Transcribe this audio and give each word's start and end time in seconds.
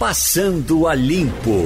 Passando 0.00 0.86
a 0.86 0.94
Limpo. 0.94 1.60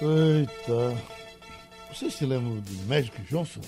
Eita. 0.00 0.96
Vocês 1.92 2.14
se 2.14 2.24
lembram 2.24 2.56
do 2.56 2.88
Magic 2.88 3.14
Johnson? 3.28 3.60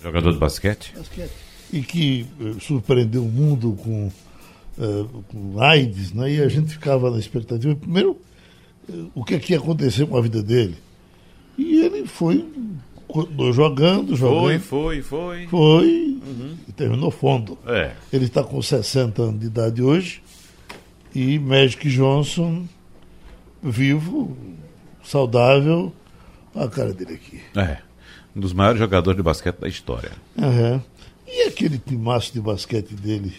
Jogador 0.00 0.32
de 0.32 0.38
basquete? 0.38 0.94
Basquete. 0.96 1.32
E 1.72 1.82
que 1.82 2.24
eh, 2.40 2.60
surpreendeu 2.60 3.24
o 3.24 3.28
mundo 3.28 3.76
com, 3.82 4.12
eh, 4.78 5.22
com 5.26 5.60
AIDS, 5.60 6.12
né? 6.12 6.34
E 6.34 6.40
a 6.40 6.46
gente 6.46 6.70
ficava 6.70 7.10
na 7.10 7.18
expectativa. 7.18 7.74
Primeiro, 7.74 8.16
eh, 8.88 9.06
o 9.12 9.24
que, 9.24 9.34
é 9.34 9.40
que 9.40 9.54
ia 9.54 9.58
acontecer 9.58 10.06
com 10.06 10.16
a 10.16 10.22
vida 10.22 10.40
dele. 10.40 10.76
E 11.58 11.80
ele 11.80 12.06
foi 12.06 12.48
co- 13.12 13.52
jogando, 13.52 14.14
jogando. 14.16 14.40
Foi, 14.40 14.58
foi, 14.58 15.02
foi. 15.02 15.46
Foi 15.48 16.18
e 16.68 16.72
terminou 16.72 17.10
fundo. 17.10 17.58
É. 17.66 17.92
Ele 18.12 18.24
está 18.24 18.42
com 18.42 18.60
60 18.62 19.22
anos 19.22 19.40
de 19.40 19.46
idade 19.46 19.82
hoje. 19.82 20.22
E 21.14 21.38
Magic 21.38 21.88
Johnson, 21.90 22.64
vivo, 23.62 24.36
saudável. 25.02 25.92
Olha 26.54 26.66
a 26.66 26.70
cara 26.70 26.92
dele 26.92 27.14
aqui. 27.14 27.40
É. 27.58 27.78
Um 28.34 28.40
dos 28.40 28.52
maiores 28.52 28.78
jogadores 28.78 29.16
de 29.16 29.22
basquete 29.22 29.58
da 29.58 29.68
história. 29.68 30.12
Aham. 30.38 30.82
E 31.26 31.42
aquele 31.48 31.78
timaço 31.78 32.32
de 32.32 32.40
basquete 32.40 32.94
dele? 32.94 33.32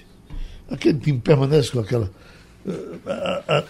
Aquele 0.70 0.98
time 1.00 1.20
permanece 1.20 1.72
com 1.72 1.80
aquela. 1.80 2.10
eh, 2.68 2.72
a- 3.06 3.44
a- 3.60 3.64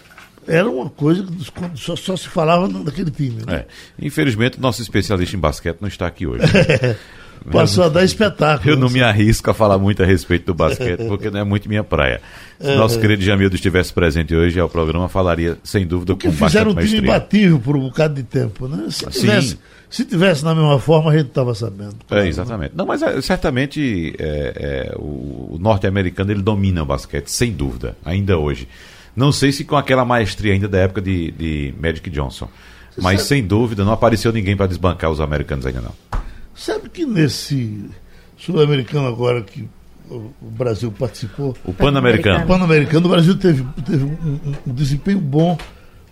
Era 0.48 0.70
uma 0.70 0.90
coisa 0.90 1.23
que 1.23 1.80
só, 1.80 1.95
só 1.95 2.18
se 2.18 2.27
falava 2.27 2.68
daquele 2.68 3.12
time. 3.12 3.44
Né? 3.45 3.58
É. 3.58 3.66
Infelizmente, 4.05 4.58
o 4.58 4.62
nosso 4.62 4.82
especialista 4.82 5.36
em 5.36 5.40
basquete 5.40 5.77
não 5.82 5.88
está 5.88 6.08
aqui 6.08 6.26
hoje. 6.26 6.44
Passou 7.49 7.86
a 7.86 7.90
dar 7.90 8.04
espetáculo. 8.04 8.70
Eu 8.70 8.77
não 8.77 8.90
me 8.90 9.02
arrisco 9.02 9.49
a 9.49 9.54
falar 9.54 9.80
muito 9.80 10.04
a 10.04 10.05
respeito 10.05 10.46
do 10.46 10.54
basquete, 10.54 11.08
porque 11.08 11.32
não 11.32 11.40
é 11.40 11.44
muito 11.44 11.68
minha 11.68 11.84
praia. 11.84 12.22
Se 12.59 12.76
nosso 12.76 12.99
querido 12.99 13.23
Jamildo 13.23 13.55
estivesse 13.55 13.91
presente 13.91 14.35
hoje 14.35 14.59
ao 14.59 14.70
programa, 14.70 15.09
falaria, 15.09 15.58
sem 15.63 15.88
dúvida, 15.88 16.13
Porque 16.13 16.27
com 16.27 16.34
bastante 16.34 16.52
fizeram 16.52 16.71
um 16.71 16.76
time 16.76 16.84
maestria. 16.84 17.02
imbatível 17.02 17.60
por 17.60 17.76
um 17.76 17.82
bocado 17.82 18.13
de 18.13 18.24
tempo, 18.24 18.68
né? 18.68 18.85
Se 18.91 19.05
Sim. 19.12 19.21
tivesse, 19.21 19.58
se 19.90 20.05
tivesse 20.05 20.46
na 20.46 20.54
mesma 20.54 20.77
forma, 20.77 21.12
a 21.12 21.18
gente 21.18 21.30
estava 21.30 21.55
sabendo. 21.55 21.96
É, 22.12 22.27
exatamente. 22.27 22.74
Não, 22.76 22.85
mas 22.85 23.02
é, 23.02 23.20
certamente 23.21 24.15
é, 24.20 24.91
é, 24.93 24.96
o, 24.98 25.55
o 25.55 25.58
norte-americano 25.60 26.32
ele 26.32 26.43
domina 26.43 26.84
o 26.84 26.85
basquete, 26.85 27.27
sem 27.30 27.52
dúvida, 27.52 27.96
ainda 28.05 28.37
hoje. 28.37 28.68
Não 29.15 29.31
sei 29.31 29.51
se 29.51 29.63
com 29.65 29.76
aquela 29.76 30.05
maestria 30.05 30.54
ainda 30.54 30.67
da 30.67 30.79
época 30.79 31.01
de, 31.01 31.31
de 31.31 31.73
Magic 31.81 32.09
Johnson. 32.09 32.48
Mas 32.98 33.21
sem 33.23 33.43
dúvida 33.45 33.84
não 33.85 33.93
apareceu 33.93 34.31
ninguém 34.34 34.55
para 34.55 34.68
desbancar 34.68 35.09
os 35.12 35.21
americanos 35.21 35.65
ainda 35.65 35.81
não. 35.81 35.93
Sabe 36.53 36.90
que 36.90 37.05
nesse 37.05 37.85
sul-americano 38.37 39.07
agora 39.07 39.41
que 39.41 39.68
o 40.09 40.31
Brasil 40.41 40.91
participou, 40.91 41.55
O 41.63 41.73
Pan-Americano. 41.73 42.43
o 42.43 42.48
Pan-Americano, 42.48 43.05
o 43.05 43.09
Brasil 43.09 43.37
teve, 43.37 43.65
teve 43.85 44.03
um, 44.03 44.40
um- 44.68 44.73
desempenho 44.73 45.20
bom, 45.20 45.57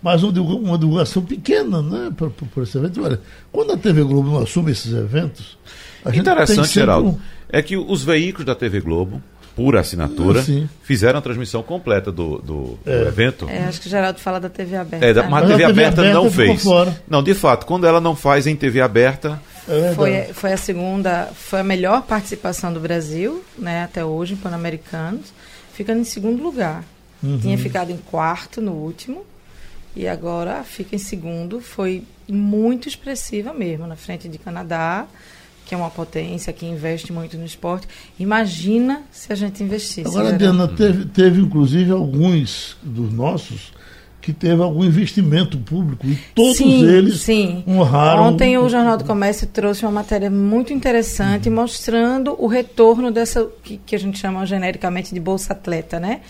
mas 0.02 0.22
uma 0.22 0.32
uma 0.32 0.78
divulgação 0.78 1.22
pequena, 1.22 1.82
né? 1.82 2.10
Por, 2.16 2.30
por, 2.30 2.48
por 2.48 2.62
esse 2.62 2.78
evento. 2.78 3.02
Olha, 3.04 3.20
quando 3.52 3.72
a 3.72 3.76
TV 3.76 4.02
Globo 4.02 4.30
não 4.30 4.38
assume 4.38 4.72
esses 4.72 4.92
eventos, 4.94 5.58
a 6.02 6.10
gente 6.10 6.24
tem 6.24 6.32
Interessante, 6.32 6.56
sempre 6.68 6.70
Geraldo, 6.72 7.08
um- 7.10 7.18
é 7.50 7.60
que 7.60 7.76
os 7.76 8.02
veículos 8.02 8.46
da 8.46 8.54
TV 8.54 8.80
Globo, 8.80 9.22
por 9.56 9.76
assinatura, 9.76 10.42
sim. 10.42 10.68
fizeram 10.82 11.18
a 11.18 11.22
transmissão 11.22 11.62
completa 11.62 12.10
do, 12.12 12.38
do- 12.38 12.78
do 12.84 12.90
evento. 13.08 13.48
É, 13.48 13.64
acho 13.64 13.80
que 13.80 13.86
o 13.86 13.90
Geraldo 13.90 14.18
fala 14.20 14.38
da 14.40 14.48
TV 14.48 14.76
aberta. 14.76 15.04
É, 15.04 15.12
da- 15.12 15.22
mas 15.28 15.44
a 15.44 15.46
Mas 15.46 15.50
TV 15.50 15.64
a 15.64 15.66
TV 15.68 15.80
aberta, 15.82 16.00
aberta 16.02 16.18
não 16.22 16.30
fez. 16.30 16.62
fora. 16.62 17.02
Não, 17.08 17.22
de 17.22 17.34
fato, 17.34 17.66
quando 17.66 17.86
ela 17.86 18.00
não 18.00 18.14
faz 18.16 18.46
em 18.46 18.54
TV 18.56 18.80
aberta, 18.80 19.40
É. 19.68 19.92
Foi, 19.94 20.24
foi 20.32 20.52
a 20.52 20.56
segunda, 20.56 21.28
foi 21.34 21.60
a 21.60 21.64
melhor 21.64 22.02
participação 22.02 22.72
do 22.72 22.80
Brasil, 22.80 23.44
né, 23.58 23.84
até 23.84 24.04
hoje, 24.04 24.32
em 24.34 24.36
Pan-Americanos, 24.36 25.32
ficando 25.74 26.00
em 26.00 26.04
segundo 26.04 26.42
lugar. 26.42 26.82
Uhum. 27.22 27.38
Tinha 27.38 27.56
ficado 27.58 27.92
em 27.92 27.96
quarto 27.98 28.60
no 28.60 28.72
último, 28.72 29.24
e 29.94 30.08
agora 30.08 30.64
fica 30.64 30.96
em 30.96 30.98
segundo. 30.98 31.60
Foi 31.60 32.02
muito 32.26 32.88
expressiva 32.88 33.52
mesmo, 33.52 33.86
na 33.86 33.96
frente 33.96 34.28
de 34.28 34.38
Canadá, 34.38 35.06
que 35.70 35.74
é 35.76 35.78
uma 35.78 35.88
potência 35.88 36.52
que 36.52 36.66
investe 36.66 37.12
muito 37.12 37.38
no 37.38 37.44
esporte. 37.44 37.86
Imagina 38.18 39.02
se 39.12 39.32
a 39.32 39.36
gente 39.36 39.62
investisse. 39.62 40.08
Agora. 40.08 40.36
Diana, 40.36 40.66
teve, 40.66 41.04
teve 41.04 41.40
inclusive 41.40 41.92
alguns 41.92 42.76
dos 42.82 43.12
nossos 43.12 43.72
que 44.20 44.32
teve 44.32 44.60
algum 44.60 44.84
investimento 44.84 45.56
público 45.58 46.04
e 46.04 46.18
todos 46.34 46.56
sim, 46.56 46.84
eles 46.84 47.20
sim. 47.20 47.62
honraram. 47.68 48.24
Ontem 48.24 48.58
o 48.58 48.68
Jornal 48.68 48.98
do 48.98 49.04
Comércio 49.04 49.46
trouxe 49.46 49.84
uma 49.84 49.92
matéria 49.92 50.28
muito 50.28 50.72
interessante 50.72 51.48
mostrando 51.48 52.34
o 52.36 52.48
retorno 52.48 53.12
dessa 53.12 53.48
que, 53.62 53.76
que 53.76 53.94
a 53.94 53.98
gente 53.98 54.18
chama 54.18 54.44
genericamente 54.44 55.14
de 55.14 55.20
bolsa 55.20 55.52
atleta, 55.52 56.00
né? 56.00 56.20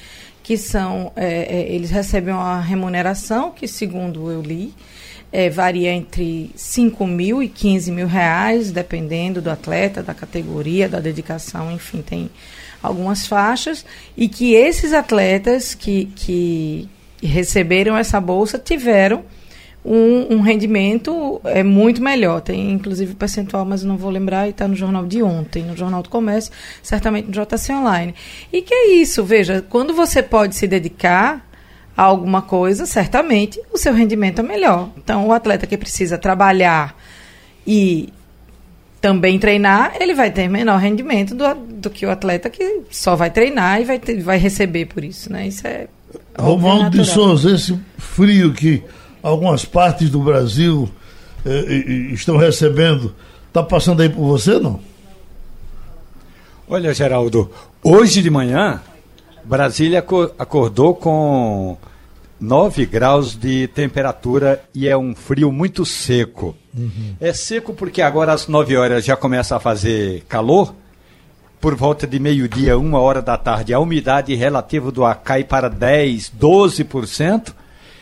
Que 0.42 0.58
são 0.58 1.12
é, 1.16 1.62
é, 1.62 1.74
eles 1.74 1.90
recebem 1.90 2.34
uma 2.34 2.60
remuneração 2.60 3.52
que, 3.52 3.66
segundo 3.66 4.30
eu 4.30 4.42
li, 4.42 4.74
é, 5.32 5.48
varia 5.48 5.92
entre 5.92 6.50
5 6.54 7.06
mil 7.06 7.42
e 7.42 7.48
15 7.48 7.92
mil 7.92 8.06
reais, 8.06 8.70
dependendo 8.72 9.40
do 9.40 9.50
atleta, 9.50 10.02
da 10.02 10.14
categoria, 10.14 10.88
da 10.88 10.98
dedicação, 10.98 11.70
enfim, 11.70 12.02
tem 12.02 12.30
algumas 12.82 13.26
faixas, 13.26 13.84
e 14.16 14.28
que 14.28 14.54
esses 14.54 14.92
atletas 14.92 15.74
que, 15.74 16.06
que 16.16 16.88
receberam 17.22 17.96
essa 17.96 18.20
bolsa 18.20 18.58
tiveram 18.58 19.22
um, 19.84 20.34
um 20.34 20.40
rendimento 20.40 21.40
é, 21.44 21.62
muito 21.62 22.02
melhor. 22.02 22.40
Tem 22.40 22.72
inclusive 22.72 23.14
percentual, 23.14 23.64
mas 23.64 23.84
não 23.84 23.96
vou 23.96 24.10
lembrar, 24.10 24.46
e 24.46 24.50
está 24.50 24.66
no 24.66 24.74
jornal 24.74 25.06
de 25.06 25.22
ontem, 25.22 25.62
no 25.62 25.76
Jornal 25.76 26.02
do 26.02 26.08
Comércio, 26.08 26.52
certamente 26.82 27.26
no 27.26 27.32
JC 27.32 27.72
Online. 27.72 28.14
E 28.52 28.62
que 28.62 28.74
é 28.74 28.92
isso, 28.94 29.24
veja, 29.24 29.64
quando 29.68 29.94
você 29.94 30.22
pode 30.22 30.54
se 30.56 30.66
dedicar 30.66 31.49
a 32.00 32.04
alguma 32.04 32.40
coisa, 32.40 32.86
certamente 32.86 33.60
o 33.70 33.76
seu 33.76 33.92
rendimento 33.92 34.38
é 34.40 34.42
melhor. 34.42 34.88
Então, 34.96 35.26
o 35.26 35.32
atleta 35.34 35.66
que 35.66 35.76
precisa 35.76 36.16
trabalhar 36.16 36.96
e 37.66 38.08
também 39.02 39.38
treinar, 39.38 39.92
ele 40.00 40.14
vai 40.14 40.30
ter 40.30 40.48
menor 40.48 40.78
rendimento 40.78 41.34
do, 41.34 41.44
do 41.54 41.90
que 41.90 42.06
o 42.06 42.10
atleta 42.10 42.48
que 42.48 42.80
só 42.90 43.14
vai 43.16 43.30
treinar 43.30 43.82
e 43.82 43.84
vai, 43.84 43.98
ter, 43.98 44.22
vai 44.22 44.38
receber 44.38 44.86
por 44.86 45.04
isso, 45.04 45.30
né? 45.30 45.46
Isso 45.46 45.66
é 45.66 45.88
Romualdo 46.38 46.90
de. 47.02 47.04
Souza, 47.04 47.54
esse 47.54 47.78
frio 47.98 48.54
que 48.54 48.82
algumas 49.22 49.66
partes 49.66 50.08
do 50.08 50.20
Brasil 50.22 50.88
eh, 51.44 51.74
estão 52.14 52.38
recebendo, 52.38 53.14
está 53.48 53.62
passando 53.62 54.00
aí 54.00 54.08
por 54.08 54.24
você, 54.24 54.58
não? 54.58 54.80
Olha, 56.68 56.94
Geraldo, 56.94 57.50
hoje 57.82 58.22
de 58.22 58.30
manhã, 58.30 58.80
Brasília 59.44 59.98
aco- 59.98 60.30
acordou 60.38 60.94
com 60.94 61.76
9 62.40 62.86
graus 62.86 63.36
de 63.36 63.68
temperatura 63.68 64.62
e 64.74 64.88
é 64.88 64.96
um 64.96 65.14
frio 65.14 65.52
muito 65.52 65.84
seco. 65.84 66.56
É 67.20 67.32
seco 67.32 67.74
porque 67.74 68.00
agora 68.00 68.32
às 68.32 68.48
9 68.48 68.76
horas 68.76 69.04
já 69.04 69.16
começa 69.16 69.56
a 69.56 69.60
fazer 69.60 70.24
calor. 70.28 70.74
Por 71.60 71.74
volta 71.74 72.06
de 72.06 72.18
meio-dia, 72.18 72.78
uma 72.78 72.98
hora 72.98 73.20
da 73.20 73.36
tarde, 73.36 73.74
a 73.74 73.78
umidade 73.78 74.34
relativa 74.34 74.90
do 74.90 75.04
ar 75.04 75.16
cai 75.16 75.44
para 75.44 75.68
10, 75.68 76.32
12%. 76.40 77.52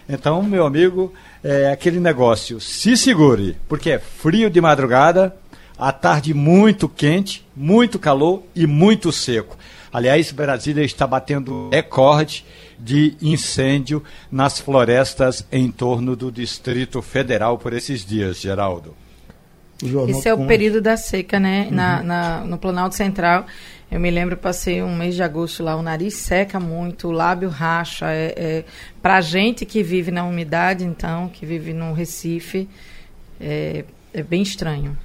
Então, 0.09 0.41
meu 0.45 0.65
amigo, 0.65 1.13
é 1.43 1.73
aquele 1.73 1.99
negócio, 1.99 2.61
se 2.61 2.97
segure, 2.97 3.57
porque 3.69 3.91
é 3.91 3.99
frio 3.99 4.49
de 4.49 4.61
madrugada, 4.61 5.35
à 5.77 5.93
tarde 5.93 6.33
muito 6.33 6.89
quente, 6.89 7.45
muito 7.55 7.99
calor 7.99 8.43
e 8.55 8.67
muito 8.67 9.11
seco. 9.11 9.57
Aliás, 9.93 10.31
Brasília 10.31 10.85
está 10.85 11.07
batendo 11.07 11.69
recorde 11.71 12.45
de 12.79 13.17
incêndio 13.21 14.03
nas 14.31 14.59
florestas 14.59 15.45
em 15.51 15.71
torno 15.71 16.15
do 16.15 16.31
Distrito 16.31 17.03
Federal 17.03 17.59
por 17.59 17.73
esses 17.73 18.05
dias, 18.05 18.41
Geraldo. 18.41 18.95
Esse 20.09 20.29
é 20.29 20.35
o 20.35 20.47
período 20.47 20.81
da 20.81 20.97
seca, 20.97 21.39
né? 21.39 21.67
Uhum. 21.69 21.75
Na, 21.77 22.03
na- 22.03 22.41
no 22.45 22.59
Planalto 22.59 22.95
Central. 22.97 23.47
Eu 23.91 23.99
me 24.01 24.11
lembro, 24.11 24.37
passei 24.37 24.83
um 24.83 24.95
mês 24.95 25.15
de 25.15 25.23
agosto 25.23 25.63
lá, 25.63 25.75
o 25.77 25.83
nariz 25.83 26.15
seca 26.15 26.59
muito, 26.61 27.09
o 27.09 27.11
lábio 27.13 27.49
racha. 27.49 28.07
É, 28.11 28.35
é, 28.37 28.65
pra 29.01 29.21
gente 29.21 29.65
que 29.65 29.83
vive 29.83 30.11
na 30.11 30.25
umidade, 30.25 30.85
então, 30.85 31.29
que 31.29 31.47
vive 31.47 31.73
no 31.73 31.93
Recife, 31.93 32.69
é, 33.41 33.85
é 34.13 34.23
bem 34.23 34.43
estranho. 34.43 34.99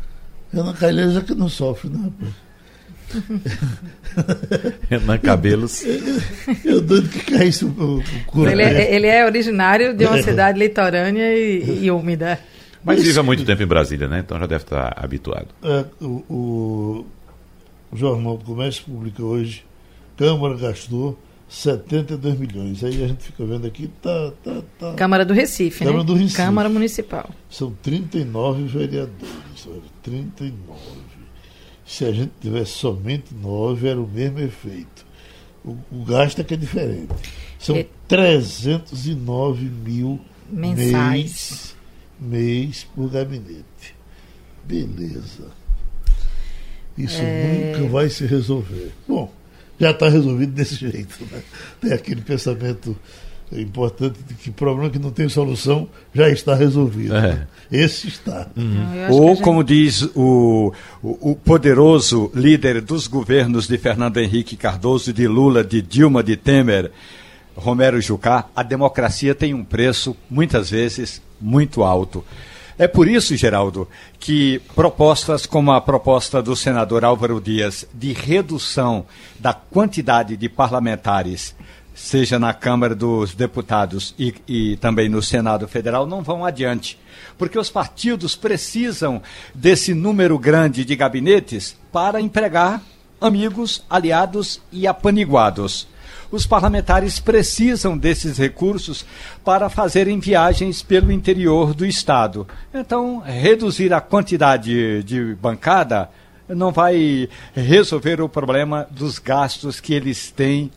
Ana 0.54 0.74
Calheiros 0.74 1.16
é 1.18 1.22
que 1.22 1.34
não 1.34 1.50
sofre, 1.50 1.90
né? 1.90 2.12
Renan 4.90 5.18
Cabelos. 5.18 5.84
Eu 6.64 6.82
doido 6.82 7.10
que 7.10 7.20
caísse 7.32 7.66
o, 7.66 8.04
couro. 8.28 8.50
Ele 8.50 8.62
é, 8.62 8.96
ele 8.96 9.08
é 9.08 9.26
originário 9.26 9.96
de 9.96 10.06
uma 10.06 10.22
cidade 10.22 10.58
litorânea 10.60 11.36
e, 11.36 11.86
e 11.86 11.92
úmida. 11.92 12.40
Mas 12.84 13.02
vive 13.02 13.20
há 13.20 13.24
muito 13.24 13.46
tempo 13.46 13.64
em 13.64 13.68
Brasília, 13.68 14.08
né? 14.08 14.20
Então 14.20 14.38
já 14.38 14.46
deve 14.46 14.64
estar 14.64 14.94
habituado. 14.98 15.48
É, 15.64 15.86
o, 16.02 16.24
o, 16.30 17.06
o 17.92 17.96
Jornal 17.96 18.38
do 18.38 18.44
Comércio 18.44 18.84
publica 18.86 19.24
hoje, 19.24 19.64
Câmara 20.18 20.56
gastou 20.58 21.18
72 21.48 22.38
milhões. 22.40 22.84
Aí 22.84 23.04
a 23.04 23.08
gente 23.08 23.24
fica 23.24 23.46
vendo 23.46 23.68
aqui, 23.68 23.90
tá, 24.02 24.34
tá, 24.44 24.62
tá. 24.80 24.94
Câmara 24.96 25.24
do 25.24 25.34
Recife, 25.34 25.80
Câmara 25.80 26.00
né? 26.00 26.04
do 26.04 26.14
Recife. 26.14 26.36
Câmara 26.36 26.70
Municipal. 26.70 27.30
São 27.50 27.72
39 27.82 28.64
vereadores. 28.64 29.68
Olha, 29.68 29.82
39. 30.02 30.54
Se 31.94 32.06
a 32.06 32.12
gente 32.12 32.32
tivesse 32.42 32.72
somente 32.72 33.36
9, 33.36 33.88
era 33.88 34.02
o 34.02 34.08
mesmo 34.08 34.40
efeito. 34.40 35.06
O, 35.64 35.78
o 35.92 36.04
gasto 36.04 36.42
é 36.42 36.44
que 36.44 36.56
é 36.56 36.58
diferente. 36.58 37.14
São 37.60 37.76
É. 37.76 37.86
309 38.08 39.66
mil 39.66 40.20
Mensais. 40.50 40.92
mês, 40.92 41.76
mês 42.20 42.88
por 42.96 43.12
gabinete. 43.12 43.96
Beleza. 44.66 45.52
Isso 46.98 47.20
É. 47.22 47.74
nunca 47.78 47.88
vai 47.92 48.10
se 48.10 48.26
resolver. 48.26 48.92
Bom, 49.08 49.32
já 49.80 49.92
está 49.92 50.10
resolvido 50.10 50.52
desse 50.52 50.74
jeito. 50.90 51.24
Né? 51.32 51.44
Tem 51.80 51.94
aquele 51.94 52.22
pensamento 52.22 52.98
importante 53.62 54.20
de 54.28 54.34
que 54.34 54.52
problema 54.52 54.90
que 54.90 55.00
não 55.00 55.12
tem 55.12 55.28
solução 55.30 55.88
já 56.14 56.30
está 56.30 56.56
resolvido. 56.56 57.16
É. 57.16 57.22
né? 57.22 57.48
Esse 57.72 58.08
está. 58.08 58.48
A 59.08 59.12
Ou, 59.12 59.30
gente- 59.30 59.42
como 59.42 59.64
diz 59.64 60.04
o, 60.16 60.72
o, 61.02 61.32
o 61.32 61.36
poderoso 61.36 62.32
líder 62.36 62.82
dos 62.82 63.08
governos 63.08 63.68
de 63.68 63.78
Fernando 63.78 64.18
Henrique 64.18 64.56
Cardoso, 64.56 65.12
de 65.12 65.28
Lula, 65.28 65.64
de 65.64 65.82
Dilma, 65.82 66.22
de 66.22 66.36
Temer, 66.36 66.92
Romero 67.56 68.00
Jucá, 68.02 68.46
a 68.56 68.64
democracia 68.64 69.34
tem 69.34 69.54
um 69.54 69.64
preço, 69.64 70.16
muitas 70.30 70.70
vezes, 70.70 71.22
muito 71.40 71.84
alto. 71.84 72.24
É 72.78 72.88
por 72.88 73.08
isso, 73.08 73.36
Geraldo, 73.38 73.88
que 74.20 74.60
propostas 74.76 75.46
como 75.46 75.72
a 75.72 75.80
proposta 75.80 76.42
do 76.42 76.56
senador 76.56 77.06
Álvaro 77.06 77.40
Dias 77.40 77.88
de 77.94 78.14
redução 78.14 79.06
da 79.40 79.54
quantidade 79.54 80.36
de 80.36 80.50
parlamentares, 80.50 81.56
seja 81.94 82.40
na 82.40 82.54
Câmara 82.54 82.96
dos 82.96 83.36
Deputados 83.36 84.14
e, 84.18 84.34
e 84.48 84.78
também 84.78 85.10
no 85.10 85.22
Senado 85.22 85.68
Federal, 85.68 86.08
não 86.08 86.22
vão 86.22 86.46
adiante. 86.46 87.00
Porque 87.38 87.58
os 87.58 87.70
partidos 87.70 88.36
precisam 88.36 89.22
desse 89.54 89.94
número 89.94 90.38
grande 90.38 90.84
de 90.84 90.96
gabinetes 90.96 91.78
para 91.92 92.22
empregar 92.22 92.82
amigos, 93.22 93.84
aliados 93.90 94.62
e 94.72 94.88
apaniguados 94.88 95.88
os 96.34 96.48
parlamentares 96.48 97.20
precisam 97.20 97.96
desses 97.96 98.40
recursos 98.40 99.06
para 99.46 99.70
fazerem 99.70 100.20
viagens 100.20 100.82
pelo 100.82 101.12
interior 101.12 101.76
do 101.76 101.86
Estado. 101.86 102.48
Então, 102.74 103.20
reduzir 103.20 103.94
a 103.94 104.02
quantidade 104.02 105.04
de 105.04 105.36
bancada 105.36 106.10
não 106.50 106.72
vai 106.72 107.30
resolver 107.54 108.20
o 108.20 108.28
problema 108.28 108.88
dos 108.90 109.20
gastos 109.20 109.80
que 109.80 109.94
eles 109.94 110.32
têm, 110.32 110.72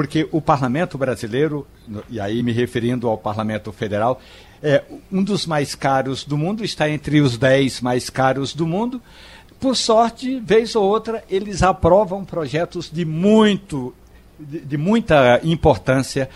porque 0.00 0.26
o 0.32 0.40
parlamento 0.40 0.96
brasileiro, 0.96 1.66
e 2.08 2.18
aí 2.18 2.42
me 2.42 2.52
referindo 2.52 3.06
ao 3.06 3.18
parlamento 3.18 3.70
federal, 3.70 4.18
é 4.62 4.82
um 5.12 5.22
dos 5.22 5.44
mais 5.44 5.74
caros 5.74 6.24
do 6.24 6.38
mundo, 6.38 6.64
está 6.64 6.88
entre 6.88 7.20
os 7.20 7.36
10 7.36 7.82
mais 7.82 8.08
caros 8.08 8.54
do 8.54 8.66
mundo. 8.66 9.02
Por 9.60 9.76
sorte, 9.76 10.40
vez 10.40 10.74
ou 10.74 10.84
outra, 10.84 11.22
eles 11.28 11.62
aprovam 11.62 12.24
projetos 12.24 12.90
de 12.90 13.04
muito 13.04 13.92
de 14.38 14.78
muita 14.78 15.38
importância 15.44 16.30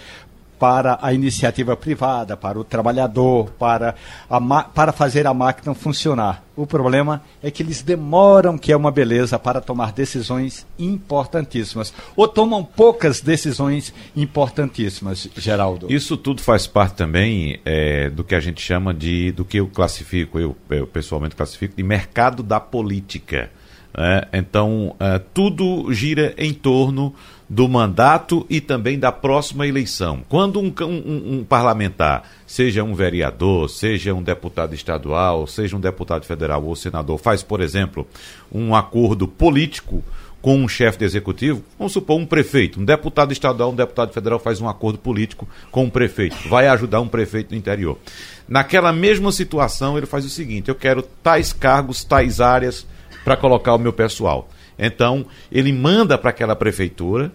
para 0.58 0.98
a 1.00 1.12
iniciativa 1.12 1.76
privada, 1.76 2.36
para 2.36 2.58
o 2.58 2.64
trabalhador, 2.64 3.50
para, 3.58 3.94
a 4.28 4.62
para 4.62 4.92
fazer 4.92 5.26
a 5.26 5.34
máquina 5.34 5.74
funcionar. 5.74 6.42
O 6.56 6.66
problema 6.66 7.22
é 7.42 7.50
que 7.50 7.62
eles 7.62 7.82
demoram, 7.82 8.56
que 8.56 8.70
é 8.70 8.76
uma 8.76 8.90
beleza, 8.90 9.38
para 9.38 9.60
tomar 9.60 9.92
decisões 9.92 10.64
importantíssimas. 10.78 11.92
Ou 12.14 12.28
tomam 12.28 12.64
poucas 12.64 13.20
decisões 13.20 13.92
importantíssimas, 14.14 15.28
Geraldo. 15.36 15.92
Isso 15.92 16.16
tudo 16.16 16.40
faz 16.40 16.66
parte 16.66 16.94
também 16.94 17.60
é, 17.64 18.08
do 18.08 18.22
que 18.22 18.36
a 18.36 18.40
gente 18.40 18.60
chama 18.62 18.94
de, 18.94 19.32
do 19.32 19.44
que 19.44 19.58
eu 19.58 19.66
classifico, 19.66 20.38
eu, 20.38 20.56
eu 20.70 20.86
pessoalmente 20.86 21.34
classifico, 21.34 21.76
de 21.76 21.82
mercado 21.82 22.42
da 22.42 22.60
política. 22.60 23.50
Né? 23.96 24.22
Então, 24.32 24.94
é, 24.98 25.18
tudo 25.32 25.92
gira 25.92 26.34
em 26.36 26.52
torno 26.52 27.14
do 27.48 27.68
mandato 27.68 28.44
e 28.48 28.60
também 28.60 28.98
da 28.98 29.12
próxima 29.12 29.66
eleição. 29.66 30.22
Quando 30.28 30.58
um, 30.60 30.72
um- 30.82 31.38
um 31.40 31.44
parlamentar, 31.44 32.22
seja 32.46 32.82
um 32.82 32.94
vereador, 32.94 33.68
seja 33.68 34.14
um 34.14 34.22
deputado 34.22 34.74
estadual, 34.74 35.46
seja 35.46 35.76
um 35.76 35.80
deputado 35.80 36.24
federal 36.24 36.64
ou 36.64 36.74
senador, 36.74 37.18
faz, 37.18 37.42
por 37.42 37.60
exemplo, 37.60 38.06
um 38.50 38.74
acordo 38.74 39.28
político 39.28 40.02
com 40.40 40.56
um 40.58 40.68
chefe 40.68 40.98
de 40.98 41.04
executivo, 41.06 41.62
vamos 41.78 41.92
supor 41.94 42.18
um 42.18 42.26
prefeito, 42.26 42.78
um 42.78 42.84
deputado 42.84 43.32
estadual, 43.32 43.70
um 43.72 43.74
deputado 43.74 44.12
federal 44.12 44.38
faz 44.38 44.60
um 44.60 44.68
acordo 44.68 44.98
político 44.98 45.48
com 45.70 45.84
um 45.84 45.90
prefeito, 45.90 46.36
vai 46.50 46.66
ajudar 46.68 47.00
um 47.00 47.08
prefeito 47.08 47.50
do 47.50 47.56
interior. 47.56 47.98
Naquela 48.46 48.92
mesma 48.92 49.32
situação, 49.32 49.96
ele 49.96 50.04
faz 50.06 50.22
o 50.24 50.28
seguinte: 50.28 50.68
eu 50.68 50.74
quero 50.74 51.02
tais 51.22 51.50
cargos, 51.52 52.04
tais 52.04 52.40
áreas 52.42 52.86
para 53.24 53.36
colocar 53.36 53.74
o 53.74 53.78
meu 53.78 53.92
pessoal. 53.92 54.48
Então, 54.78 55.24
ele 55.50 55.72
manda 55.72 56.18
para 56.18 56.30
aquela 56.30 56.54
prefeitura 56.54 57.32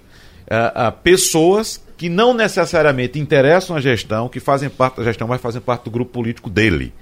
ah, 0.49 0.87
ah, 0.87 0.91
pessoas 0.91 1.83
que 1.97 2.09
não 2.09 2.33
necessariamente 2.33 3.19
interessam 3.19 3.75
a 3.75 3.81
gestão, 3.81 4.29
que 4.29 4.39
fazem 4.39 4.69
parte 4.69 4.97
da 4.97 5.03
gestão, 5.03 5.27
mas 5.27 5.41
fazem 5.41 5.61
parte 5.61 5.83
do 5.83 5.91
grupo 5.91 6.11
político 6.11 6.49
dele, 6.49 6.93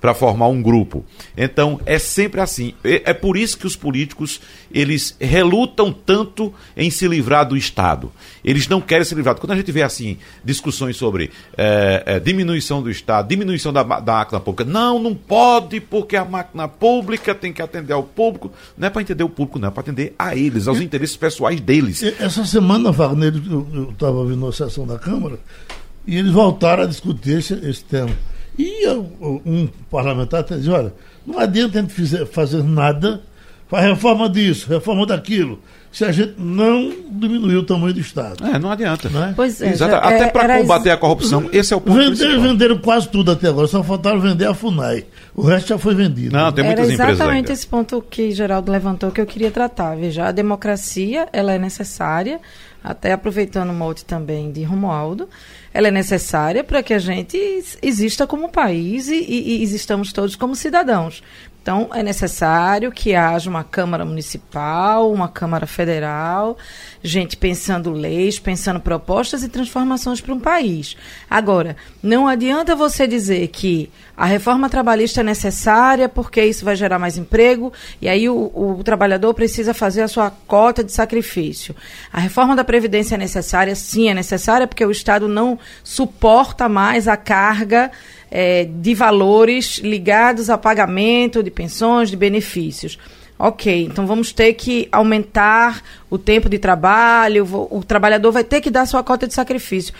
para 0.00 0.14
formar 0.14 0.48
um 0.48 0.62
grupo. 0.62 1.04
Então, 1.36 1.80
é 1.86 1.98
sempre 1.98 2.40
assim. 2.40 2.74
É, 2.84 3.10
é 3.10 3.14
por 3.14 3.36
isso 3.36 3.58
que 3.58 3.66
os 3.66 3.74
políticos, 3.76 4.40
eles 4.72 5.16
relutam 5.20 5.92
tanto 5.92 6.52
em 6.76 6.90
se 6.90 7.08
livrar 7.08 7.48
do 7.48 7.56
Estado. 7.56 8.12
Eles 8.44 8.68
não 8.68 8.80
querem 8.80 9.04
se 9.04 9.14
livrar. 9.14 9.34
Quando 9.36 9.52
a 9.52 9.56
gente 9.56 9.72
vê, 9.72 9.82
assim, 9.82 10.18
discussões 10.44 10.96
sobre 10.96 11.30
eh, 11.56 12.02
eh, 12.06 12.20
diminuição 12.20 12.82
do 12.82 12.90
Estado, 12.90 13.28
diminuição 13.28 13.72
da, 13.72 13.82
da 13.82 14.12
máquina 14.12 14.38
pública, 14.40 14.70
não, 14.70 14.98
não 15.02 15.14
pode, 15.14 15.80
porque 15.80 16.16
a 16.16 16.24
máquina 16.24 16.68
pública 16.68 17.34
tem 17.34 17.52
que 17.52 17.60
atender 17.62 17.92
ao 17.92 18.02
público. 18.02 18.52
Não 18.76 18.86
é 18.86 18.90
para 18.90 19.02
entender 19.02 19.24
o 19.24 19.28
público, 19.28 19.58
não, 19.58 19.68
é 19.68 19.70
para 19.70 19.80
atender 19.80 20.14
a 20.18 20.36
eles, 20.36 20.68
aos 20.68 20.80
interesses 20.80 21.16
pessoais 21.16 21.60
deles. 21.60 22.02
E- 22.02 22.14
Essa 22.20 22.44
semana, 22.44 22.92
Wagner, 22.92 23.32
eu 23.50 23.90
estava 23.90 24.18
ouvindo 24.18 24.46
a 24.46 24.52
sessão 24.52 24.86
da 24.86 24.98
Câmara 24.98 25.38
e 26.06 26.16
eles 26.16 26.30
voltaram 26.32 26.84
a 26.84 26.86
discutir 26.86 27.38
esse, 27.38 27.54
esse 27.54 27.82
tema. 27.84 28.10
E 28.58 28.88
um 28.88 29.68
parlamentar 29.90 30.40
até 30.40 30.56
dizia, 30.56 30.72
olha, 30.74 30.94
não 31.26 31.38
adianta 31.38 31.78
a 31.78 31.82
gente 31.82 31.92
fizer, 31.92 32.24
fazer 32.26 32.62
nada, 32.62 33.20
faz 33.68 33.84
reforma 33.84 34.28
disso, 34.28 34.68
reforma 34.68 35.04
daquilo, 35.04 35.60
se 35.92 36.04
a 36.04 36.12
gente 36.12 36.34
não 36.38 36.90
diminuir 37.10 37.56
o 37.56 37.62
tamanho 37.62 37.92
do 37.94 38.00
Estado. 38.00 38.46
É, 38.46 38.58
não 38.58 38.70
adianta. 38.70 39.08
Né? 39.08 39.32
Pois 39.36 39.60
é, 39.60 39.70
Exato. 39.72 39.92
já- 39.92 39.98
Até 39.98 40.24
é, 40.24 40.28
para 40.28 40.44
era 40.54 40.60
combater 40.62 40.90
a 40.90 40.96
corrupção, 40.96 41.48
esse 41.52 41.72
é 41.72 41.76
o 41.76 41.80
ponto 41.80 41.96
Vender, 41.98 42.16
principal. 42.16 42.40
venderam 42.40 42.78
quase 42.78 43.08
tudo 43.08 43.30
até 43.30 43.48
agora, 43.48 43.66
só 43.66 43.82
faltaram 43.82 44.20
vender 44.20 44.46
a 44.46 44.54
FUNAI. 44.54 45.04
O 45.34 45.42
resto 45.42 45.68
já 45.68 45.78
foi 45.78 45.94
vendido. 45.94 46.34
Não, 46.36 46.50
tem 46.52 46.64
Era 46.64 46.74
muitas 46.76 46.92
empresas 46.94 47.14
exatamente 47.14 47.36
ainda. 47.38 47.52
esse 47.52 47.66
ponto 47.66 48.02
que 48.08 48.30
Geraldo 48.30 48.70
levantou 48.72 49.10
que 49.10 49.20
eu 49.20 49.26
queria 49.26 49.50
tratar. 49.50 49.96
Veja, 49.96 50.26
a 50.26 50.32
democracia 50.32 51.28
ela 51.32 51.52
é 51.52 51.58
necessária, 51.58 52.40
até 52.84 53.12
aproveitando 53.12 53.70
o 53.70 53.74
mote 53.74 54.04
também 54.04 54.52
de 54.52 54.62
Romualdo, 54.64 55.28
ela 55.76 55.88
é 55.88 55.90
necessária 55.90 56.64
para 56.64 56.82
que 56.82 56.94
a 56.94 56.98
gente 56.98 57.36
exista 57.82 58.26
como 58.26 58.48
país 58.48 59.08
e, 59.08 59.16
e, 59.16 59.58
e 59.58 59.62
existamos 59.62 60.10
todos 60.10 60.34
como 60.34 60.56
cidadãos. 60.56 61.22
Então, 61.66 61.90
é 61.92 62.00
necessário 62.00 62.92
que 62.92 63.16
haja 63.16 63.50
uma 63.50 63.64
Câmara 63.64 64.04
Municipal, 64.04 65.12
uma 65.12 65.28
Câmara 65.28 65.66
Federal, 65.66 66.56
gente 67.02 67.36
pensando 67.36 67.90
leis, 67.90 68.38
pensando 68.38 68.78
propostas 68.78 69.42
e 69.42 69.48
transformações 69.48 70.20
para 70.20 70.32
um 70.32 70.38
país. 70.38 70.96
Agora, 71.28 71.76
não 72.00 72.28
adianta 72.28 72.76
você 72.76 73.04
dizer 73.08 73.48
que 73.48 73.90
a 74.16 74.24
reforma 74.26 74.70
trabalhista 74.70 75.22
é 75.22 75.24
necessária 75.24 76.08
porque 76.08 76.40
isso 76.44 76.64
vai 76.64 76.76
gerar 76.76 77.00
mais 77.00 77.18
emprego 77.18 77.72
e 78.00 78.08
aí 78.08 78.28
o, 78.28 78.50
o 78.54 78.82
trabalhador 78.84 79.34
precisa 79.34 79.74
fazer 79.74 80.02
a 80.02 80.08
sua 80.08 80.30
cota 80.30 80.84
de 80.84 80.92
sacrifício. 80.92 81.74
A 82.12 82.20
reforma 82.20 82.54
da 82.54 82.62
Previdência 82.62 83.16
é 83.16 83.18
necessária? 83.18 83.74
Sim, 83.74 84.08
é 84.08 84.14
necessária 84.14 84.68
porque 84.68 84.86
o 84.86 84.90
Estado 84.92 85.26
não 85.26 85.58
suporta 85.82 86.68
mais 86.68 87.08
a 87.08 87.16
carga 87.16 87.90
eh, 88.30 88.68
de 88.70 88.94
valores 88.94 89.78
ligados 89.78 90.50
ao 90.50 90.58
pagamento 90.58 91.42
de 91.42 91.50
pensões, 91.50 92.10
de 92.10 92.16
benefícios. 92.16 92.98
Ok, 93.38 93.84
então 93.84 94.06
vamos 94.06 94.32
ter 94.32 94.54
que 94.54 94.88
aumentar 94.90 95.82
o 96.08 96.16
tempo 96.16 96.48
de 96.48 96.58
trabalho, 96.58 97.46
o 97.70 97.84
trabalhador 97.84 98.32
vai 98.32 98.42
ter 98.42 98.62
que 98.62 98.70
dar 98.70 98.86
sua 98.86 99.02
cota 99.02 99.26
de 99.26 99.34
sacrifício. 99.34 99.92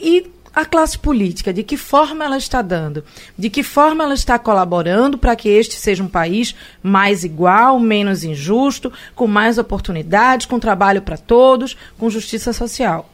E 0.00 0.26
a 0.54 0.64
classe 0.64 0.98
política, 0.98 1.52
de 1.52 1.62
que 1.62 1.76
forma 1.76 2.24
ela 2.24 2.36
está 2.36 2.62
dando? 2.62 3.04
De 3.36 3.48
que 3.48 3.62
forma 3.62 4.02
ela 4.02 4.14
está 4.14 4.38
colaborando 4.38 5.16
para 5.16 5.36
que 5.36 5.48
este 5.48 5.76
seja 5.76 6.02
um 6.02 6.08
país 6.08 6.54
mais 6.82 7.24
igual, 7.24 7.78
menos 7.78 8.24
injusto, 8.24 8.92
com 9.14 9.26
mais 9.26 9.58
oportunidades, 9.58 10.46
com 10.46 10.58
trabalho 10.58 11.02
para 11.02 11.16
todos, 11.16 11.76
com 11.98 12.10
justiça 12.10 12.52
social? 12.52 13.08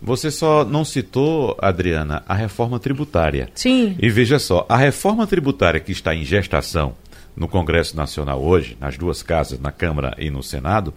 Você 0.00 0.30
só 0.30 0.64
não 0.64 0.84
citou, 0.84 1.56
Adriana, 1.60 2.22
a 2.28 2.34
reforma 2.34 2.78
tributária. 2.78 3.48
Sim. 3.54 3.96
E 3.98 4.08
veja 4.08 4.38
só, 4.38 4.64
a 4.68 4.76
reforma 4.76 5.26
tributária 5.26 5.80
que 5.80 5.92
está 5.92 6.14
em 6.14 6.24
gestação 6.24 6.94
no 7.36 7.48
Congresso 7.48 7.96
Nacional 7.96 8.42
hoje, 8.42 8.76
nas 8.80 8.96
duas 8.96 9.22
casas, 9.22 9.60
na 9.60 9.70
Câmara 9.70 10.14
e 10.18 10.30
no 10.30 10.42
Senado, 10.42 10.94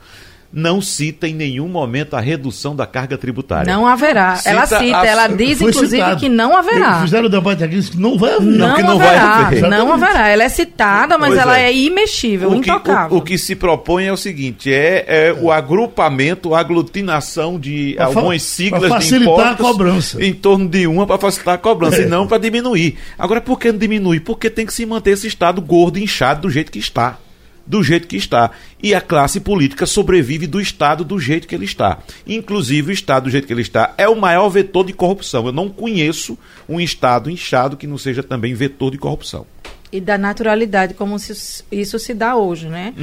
não 0.53 0.81
cita 0.81 1.27
em 1.27 1.34
nenhum 1.34 1.67
momento 1.70 2.15
a 2.15 2.20
redução 2.20 2.75
da 2.75 2.86
carga 2.86 3.17
tributária. 3.17 3.74
Não 3.74 3.88
haverá. 3.88 4.36
Cita 4.36 4.50
ela 4.50 4.65
cita, 4.65 5.00
a- 5.00 5.05
ela 5.05 5.27
diz, 5.27 5.62
inclusive, 5.62 5.89
citado. 5.98 6.20
que 6.20 6.27
não 6.27 6.55
haverá. 6.58 6.88
Eles 6.89 7.01
Fizeram 7.03 7.25
o 7.25 7.29
debate 7.29 7.63
aqui, 7.63 7.81
que 7.89 7.98
não 7.98 8.17
vai 8.17 8.34
haver. 8.36 8.46
Não, 8.58 8.75
que 8.75 8.84
não 8.84 8.98
vai 8.98 9.08
haverá, 9.17 9.48
haver. 9.48 9.62
não 9.70 9.93
haverá. 9.93 10.27
Ela 10.29 10.43
é 10.43 10.50
citada, 10.50 11.17
mas 11.17 11.29
Pois 11.29 11.39
ela 11.39 11.58
é. 11.58 11.63
é, 11.67 11.74
imexível, 11.74 12.50
O 12.51 12.62
que, 12.62 12.70
intocável. 12.70 13.15
o, 13.17 13.20
o 13.20 13.22
que 13.22 13.38
se 13.38 13.55
propõe 13.55 14.05
é 14.08 14.12
o 14.12 14.17
seguinte: 14.17 14.74
é, 14.74 15.05
é 15.08 15.34
o 15.39 15.51
agrupamento, 15.51 16.53
a 16.53 16.60
aglutinação 16.60 17.60
de 17.60 17.93
Pra 17.96 18.05
algumas 18.05 18.43
siglas 18.43 18.81
pra 18.81 18.98
de 19.00 19.05
facilitar 19.05 19.34
a 19.48 19.51
impostos 19.53 19.65
cobrança. 19.72 20.24
em 20.24 20.34
torno 20.34 20.67
de 20.67 20.86
uma 20.88 21.08
para 21.08 21.17
facilitar 21.17 21.55
a 21.55 21.58
cobrança 21.58 21.98
É. 22.01 22.03
e 22.03 22.05
não 22.08 22.27
para 22.27 22.38
diminuir. 22.38 22.98
Agora, 23.17 23.39
por 23.41 23.58
que 23.60 23.72
não 23.72 23.79
diminuir? 23.79 24.20
Porque 24.20 24.50
tem 24.50 24.65
que 24.65 24.74
se 24.74 24.86
manter 24.86 25.12
esse 25.12 25.27
Estado 25.27 25.62
gordo 25.62 25.98
e 25.98 26.03
inchado 26.03 26.41
do 26.41 26.50
jeito 26.50 26.72
que 26.72 26.79
está. 26.79 27.17
Do 27.65 27.84
jeito 27.84 28.08
que 28.08 28.18
está. 28.18 28.51
E 28.82 28.94
a 28.94 29.01
classe 29.01 29.39
política 29.39 29.86
sobrevive 29.86 30.48
do 30.48 30.60
Estado 30.60 31.03
do 31.03 31.20
jeito 31.20 31.48
que 31.48 31.56
ele 31.56 31.65
está. 31.65 32.00
Inclusive, 32.25 32.91
o 32.91 32.94
Estado 32.94 33.25
do 33.25 33.30
jeito 33.30 33.48
que 33.48 33.53
ele 33.53 33.62
está 33.62 33.94
é 33.98 34.08
o 34.08 34.20
maior 34.20 34.50
vetor 34.50 34.86
de 34.86 34.94
corrupção. 34.94 35.46
Eu 35.46 35.51
não 35.51 35.70
conheço 35.70 36.38
um 36.68 36.80
Estado 36.80 37.30
inchado 37.30 37.77
que 37.77 37.88
não 37.88 37.98
seja 37.98 38.24
também 38.24 38.53
vetor 38.53 38.91
de 38.91 38.98
corrupção. 38.98 39.46
E 39.93 40.00
da 40.00 40.17
naturalidade, 40.17 40.93
como 40.93 41.19
se- 41.19 41.65
isso 41.69 42.00
se 42.00 42.13
dá 42.13 42.33
hoje, 42.38 42.69
né? 42.69 42.93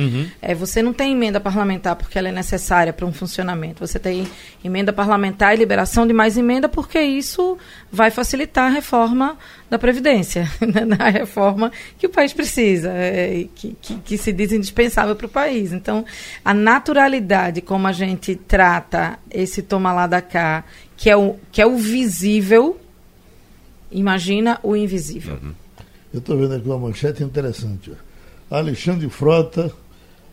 É, 0.40 0.54
você 0.54 0.80
não 0.82 0.92
tem 0.94 1.12
emenda 1.12 1.38
parlamentar 1.38 1.94
porque 1.96 2.18
ela 2.18 2.30
é 2.30 2.32
necessária 2.32 2.94
para 2.94 3.04
um 3.04 3.12
funcionamento. 3.12 3.86
Você 3.86 3.98
tem 3.98 4.26
emenda 4.64 4.90
parlamentar 4.90 5.52
e 5.54 5.58
liberação 5.58 6.06
de 6.06 6.14
mais 6.14 6.38
emenda 6.38 6.66
porque 6.66 6.98
isso 6.98 7.58
vai 7.92 8.10
facilitar 8.10 8.70
a 8.70 8.74
reforma 8.74 9.36
da 9.68 9.78
Previdência, 9.78 10.50
né? 10.66 10.96
a 10.98 11.10
reforma 11.10 11.70
que 11.98 12.06
o 12.06 12.10
país 12.10 12.32
precisa, 12.32 12.90
é, 12.90 13.46
que, 13.54 13.76
que, 13.82 13.94
que 13.96 14.16
se 14.16 14.32
diz 14.32 14.50
indispensável 14.52 15.14
para 15.14 15.26
o 15.26 15.28
país. 15.28 15.74
Então, 15.74 16.06
a 16.42 16.54
naturalidade 16.54 17.60
como 17.60 17.86
a 17.86 17.92
gente 17.92 18.34
trata 18.34 19.18
esse 19.30 19.60
toma 19.60 19.92
lá 19.92 20.06
da 20.06 20.22
cá, 20.22 20.64
que 20.96 21.10
é 21.10 21.16
o, 21.16 21.36
que 21.52 21.60
é 21.60 21.66
o 21.66 21.76
visível, 21.76 22.80
imagina 23.92 24.58
o 24.62 24.74
invisível. 24.74 25.38
Eu 26.12 26.20
estou 26.20 26.38
vendo 26.38 26.54
aqui 26.54 26.66
uma 26.66 26.78
manchete 26.78 27.22
interessante. 27.22 27.92
ó. 28.50 28.56
Alexandre 28.56 29.08
Frota 29.08 29.70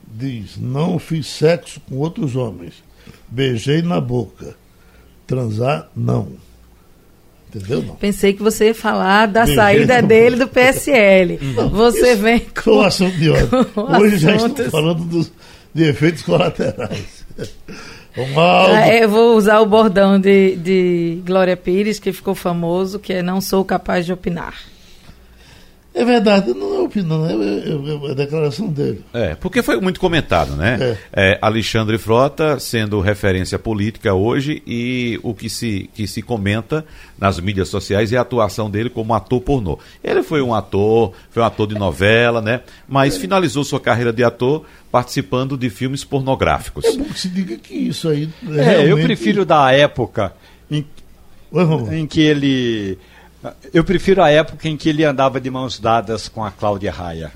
diz: 0.08 0.58
Não 0.58 0.98
fiz 1.00 1.28
sexo 1.28 1.80
com 1.90 1.98
outros 1.98 2.36
homens. 2.36 2.76
Beijei 3.28 3.82
na 3.82 4.00
boca. 4.00 4.56
Transar, 5.28 5.90
não. 5.96 6.30
Entendeu? 7.54 7.82
Não. 7.84 7.96
Pensei 7.96 8.34
que 8.34 8.44
você 8.44 8.68
ia 8.68 8.76
falar 8.76 9.28
da 9.28 9.42
Beijei 9.42 9.56
saída 9.56 10.02
dele 10.02 10.36
do 10.36 10.48
PSL. 10.48 11.38
Você 11.72 12.16
vem 12.16 12.40
São 12.40 12.74
com. 12.76 12.82
assunto 12.82 13.16
de 13.18 13.30
com 13.74 13.82
Hoje 13.82 14.18
já 14.18 14.36
estamos 14.36 14.72
falando 14.72 15.06
dos, 15.06 15.32
de 15.74 15.84
efeitos 15.84 16.22
colaterais. 16.22 17.26
Ah, 18.38 18.88
Eu 18.96 19.10
vou 19.10 19.36
usar 19.36 19.60
o 19.60 19.66
bordão 19.66 20.18
de, 20.18 20.56
de 20.56 21.22
Glória 21.26 21.58
Pires, 21.58 22.00
que 22.00 22.14
ficou 22.14 22.34
famoso, 22.34 22.98
que 22.98 23.12
é 23.12 23.22
não 23.22 23.42
sou 23.42 23.66
capaz 23.66 24.06
de 24.06 24.14
opinar. 24.14 24.56
É 25.98 26.04
verdade, 26.04 26.54
não 26.54 26.76
é 26.76 26.80
opinião, 26.82 27.26
é, 27.26 27.32
é- 27.34 28.08
é 28.08 28.12
a 28.12 28.14
declaração 28.14 28.68
dele. 28.68 29.02
É, 29.14 29.34
porque 29.36 29.64
foi 29.64 29.80
muito 29.80 29.98
comentado, 29.98 30.54
né? 30.58 30.98
É, 31.14 31.40
Alexandre 31.42 31.98
Frota 31.98 32.60
sendo 32.60 33.00
referência 33.00 33.58
política 33.58 34.14
hoje 34.14 34.62
e 34.68 35.18
o 35.24 35.34
que 35.34 35.50
se, 35.50 35.90
que 35.94 36.06
se 36.06 36.22
comenta 36.22 36.86
nas 37.18 37.40
mídias 37.40 37.70
sociais 37.70 38.12
é 38.12 38.18
a 38.18 38.22
atuação 38.22 38.70
dele 38.70 38.90
como 38.90 39.14
ator 39.14 39.40
pornô. 39.40 39.80
Ele 40.04 40.22
foi 40.22 40.42
um 40.42 40.54
ator, 40.54 41.14
foi 41.32 41.42
um 41.42 41.46
ator 41.46 41.66
de 41.66 41.76
novela, 41.76 42.42
né? 42.42 42.60
Mas 42.90 43.16
finalizou 43.16 43.64
sua 43.64 43.80
carreira 43.80 44.12
de 44.12 44.22
ator 44.24 44.66
participando 44.92 45.58
de 45.58 45.70
filmes 45.70 46.04
pornográficos. 46.04 46.84
É 46.84 46.92
bom 46.92 47.06
que 47.06 47.18
se 47.20 47.30
diga 47.30 47.56
que 47.56 47.74
isso 47.74 48.10
aí. 48.10 48.28
É, 48.44 48.50
eu 48.82 48.86
realmente- 48.88 49.06
prefiro 49.06 49.46
da 49.46 49.72
época 49.72 50.34
em, 50.70 50.86
Oi, 51.52 51.98
em 52.00 52.06
que 52.06 52.20
ele. 52.20 52.98
Eu 53.74 53.84
prefiro 53.84 54.22
a 54.22 54.30
época 54.30 54.68
em 54.68 54.76
que 54.78 54.90
ele 54.90 55.04
andava 55.04 55.40
de 55.40 55.50
mãos 55.50 55.80
dadas 55.80 56.28
com 56.28 56.44
a 56.44 56.52
Cláudia 56.52 56.92
Raia. 56.92 57.32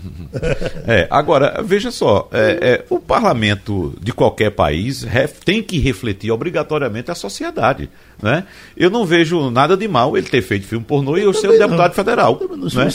É, 0.87 1.07
agora, 1.09 1.61
veja 1.63 1.91
só, 1.91 2.27
é, 2.31 2.57
é, 2.61 2.85
o 2.89 2.99
parlamento 2.99 3.93
de 4.01 4.11
qualquer 4.13 4.51
país 4.51 5.03
ref- 5.03 5.39
tem 5.43 5.61
que 5.61 5.79
refletir 5.79 6.31
obrigatoriamente 6.31 7.11
a 7.11 7.15
sociedade. 7.15 7.89
Né? 8.21 8.43
Eu 8.75 8.89
não 8.89 9.05
vejo 9.05 9.49
nada 9.49 9.75
de 9.77 9.87
mal 9.87 10.17
ele 10.17 10.27
ter 10.27 10.41
feito 10.41 10.65
filme 10.67 10.85
pornô 10.85 11.17
e 11.17 11.21
eu 11.21 11.33
ser 11.33 11.47
um 11.49 11.51
não. 11.53 11.59
deputado 11.59 11.93
federal. 11.93 12.39
Né? 12.73 12.89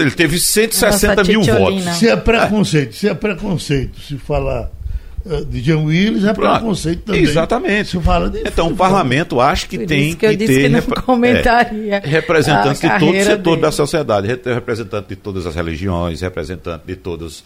Ele 0.00 0.10
teve 0.10 0.38
160 0.38 1.14
Nossa, 1.16 1.30
mil 1.30 1.42
votos. 1.42 1.84
Se 1.96 2.08
é 2.08 2.16
preconceito, 2.16 2.94
se 2.94 3.08
é 3.08 3.14
preconceito, 3.14 4.00
se 4.00 4.18
falar 4.18 4.70
de 5.48 5.60
Jean 5.60 5.80
Willis, 5.84 6.24
é 6.24 6.32
preconceito 6.32 7.02
também. 7.02 7.22
Exatamente. 7.22 7.98
De 7.98 8.40
Então, 8.48 8.68
o 8.68 8.76
parlamento 8.76 9.40
acho 9.40 9.68
que 9.68 9.78
Por 9.78 9.86
tem 9.86 10.08
isso 10.08 10.16
que 10.16 10.26
eu 10.26 10.36
disse 10.36 10.54
ter 10.54 10.62
que 10.62 10.68
não 10.70 10.80
repre- 10.80 11.02
comentaria 11.02 11.96
é, 11.96 12.08
representantes 12.08 12.82
a 12.84 12.94
de 12.94 12.98
todo 13.06 13.14
o 13.16 13.22
setor 13.24 13.36
dele. 13.50 13.62
da 13.62 13.70
sociedade, 13.72 14.26
re- 14.26 14.40
representante 14.54 15.08
de 15.10 15.16
todas 15.16 15.46
as 15.46 15.54
religiões, 15.54 16.20
representante 16.22 16.84
de 16.86 16.96
todos 16.96 17.44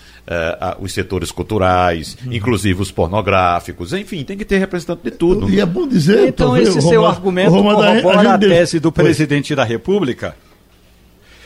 a- 0.61 0.77
os 0.81 0.93
setores 0.93 1.33
culturais, 1.33 2.17
Uhum. 2.25 2.33
inclusive 2.33 2.81
os 2.81 2.91
pornográficos, 2.93 3.93
enfim, 3.93 4.23
tem 4.25 4.37
que 4.39 4.45
ter 4.45 4.59
representante 4.59 5.01
de 5.03 5.11
tudo. 5.11 5.51
E 5.51 5.61
é 5.61 5.67
bom 5.67 5.87
dizer. 5.87 6.29
Então, 6.29 6.47
talvez, 6.47 6.69
esse 6.69 6.79
o 6.79 6.83
seu 6.83 7.01
Roma- 7.01 7.13
argumento 7.13 7.51
Roma 7.51 7.73
da- 7.77 8.01
corrobora 8.01 8.31
a, 8.35 8.37
deu- 8.37 8.51
tese 8.51 8.79
do 8.79 8.93
Pois. 8.93 9.05
presidente 9.07 9.55
da 9.55 9.65
República, 9.65 10.37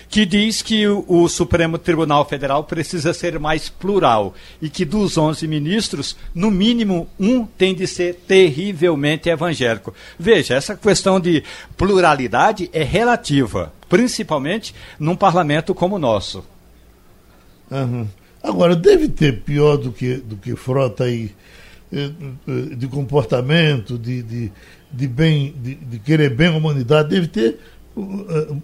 que 0.08 0.24
diz 0.24 0.62
que 0.62 0.86
o, 0.86 1.04
o 1.06 1.28
Supremo 1.28 1.76
Tribunal 1.78 2.24
Federal 2.26 2.64
precisa 2.64 3.12
ser 3.12 3.38
mais 3.38 3.68
plural 3.68 4.34
e 4.60 4.70
que 4.70 4.84
dos 4.84 5.18
11 5.18 5.46
ministros, 5.46 6.16
no 6.34 6.50
mínimo 6.50 7.08
um 7.18 7.44
tem 7.44 7.74
de 7.74 7.86
ser 7.86 8.14
terrivelmente 8.26 9.28
evangélico. 9.28 9.94
Veja, 10.18 10.54
essa 10.54 10.74
questão 10.74 11.20
de 11.20 11.44
pluralidade 11.76 12.70
é 12.72 12.82
relativa, 12.82 13.72
principalmente 13.88 14.74
num 14.98 15.16
parlamento 15.16 15.74
como 15.74 15.96
o 15.96 15.98
nosso. 15.98 16.44
Aham. 17.70 18.08
Agora, 18.42 18.76
deve 18.76 19.08
ter 19.08 19.40
pior 19.40 19.76
do 19.76 19.92
que, 19.92 20.14
do 20.14 20.36
que 20.36 20.54
frota 20.54 21.04
aí 21.04 21.32
eh, 21.92 22.10
eh, 22.46 22.74
de 22.76 22.86
comportamento, 22.86 23.98
de, 23.98 24.22
de, 24.22 24.52
de 24.92 25.08
bem, 25.08 25.54
de, 25.60 25.74
de 25.74 25.98
querer 25.98 26.30
bem 26.30 26.48
a 26.48 26.56
humanidade, 26.56 27.10
deve 27.10 27.26
ter 27.26 27.58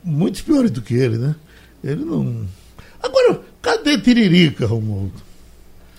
muitos 0.03 0.41
piores 0.41 0.71
do 0.71 0.83
que 0.83 0.95
ele, 0.95 1.19
né? 1.19 1.35
Ele 1.83 2.05
não. 2.05 2.47
Agora, 3.03 3.41
cadê 3.61 3.99
Tiririca, 3.99 4.67
Romualdo? 4.67 5.13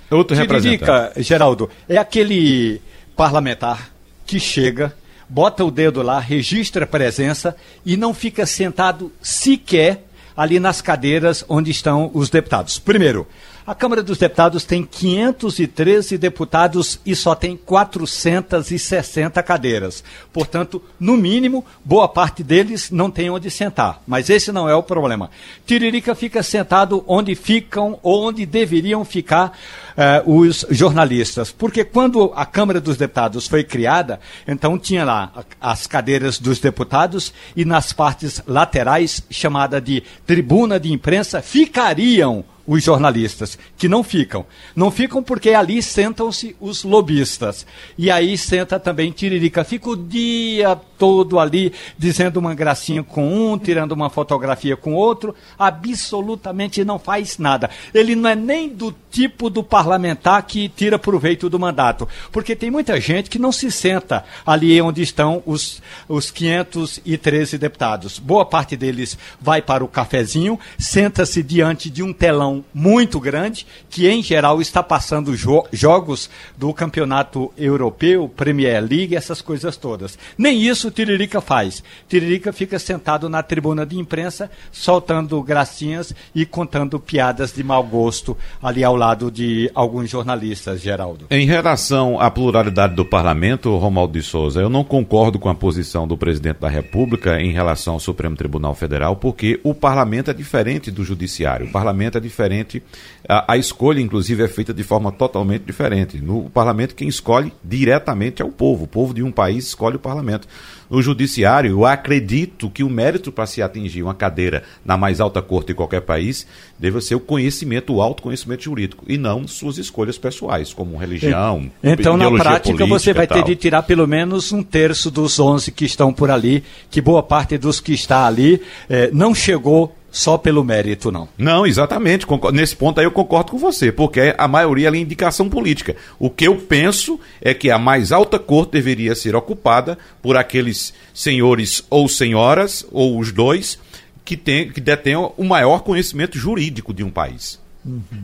Outro 0.09 0.35
representante. 0.35 0.79
Tiririca, 0.79 1.13
Geraldo, 1.21 1.69
é 1.87 1.97
aquele 1.97 2.81
parlamentar 3.15 3.91
que 4.25 4.39
chega, 4.39 4.95
bota 5.29 5.63
o 5.63 5.71
dedo 5.71 6.01
lá, 6.01 6.19
registra 6.19 6.83
a 6.85 6.87
presença 6.87 7.55
e 7.85 7.95
não 7.95 8.13
fica 8.13 8.45
sentado 8.45 9.11
sequer 9.21 10.05
ali 10.35 10.59
nas 10.59 10.81
cadeiras 10.81 11.45
onde 11.47 11.71
estão 11.71 12.11
os 12.13 12.29
deputados. 12.29 12.77
Primeiro, 12.77 13.27
a 13.67 13.73
Câmara 13.73 14.03
dos 14.03 14.19
Deputados 14.19 14.63
tem 14.63 14.83
513 14.83 16.19
deputados 16.19 16.99
e 17.03 17.15
só 17.15 17.33
tem 17.33 17.57
460 17.57 19.41
cadeiras. 19.41 20.03
Portanto, 20.31 20.79
no 20.99 21.17
mínimo, 21.17 21.65
boa 21.83 22.07
parte 22.07 22.43
deles 22.43 22.91
não 22.91 23.09
tem 23.09 23.27
onde 23.27 23.49
sentar. 23.49 24.03
Mas 24.05 24.29
esse 24.29 24.51
não 24.51 24.69
é 24.69 24.75
o 24.75 24.83
problema. 24.83 25.31
Tiririca 25.65 26.13
fica 26.13 26.43
sentado 26.43 27.03
onde 27.07 27.33
ficam 27.33 27.97
ou 28.03 28.27
onde 28.27 28.45
deveriam 28.45 29.03
ficar 29.03 29.57
eh, 29.97 30.21
os 30.27 30.63
jornalistas. 30.69 31.51
Porque 31.51 31.83
quando 31.83 32.31
a 32.35 32.45
Câmara 32.45 32.79
dos 32.79 32.97
Deputados 32.97 33.47
foi 33.47 33.63
criada, 33.63 34.19
então 34.47 34.77
tinha 34.77 35.03
lá 35.03 35.31
as 35.59 35.87
cadeiras 35.87 36.37
dos 36.37 36.59
deputados 36.59 37.33
e 37.55 37.65
nas 37.65 37.91
partes 37.91 38.43
laterais, 38.45 39.23
chamada 39.31 39.81
de 39.81 40.03
tribuna 40.23 40.79
de 40.79 40.93
imprensa, 40.93 41.41
ficariam 41.41 42.45
os 42.67 42.83
jornalistas, 42.83 43.57
que 43.77 43.87
não 43.87 44.03
ficam. 44.03 44.45
Não 44.75 44.89
ficam 44.89 45.21
porque 45.21 45.51
ali 45.51 45.81
sentam-se 45.81 46.55
os 46.59 46.83
lobistas. 46.83 47.65
E 47.97 48.09
aí 48.09 48.37
senta 48.37 48.79
também 48.79 49.11
Tiririca. 49.11 49.63
Fica 49.63 49.89
o 49.89 49.95
dia 49.95 50.75
todo 50.97 51.39
ali 51.39 51.73
dizendo 51.97 52.37
uma 52.37 52.53
gracinha 52.53 53.03
com 53.03 53.53
um, 53.53 53.57
tirando 53.57 53.91
uma 53.91 54.09
fotografia 54.09 54.75
com 54.75 54.93
outro, 54.93 55.35
absolutamente 55.57 56.83
não 56.83 56.99
faz 56.99 57.37
nada. 57.37 57.69
Ele 57.93 58.15
não 58.15 58.29
é 58.29 58.35
nem 58.35 58.69
do 58.69 58.93
tipo 59.11 59.49
do 59.49 59.63
parlamentar 59.63 60.41
que 60.43 60.67
tira 60.69 60.99
proveito 60.99 61.49
do 61.49 61.59
mandato, 61.59 62.07
porque 62.31 62.55
tem 62.55 62.69
muita 62.69 62.99
gente 62.99 63.29
que 63.29 63.39
não 63.39 63.51
se 63.51 63.71
senta 63.71 64.25
ali 64.45 64.81
onde 64.81 65.01
estão 65.01 65.41
os, 65.45 65.81
os 66.07 66.31
513 66.31 67.57
deputados. 67.57 68.19
Boa 68.19 68.45
parte 68.45 68.75
deles 68.75 69.17
vai 69.39 69.61
para 69.61 69.83
o 69.83 69.87
cafezinho, 69.87 70.59
senta-se 70.77 71.41
diante 71.41 71.89
de 71.89 72.03
um 72.03 72.13
telão 72.13 72.63
muito 72.73 73.19
grande, 73.19 73.65
que 73.89 74.07
em 74.07 74.21
geral 74.21 74.61
está 74.61 74.83
passando 74.83 75.35
jogos 75.71 76.29
do 76.57 76.73
campeonato 76.73 77.51
europeu, 77.57 78.29
Premier 78.29 78.81
League, 78.81 79.15
essas 79.15 79.41
coisas 79.41 79.77
todas. 79.77 80.17
Nem 80.37 80.61
isso 80.61 80.84
isso 80.85 80.91
Tiririca 80.91 81.41
faz? 81.41 81.83
Tiririca 82.07 82.53
fica 82.53 82.77
sentado 82.77 83.27
na 83.27 83.41
tribuna 83.41 83.85
de 83.85 83.97
imprensa, 83.97 84.51
soltando 84.71 85.41
gracinhas 85.41 86.13
e 86.33 86.45
contando 86.45 86.99
piadas 86.99 87.51
de 87.51 87.63
mau 87.63 87.83
gosto 87.83 88.37
ali 88.61 88.83
ao 88.83 88.95
lado 88.95 89.31
de 89.31 89.71
alguns 89.73 90.09
jornalistas, 90.09 90.81
Geraldo. 90.81 91.25
Em 91.31 91.47
relação 91.47 92.19
à 92.19 92.29
pluralidade 92.29 92.93
do 92.93 93.05
parlamento, 93.05 93.75
Romualdo 93.77 94.13
de 94.13 94.21
Souza, 94.21 94.61
eu 94.61 94.69
não 94.69 94.83
concordo 94.83 95.39
com 95.39 95.49
a 95.49 95.55
posição 95.55 96.07
do 96.07 96.15
presidente 96.15 96.59
da 96.59 96.69
República 96.69 97.41
em 97.41 97.51
relação 97.51 97.95
ao 97.95 97.99
Supremo 97.99 98.35
Tribunal 98.35 98.75
Federal, 98.75 99.15
porque 99.15 99.59
o 99.63 99.73
parlamento 99.73 100.29
é 100.29 100.33
diferente 100.33 100.91
do 100.91 101.03
judiciário. 101.03 101.67
O 101.67 101.71
parlamento 101.71 102.17
é 102.17 102.21
diferente, 102.21 102.83
a, 103.27 103.53
a 103.53 103.57
escolha, 103.57 103.99
inclusive, 103.99 104.43
é 104.43 104.47
feita 104.47 104.73
de 104.73 104.83
forma 104.83 105.11
totalmente 105.11 105.63
diferente. 105.63 106.21
No 106.21 106.49
parlamento, 106.49 106.93
quem 106.93 107.07
escolhe 107.07 107.51
diretamente 107.63 108.41
é 108.41 108.45
o 108.45 108.51
povo. 108.51 108.83
O 108.83 108.87
povo 108.87 109.13
de 109.13 109.23
um 109.23 109.31
país 109.31 109.65
escolhe 109.67 109.95
o 109.95 109.99
parlamento. 109.99 110.47
No 110.89 111.01
judiciário, 111.01 111.71
eu 111.71 111.85
acredito 111.85 112.69
que 112.69 112.83
o 112.83 112.89
mérito 112.89 113.31
para 113.31 113.45
se 113.45 113.61
atingir 113.61 114.03
uma 114.03 114.13
cadeira 114.13 114.63
na 114.83 114.97
mais 114.97 115.19
alta 115.19 115.41
corte 115.41 115.67
de 115.67 115.73
qualquer 115.73 116.01
país 116.01 116.45
deve 116.77 117.01
ser 117.01 117.15
o 117.15 117.19
conhecimento, 117.19 117.93
o 117.93 118.01
autoconhecimento 118.01 118.63
jurídico, 118.63 119.05
e 119.07 119.17
não 119.17 119.47
suas 119.47 119.77
escolhas 119.77 120.17
pessoais, 120.17 120.73
como 120.73 120.97
religião. 120.97 121.69
Então, 121.83 122.17
na 122.17 122.31
prática, 122.31 122.85
você 122.85 123.13
vai 123.13 123.27
ter 123.27 123.43
de 123.43 123.55
tirar 123.55 123.83
pelo 123.83 124.07
menos 124.07 124.51
um 124.51 124.61
terço 124.61 125.09
dos 125.09 125.39
11 125.39 125.71
que 125.71 125.85
estão 125.85 126.13
por 126.13 126.29
ali, 126.29 126.63
que 126.89 127.01
boa 127.01 127.23
parte 127.23 127.57
dos 127.57 127.79
que 127.79 127.93
está 127.93 128.25
ali 128.25 128.61
eh, 128.89 129.09
não 129.13 129.33
chegou 129.33 129.95
só 130.15 130.37
pelo 130.37 130.63
mérito, 130.63 131.11
não. 131.11 131.27
Não, 131.37 131.65
exatamente. 131.67 132.25
Nesse 132.53 132.73
ponto 132.73 132.99
aí 133.01 133.05
eu 133.05 133.11
concordo 133.11 133.51
com 133.51 133.57
você, 133.57 133.91
porque 133.91 134.33
a 134.37 134.47
maioria 134.47 134.87
é 134.87 134.95
indicação 134.95 135.49
política. 135.49 135.93
O 136.17 136.29
que 136.29 136.47
eu 136.47 136.55
penso 136.55 137.19
é 137.41 137.53
que 137.53 137.69
a 137.69 137.77
mais 137.77 138.13
alta 138.13 138.39
corte 138.39 138.71
deveria 138.71 139.13
ser 139.13 139.35
ocupada 139.35 139.97
por 140.21 140.37
aqueles 140.37 140.93
senhores 141.13 141.83
ou 141.89 142.07
senhoras, 142.07 142.87
ou 142.93 143.19
os 143.19 143.33
dois, 143.33 143.77
que, 144.23 144.37
tem, 144.37 144.69
que 144.71 144.79
detenham 144.79 145.33
o 145.35 145.43
maior 145.43 145.79
conhecimento 145.79 146.37
jurídico 146.39 146.93
de 146.93 147.03
um 147.03 147.09
país. 147.09 147.59
Uhum. 147.85 148.23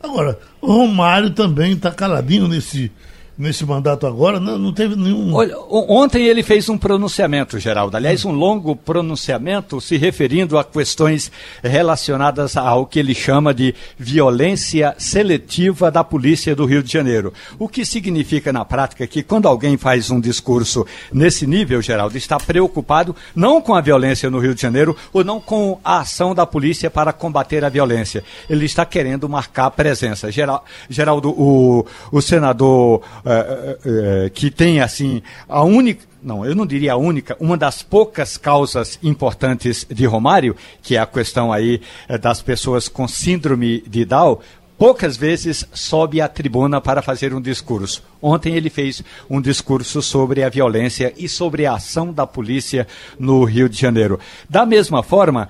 Agora, 0.00 0.38
o 0.60 0.72
Romário 0.72 1.30
também 1.30 1.72
está 1.72 1.90
caladinho 1.90 2.46
nesse 2.46 2.88
nesse 3.42 3.66
mandato 3.66 4.06
agora, 4.06 4.38
não, 4.38 4.56
não 4.56 4.72
teve 4.72 4.94
nenhum. 4.94 5.34
Olha, 5.34 5.56
ontem 5.68 6.26
ele 6.26 6.42
fez 6.42 6.68
um 6.68 6.78
pronunciamento, 6.78 7.58
Geraldo. 7.58 7.96
Aliás, 7.96 8.24
um 8.24 8.30
longo 8.30 8.76
pronunciamento 8.76 9.80
se 9.80 9.96
referindo 9.96 10.56
a 10.56 10.64
questões 10.64 11.30
relacionadas 11.62 12.56
ao 12.56 12.86
que 12.86 13.00
ele 13.00 13.14
chama 13.14 13.52
de 13.52 13.74
violência 13.98 14.94
seletiva 14.96 15.90
da 15.90 16.04
polícia 16.04 16.54
do 16.54 16.64
Rio 16.64 16.82
de 16.82 16.92
Janeiro. 16.92 17.32
O 17.58 17.68
que 17.68 17.84
significa 17.84 18.52
na 18.52 18.64
prática 18.64 19.06
que 19.06 19.22
quando 19.24 19.48
alguém 19.48 19.76
faz 19.76 20.10
um 20.10 20.20
discurso 20.20 20.86
nesse 21.12 21.44
nível, 21.44 21.82
Geraldo, 21.82 22.16
está 22.16 22.38
preocupado 22.38 23.14
não 23.34 23.60
com 23.60 23.74
a 23.74 23.80
violência 23.80 24.30
no 24.30 24.38
Rio 24.38 24.54
de 24.54 24.62
Janeiro 24.62 24.96
ou 25.12 25.24
não 25.24 25.40
com 25.40 25.80
a 25.84 25.98
ação 25.98 26.32
da 26.32 26.46
polícia 26.46 26.88
para 26.88 27.12
combater 27.12 27.64
a 27.64 27.68
violência. 27.68 28.22
Ele 28.48 28.66
está 28.66 28.86
querendo 28.86 29.28
marcar 29.28 29.70
presença. 29.72 30.30
Geraldo, 30.30 31.30
o, 31.30 31.84
o 32.12 32.22
senador 32.22 33.02
uh, 33.32 34.26
uh, 34.26 34.30
que 34.30 34.50
tem 34.50 34.80
assim 34.80 35.22
a 35.48 35.62
única 35.62 36.12
não, 36.22 36.46
eu 36.46 36.54
não 36.54 36.64
diria 36.64 36.92
a 36.92 36.96
única, 36.96 37.36
uma 37.40 37.56
das 37.56 37.82
poucas 37.82 38.36
causas 38.36 38.96
importantes 39.02 39.84
de 39.90 40.06
Romário, 40.06 40.54
que 40.80 40.94
é 40.94 41.00
a 41.00 41.06
questão 41.06 41.52
aí 41.52 41.82
das 42.20 42.40
pessoas 42.40 42.86
com 42.88 43.08
síndrome 43.08 43.82
de 43.88 44.04
Down, 44.04 44.38
poucas 44.82 45.16
vezes 45.16 45.64
sobe 45.72 46.20
à 46.20 46.26
tribuna 46.26 46.80
para 46.80 47.02
fazer 47.02 47.32
um 47.32 47.40
discurso. 47.40 48.02
Ontem 48.20 48.54
ele 48.54 48.68
fez 48.68 49.02
um 49.30 49.40
discurso 49.40 50.02
sobre 50.02 50.42
a 50.42 50.48
violência 50.48 51.12
e 51.16 51.28
sobre 51.28 51.66
a 51.66 51.74
ação 51.74 52.12
da 52.12 52.26
polícia 52.26 52.86
no 53.18 53.44
Rio 53.44 53.68
de 53.68 53.78
Janeiro. 53.78 54.18
Da 54.50 54.66
mesma 54.66 55.02
forma, 55.02 55.48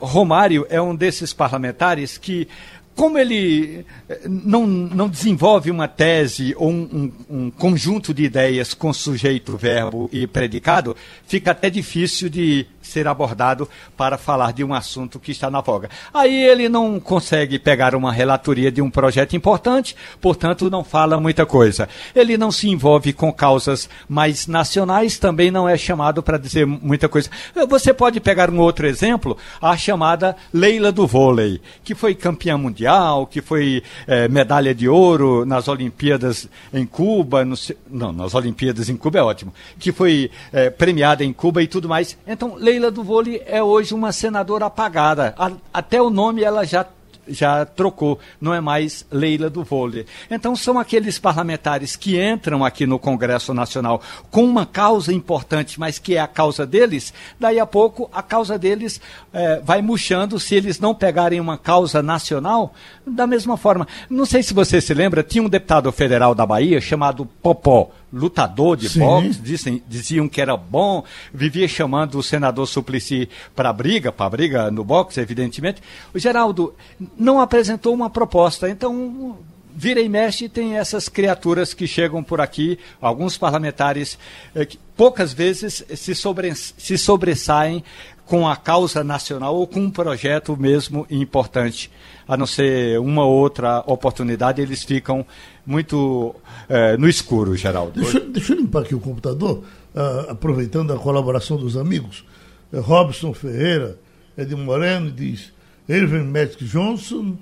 Romário 0.00 0.66
é 0.68 0.80
um 0.80 0.96
desses 0.96 1.32
parlamentares 1.32 2.18
que 2.18 2.48
como 2.96 3.18
ele 3.18 3.84
eh, 4.08 4.20
não, 4.26 4.66
não 4.66 5.06
desenvolve 5.06 5.70
uma 5.70 5.86
tese 5.86 6.54
ou 6.56 6.70
um, 6.70 7.12
um, 7.30 7.36
um, 7.38 7.50
conjunto 7.50 8.14
de 8.14 8.24
ideias 8.24 8.72
com 8.72 8.90
sujeito, 8.90 9.54
verbo 9.54 10.08
e 10.10 10.26
predicado, 10.26 10.96
fica 11.26 11.50
até 11.50 11.68
difícil 11.68 12.30
de 12.30 12.66
ser 12.86 13.08
abordado 13.08 13.68
para 13.96 14.16
falar 14.16 14.52
de 14.52 14.64
um 14.64 14.72
assunto 14.72 15.18
que 15.18 15.32
está 15.32 15.50
na 15.50 15.60
voga. 15.60 15.90
Aí 16.12 16.44
ele 16.44 16.68
não 16.68 16.98
consegue 17.00 17.58
pegar 17.58 17.94
uma 17.94 18.12
relatoria 18.12 18.70
de 18.70 18.80
um 18.80 18.90
projeto 18.90 19.36
importante, 19.36 19.96
portanto 20.20 20.70
não 20.70 20.84
fala 20.84 21.20
muita 21.20 21.44
coisa. 21.44 21.88
Ele 22.14 22.36
não 22.36 22.50
se 22.50 22.68
envolve 22.68 23.12
com 23.12 23.32
causas 23.32 23.88
mais 24.08 24.46
nacionais, 24.46 25.18
também 25.18 25.50
não 25.50 25.68
é 25.68 25.76
chamado 25.76 26.22
para 26.22 26.38
dizer 26.38 26.66
muita 26.66 27.08
coisa. 27.08 27.28
Você 27.68 27.92
pode 27.92 28.20
pegar 28.20 28.50
um 28.50 28.60
outro 28.60 28.86
exemplo, 28.86 29.36
a 29.60 29.76
chamada 29.76 30.36
Leila 30.52 30.92
do 30.92 31.06
vôlei, 31.06 31.60
que 31.82 31.94
foi 31.94 32.14
campeã 32.14 32.56
mundial, 32.56 33.26
que 33.26 33.40
foi 33.40 33.82
é, 34.06 34.28
medalha 34.28 34.74
de 34.74 34.88
ouro 34.88 35.44
nas 35.44 35.68
Olimpíadas 35.68 36.48
em 36.72 36.86
Cuba, 36.86 37.44
no, 37.44 37.54
não, 37.90 38.12
nas 38.12 38.34
Olimpíadas 38.34 38.88
em 38.88 38.96
Cuba 38.96 39.18
é 39.18 39.22
ótimo, 39.22 39.52
que 39.78 39.92
foi 39.92 40.30
é, 40.52 40.70
premiada 40.70 41.24
em 41.24 41.32
Cuba 41.32 41.62
e 41.62 41.66
tudo 41.66 41.88
mais. 41.88 42.16
Então, 42.26 42.54
Leila 42.56 42.75
Leila 42.76 42.90
do 42.90 43.02
Vôlei 43.02 43.42
é 43.46 43.62
hoje 43.62 43.94
uma 43.94 44.12
senadora 44.12 44.66
apagada. 44.66 45.34
A, 45.38 45.50
até 45.72 46.00
o 46.00 46.10
nome 46.10 46.42
ela 46.42 46.64
já 46.64 46.84
já 47.28 47.64
trocou, 47.64 48.20
não 48.40 48.54
é 48.54 48.60
mais 48.60 49.04
Leila 49.10 49.50
do 49.50 49.64
Vôlei. 49.64 50.06
Então 50.30 50.54
são 50.54 50.78
aqueles 50.78 51.18
parlamentares 51.18 51.96
que 51.96 52.22
entram 52.22 52.64
aqui 52.64 52.86
no 52.86 53.00
Congresso 53.00 53.52
Nacional 53.52 54.00
com 54.30 54.44
uma 54.44 54.64
causa 54.64 55.12
importante, 55.12 55.80
mas 55.80 55.98
que 55.98 56.14
é 56.14 56.20
a 56.20 56.28
causa 56.28 56.64
deles, 56.64 57.12
daí 57.40 57.58
a 57.58 57.66
pouco 57.66 58.08
a 58.12 58.22
causa 58.22 58.56
deles 58.56 59.00
é, 59.32 59.58
vai 59.58 59.82
murchando 59.82 60.38
se 60.38 60.54
eles 60.54 60.78
não 60.78 60.94
pegarem 60.94 61.40
uma 61.40 61.58
causa 61.58 62.00
nacional 62.00 62.72
da 63.04 63.26
mesma 63.26 63.56
forma. 63.56 63.88
Não 64.08 64.24
sei 64.24 64.40
se 64.44 64.54
você 64.54 64.80
se 64.80 64.94
lembra, 64.94 65.24
tinha 65.24 65.42
um 65.42 65.48
deputado 65.48 65.90
federal 65.90 66.32
da 66.32 66.46
Bahia 66.46 66.80
chamado 66.80 67.26
Popó 67.42 67.90
lutador 68.16 68.76
de 68.76 68.88
Sim. 68.88 69.00
boxe, 69.00 69.40
dizem, 69.40 69.82
diziam 69.86 70.28
que 70.28 70.40
era 70.40 70.56
bom, 70.56 71.04
vivia 71.32 71.68
chamando 71.68 72.18
o 72.18 72.22
senador 72.22 72.66
Suplicy 72.66 73.28
para 73.54 73.72
briga, 73.72 74.10
para 74.10 74.30
briga 74.30 74.70
no 74.70 74.84
boxe, 74.84 75.20
evidentemente. 75.20 75.82
O 76.14 76.18
Geraldo 76.18 76.74
não 77.16 77.40
apresentou 77.40 77.94
uma 77.94 78.10
proposta, 78.10 78.68
então 78.68 79.38
vira 79.76 80.00
e 80.00 80.08
mexe 80.08 80.48
tem 80.48 80.78
essas 80.78 81.06
criaturas 81.06 81.74
que 81.74 81.86
chegam 81.86 82.24
por 82.24 82.40
aqui, 82.40 82.78
alguns 83.00 83.36
parlamentares 83.36 84.18
eh, 84.54 84.64
que 84.64 84.78
poucas 84.96 85.34
vezes 85.34 85.84
se, 85.94 86.14
sobre, 86.14 86.54
se 86.54 86.96
sobressaem 86.96 87.84
com 88.24 88.48
a 88.48 88.56
causa 88.56 89.04
nacional 89.04 89.54
ou 89.54 89.66
com 89.66 89.80
um 89.80 89.90
projeto 89.90 90.56
mesmo 90.56 91.06
importante. 91.10 91.90
A 92.28 92.36
não 92.36 92.46
ser 92.46 92.98
uma 92.98 93.24
outra 93.24 93.84
oportunidade, 93.86 94.60
eles 94.60 94.82
ficam 94.82 95.24
muito 95.64 96.34
é, 96.68 96.96
no 96.96 97.08
escuro, 97.08 97.56
Geraldo. 97.56 98.00
Deixa, 98.00 98.20
deixa, 98.20 98.52
eu 98.52 98.58
limpar 98.58 98.82
aqui 98.82 98.94
o 98.94 99.00
computador, 99.00 99.62
uh, 99.94 100.30
aproveitando 100.30 100.92
a 100.92 100.98
colaboração 100.98 101.56
dos 101.56 101.76
amigos. 101.76 102.24
Uh, 102.72 102.80
Robson 102.80 103.32
Ferreira, 103.32 103.98
Ed 104.36 104.54
Moreno, 104.56 105.10
diz 105.10 105.52
Irving 105.88 106.24
Magic 106.24 106.64
Johnson, 106.64 107.36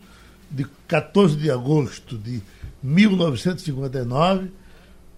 de 0.50 0.66
14 0.86 1.36
de 1.36 1.50
agosto 1.50 2.18
de 2.18 2.42
1959, 2.82 4.50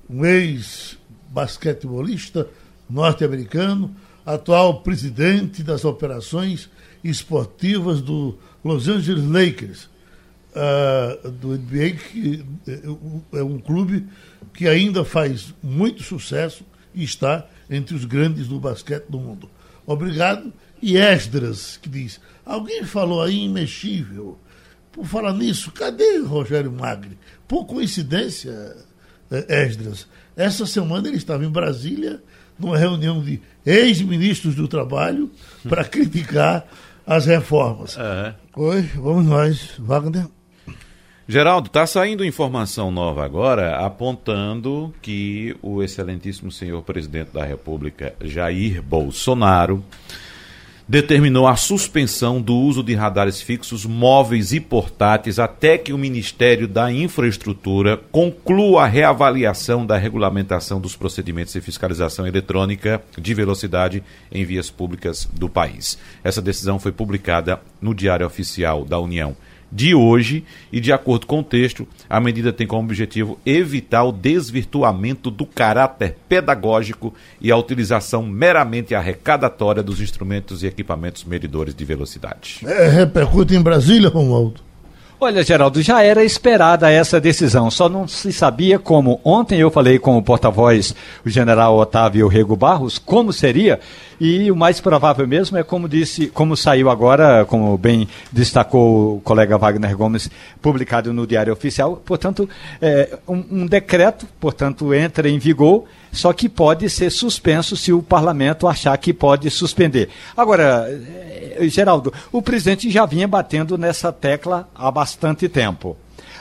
um 0.08 0.24
ex-basquetebolista 0.24 2.46
norte-americano, 2.88 3.90
atual 4.24 4.80
presidente 4.80 5.62
das 5.62 5.84
operações 5.84 6.70
esportivas 7.02 8.00
do 8.00 8.38
Los 8.66 8.88
Angeles 8.88 9.24
Lakers 9.24 9.88
uh, 10.54 11.30
do 11.30 11.56
NBA, 11.56 11.90
que 11.92 12.44
é 13.32 13.42
um 13.42 13.58
clube 13.58 14.06
que 14.52 14.66
ainda 14.66 15.04
faz 15.04 15.54
muito 15.62 16.02
sucesso 16.02 16.64
e 16.94 17.04
está 17.04 17.46
entre 17.70 17.94
os 17.94 18.04
grandes 18.04 18.48
do 18.48 18.58
basquete 18.58 19.04
do 19.08 19.18
mundo. 19.18 19.50
Obrigado. 19.86 20.52
E 20.82 20.96
Esdras, 20.96 21.78
que 21.80 21.88
diz: 21.88 22.20
alguém 22.44 22.84
falou 22.84 23.22
aí 23.22 23.44
imexível. 23.44 24.38
Por 24.90 25.04
falar 25.04 25.34
nisso, 25.34 25.70
cadê 25.72 26.18
Rogério 26.20 26.72
Magri? 26.72 27.18
Por 27.46 27.66
coincidência, 27.66 28.74
eh, 29.30 29.64
Esdras, 29.64 30.06
essa 30.34 30.64
semana 30.64 31.06
ele 31.08 31.18
estava 31.18 31.44
em 31.44 31.50
Brasília, 31.50 32.22
numa 32.58 32.78
reunião 32.78 33.22
de 33.22 33.40
ex-ministros 33.64 34.54
do 34.54 34.66
trabalho, 34.66 35.30
para 35.68 35.84
criticar 35.88 36.66
as 37.06 37.24
reformas. 37.26 37.96
Uhum. 37.96 38.34
Oi, 38.56 38.82
vamos 38.96 39.26
nós, 39.26 39.74
Wagner. 39.78 40.26
Geraldo, 41.28 41.66
está 41.66 41.86
saindo 41.86 42.24
informação 42.24 42.90
nova 42.90 43.24
agora 43.24 43.76
apontando 43.78 44.94
que 45.02 45.56
o 45.60 45.82
excelentíssimo 45.82 46.52
senhor 46.52 46.82
presidente 46.82 47.32
da 47.32 47.44
República, 47.44 48.14
Jair 48.20 48.80
Bolsonaro, 48.82 49.82
determinou 50.88 51.48
a 51.48 51.56
suspensão 51.56 52.40
do 52.40 52.54
uso 52.54 52.82
de 52.82 52.94
radares 52.94 53.40
fixos, 53.40 53.84
móveis 53.84 54.52
e 54.52 54.60
portáteis 54.60 55.38
até 55.38 55.76
que 55.76 55.92
o 55.92 55.98
Ministério 55.98 56.68
da 56.68 56.92
Infraestrutura 56.92 57.96
conclua 58.12 58.84
a 58.84 58.86
reavaliação 58.86 59.84
da 59.84 59.96
regulamentação 59.96 60.80
dos 60.80 60.94
procedimentos 60.94 61.52
de 61.52 61.60
fiscalização 61.60 62.26
eletrônica 62.26 63.02
de 63.18 63.34
velocidade 63.34 64.02
em 64.30 64.44
vias 64.44 64.70
públicas 64.70 65.28
do 65.32 65.48
país. 65.48 65.98
Essa 66.22 66.40
decisão 66.40 66.78
foi 66.78 66.92
publicada 66.92 67.60
no 67.80 67.94
Diário 67.94 68.26
Oficial 68.26 68.84
da 68.84 68.98
União 68.98 69.36
de 69.70 69.94
hoje 69.94 70.44
e, 70.72 70.80
de 70.80 70.92
acordo 70.92 71.26
com 71.26 71.40
o 71.40 71.44
texto, 71.44 71.86
a 72.08 72.20
medida 72.20 72.52
tem 72.52 72.66
como 72.66 72.84
objetivo 72.84 73.38
evitar 73.44 74.04
o 74.04 74.12
desvirtuamento 74.12 75.30
do 75.30 75.46
caráter 75.46 76.16
pedagógico 76.28 77.14
e 77.40 77.50
a 77.50 77.56
utilização 77.56 78.22
meramente 78.22 78.94
arrecadatória 78.94 79.82
dos 79.82 80.00
instrumentos 80.00 80.62
e 80.62 80.66
equipamentos 80.66 81.24
medidores 81.24 81.74
de 81.74 81.84
velocidade. 81.84 82.60
É, 82.64 82.88
repercute 82.88 83.54
em 83.54 83.62
Brasília, 83.62 84.08
Romualdo? 84.08 84.65
Olha, 85.26 85.42
Geraldo, 85.42 85.82
já 85.82 86.04
era 86.04 86.22
esperada 86.22 86.88
essa 86.88 87.20
decisão, 87.20 87.68
só 87.68 87.88
não 87.88 88.06
se 88.06 88.32
sabia 88.32 88.78
como. 88.78 89.20
Ontem 89.24 89.58
eu 89.58 89.72
falei 89.72 89.98
com 89.98 90.16
o 90.16 90.22
porta-voz, 90.22 90.94
o 91.24 91.28
general 91.28 91.76
Otávio 91.76 92.28
Rego 92.28 92.54
Barros, 92.54 92.96
como 92.96 93.32
seria, 93.32 93.80
e 94.20 94.48
o 94.52 94.54
mais 94.54 94.80
provável 94.80 95.26
mesmo 95.26 95.58
é 95.58 95.64
como 95.64 95.88
disse, 95.88 96.28
como 96.28 96.56
saiu 96.56 96.88
agora, 96.88 97.44
como 97.44 97.76
bem 97.76 98.06
destacou 98.30 99.16
o 99.16 99.20
colega 99.20 99.58
Wagner 99.58 99.96
Gomes, 99.96 100.30
publicado 100.62 101.12
no 101.12 101.26
Diário 101.26 101.52
Oficial, 101.52 102.00
portanto, 102.06 102.48
é, 102.80 103.18
um, 103.26 103.44
um 103.50 103.66
decreto, 103.66 104.28
portanto, 104.38 104.94
entra 104.94 105.28
em 105.28 105.40
vigor 105.40 105.86
só 106.16 106.32
que 106.32 106.48
pode 106.48 106.88
ser 106.88 107.10
suspenso 107.10 107.76
se 107.76 107.92
o 107.92 108.02
parlamento 108.02 108.66
achar 108.66 108.96
que 108.96 109.12
pode 109.12 109.50
suspender. 109.50 110.08
Agora, 110.34 110.88
Geraldo, 111.68 112.12
o 112.32 112.42
presidente 112.42 112.90
já 112.90 113.06
vinha 113.06 113.28
batendo 113.28 113.76
nessa 113.78 114.12
tecla 114.12 114.68
há 114.74 114.90
bastante 114.90 115.48
tempo. 115.48 115.96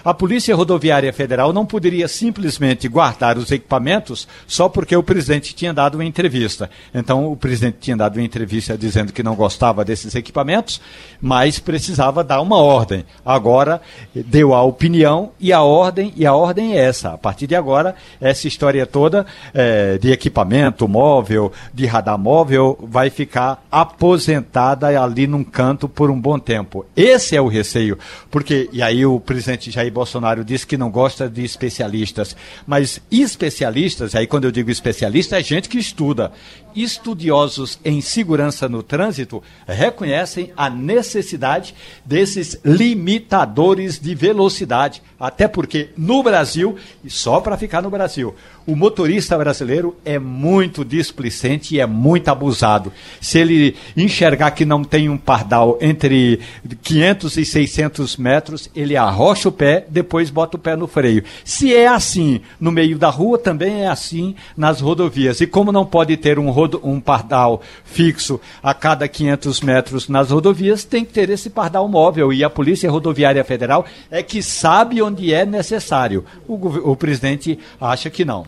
A 0.06 0.14
Polícia 0.14 0.56
Rodoviária 0.56 1.12
Federal 1.12 1.52
não 1.52 1.66
poderia 1.66 2.08
simplesmente 2.08 2.88
guardar 2.88 3.40
os 3.40 3.52
equipamentos 3.52 4.28
só 4.46 4.70
porque 4.70 4.96
o 4.96 5.02
presidente 5.02 5.56
tinha 5.56 5.74
dado 5.74 5.96
uma 5.96 6.06
entrevista. 6.06 6.70
Então, 6.94 7.32
o 7.32 7.36
presidente 7.36 7.78
tinha 7.82 7.98
dado 7.98 8.18
uma 8.18 8.24
entrevista 8.24 8.78
dizendo 8.78 9.12
que 9.12 9.24
não 9.24 9.34
gostava 9.34 9.84
desses 9.84 10.14
equipamentos, 10.14 10.80
mas 11.20 11.58
precisava 11.58 12.24
dar 12.24 12.40
uma 12.40 12.58
ordem. 12.58 13.04
Agora, 13.26 13.82
deu 14.14 14.54
a 14.54 14.62
opinião 14.62 15.32
e 15.40 15.52
a 15.52 15.64
ordem, 15.64 16.14
e 16.16 16.24
a 16.24 16.36
ordem 16.36 16.78
é 16.78 16.86
essa. 16.86 17.14
A 17.14 17.18
partir 17.18 17.48
de 17.48 17.56
agora, 17.56 17.96
essa 18.22 18.48
história 18.48 18.86
toda 18.86 19.26
é, 19.56 19.98
de 19.98 20.12
equipamento 20.12 20.88
móvel, 20.88 21.52
de 21.74 21.88
radar 21.88 22.20
móvel, 22.20 22.78
vai 22.80 23.10
ficar 23.10 23.66
aposentada 23.72 25.02
ali 25.02 25.26
num 25.26 25.44
canto 25.44 25.90
por 25.90 26.12
um 26.12 26.22
bom 26.22 26.38
tempo. 26.38 26.86
Esse 26.96 27.36
é 27.36 27.42
o 27.42 27.48
receio, 27.48 27.98
porque, 28.30 28.70
e 28.72 28.84
aí 28.84 29.04
o 29.04 29.20
presidente 29.20 29.72
Jair 29.72 29.95
Bolsonaro 29.96 30.44
disse 30.44 30.68
que 30.68 30.78
não 30.78 30.92
gosta 30.92 31.30
de 31.30 31.44
especialistas, 31.44 32.36
mas 32.68 33.02
especialistas, 33.10 34.14
aí 34.14 34.28
quando 34.28 34.44
eu 34.44 34.52
digo 34.52 34.70
especialista, 34.70 35.40
é 35.40 35.42
gente 35.42 35.70
que 35.70 35.78
estuda. 35.80 36.34
Estudiosos 36.76 37.80
em 37.86 38.02
segurança 38.02 38.68
no 38.68 38.84
trânsito 38.84 39.42
reconhecem 39.66 40.52
a 40.58 40.70
necessidade 40.70 41.74
desses 42.04 42.60
limitadores 42.66 43.98
de 44.00 44.14
velocidade, 44.14 45.02
até 45.20 45.48
porque 45.48 45.90
no 45.96 46.22
Brasil, 46.22 46.76
e 47.04 47.10
só 47.10 47.40
para 47.40 47.58
ficar 47.58 47.82
no 47.82 47.90
Brasil, 47.90 48.36
o 48.68 48.76
motorista 48.76 49.38
brasileiro 49.38 49.96
é 50.04 50.18
muito 50.18 50.84
displicente 50.84 51.76
e 51.76 51.80
é 51.80 51.86
muito 51.86 52.30
abusado. 52.30 52.92
Se 53.22 53.38
ele 53.38 53.76
enxergar 53.96 54.52
que 54.52 54.66
não 54.66 54.84
tem 54.84 55.08
um 55.08 55.18
pardal 55.18 55.78
entre 55.80 56.40
500 56.82 57.38
e 57.38 57.46
600 57.46 58.18
metros, 58.18 58.70
ele 58.76 58.98
arrocha 58.98 59.50
o 59.50 59.52
pé, 59.52 59.86
depois 59.88 60.32
bota 60.32 60.58
o 60.58 60.60
pé 60.60 60.76
no 60.76 60.88
freio. 60.88 61.24
Se 61.44 61.76
é 61.76 61.88
assim 61.88 62.42
no 62.60 62.72
meio 62.72 62.98
da 62.98 63.10
rua, 63.10 63.38
também 63.38 63.84
é 63.84 63.88
assim 63.88 64.36
nas 64.58 64.82
rodovias. 64.82 65.42
E 65.42 65.48
como 65.48 65.72
não 65.72 65.86
pode 65.86 66.18
ter 66.18 66.40
um, 66.40 66.50
rodo, 66.50 66.65
um 66.84 67.00
pardal 67.00 67.62
fixo 67.84 68.40
a 68.62 68.74
cada 68.74 69.08
500 69.08 69.62
metros 69.62 70.10
nas 70.10 70.32
rodovias, 70.32 70.84
tem 70.84 71.06
que 71.06 71.14
ter 71.14 71.30
esse 71.30 71.50
pardal 71.50 71.88
móvel. 71.88 72.32
E 72.34 72.44
a 72.44 72.50
Polícia 72.50 72.90
Rodoviária 72.90 73.44
Federal 73.44 73.86
é 74.10 74.22
que 74.22 74.42
sabe 74.42 75.02
onde 75.02 75.34
é 75.34 75.46
necessário. 75.46 76.26
O, 76.48 76.92
o 76.92 76.96
presidente 76.96 77.60
acha 77.80 78.10
que 78.10 78.26
não. 78.26 78.46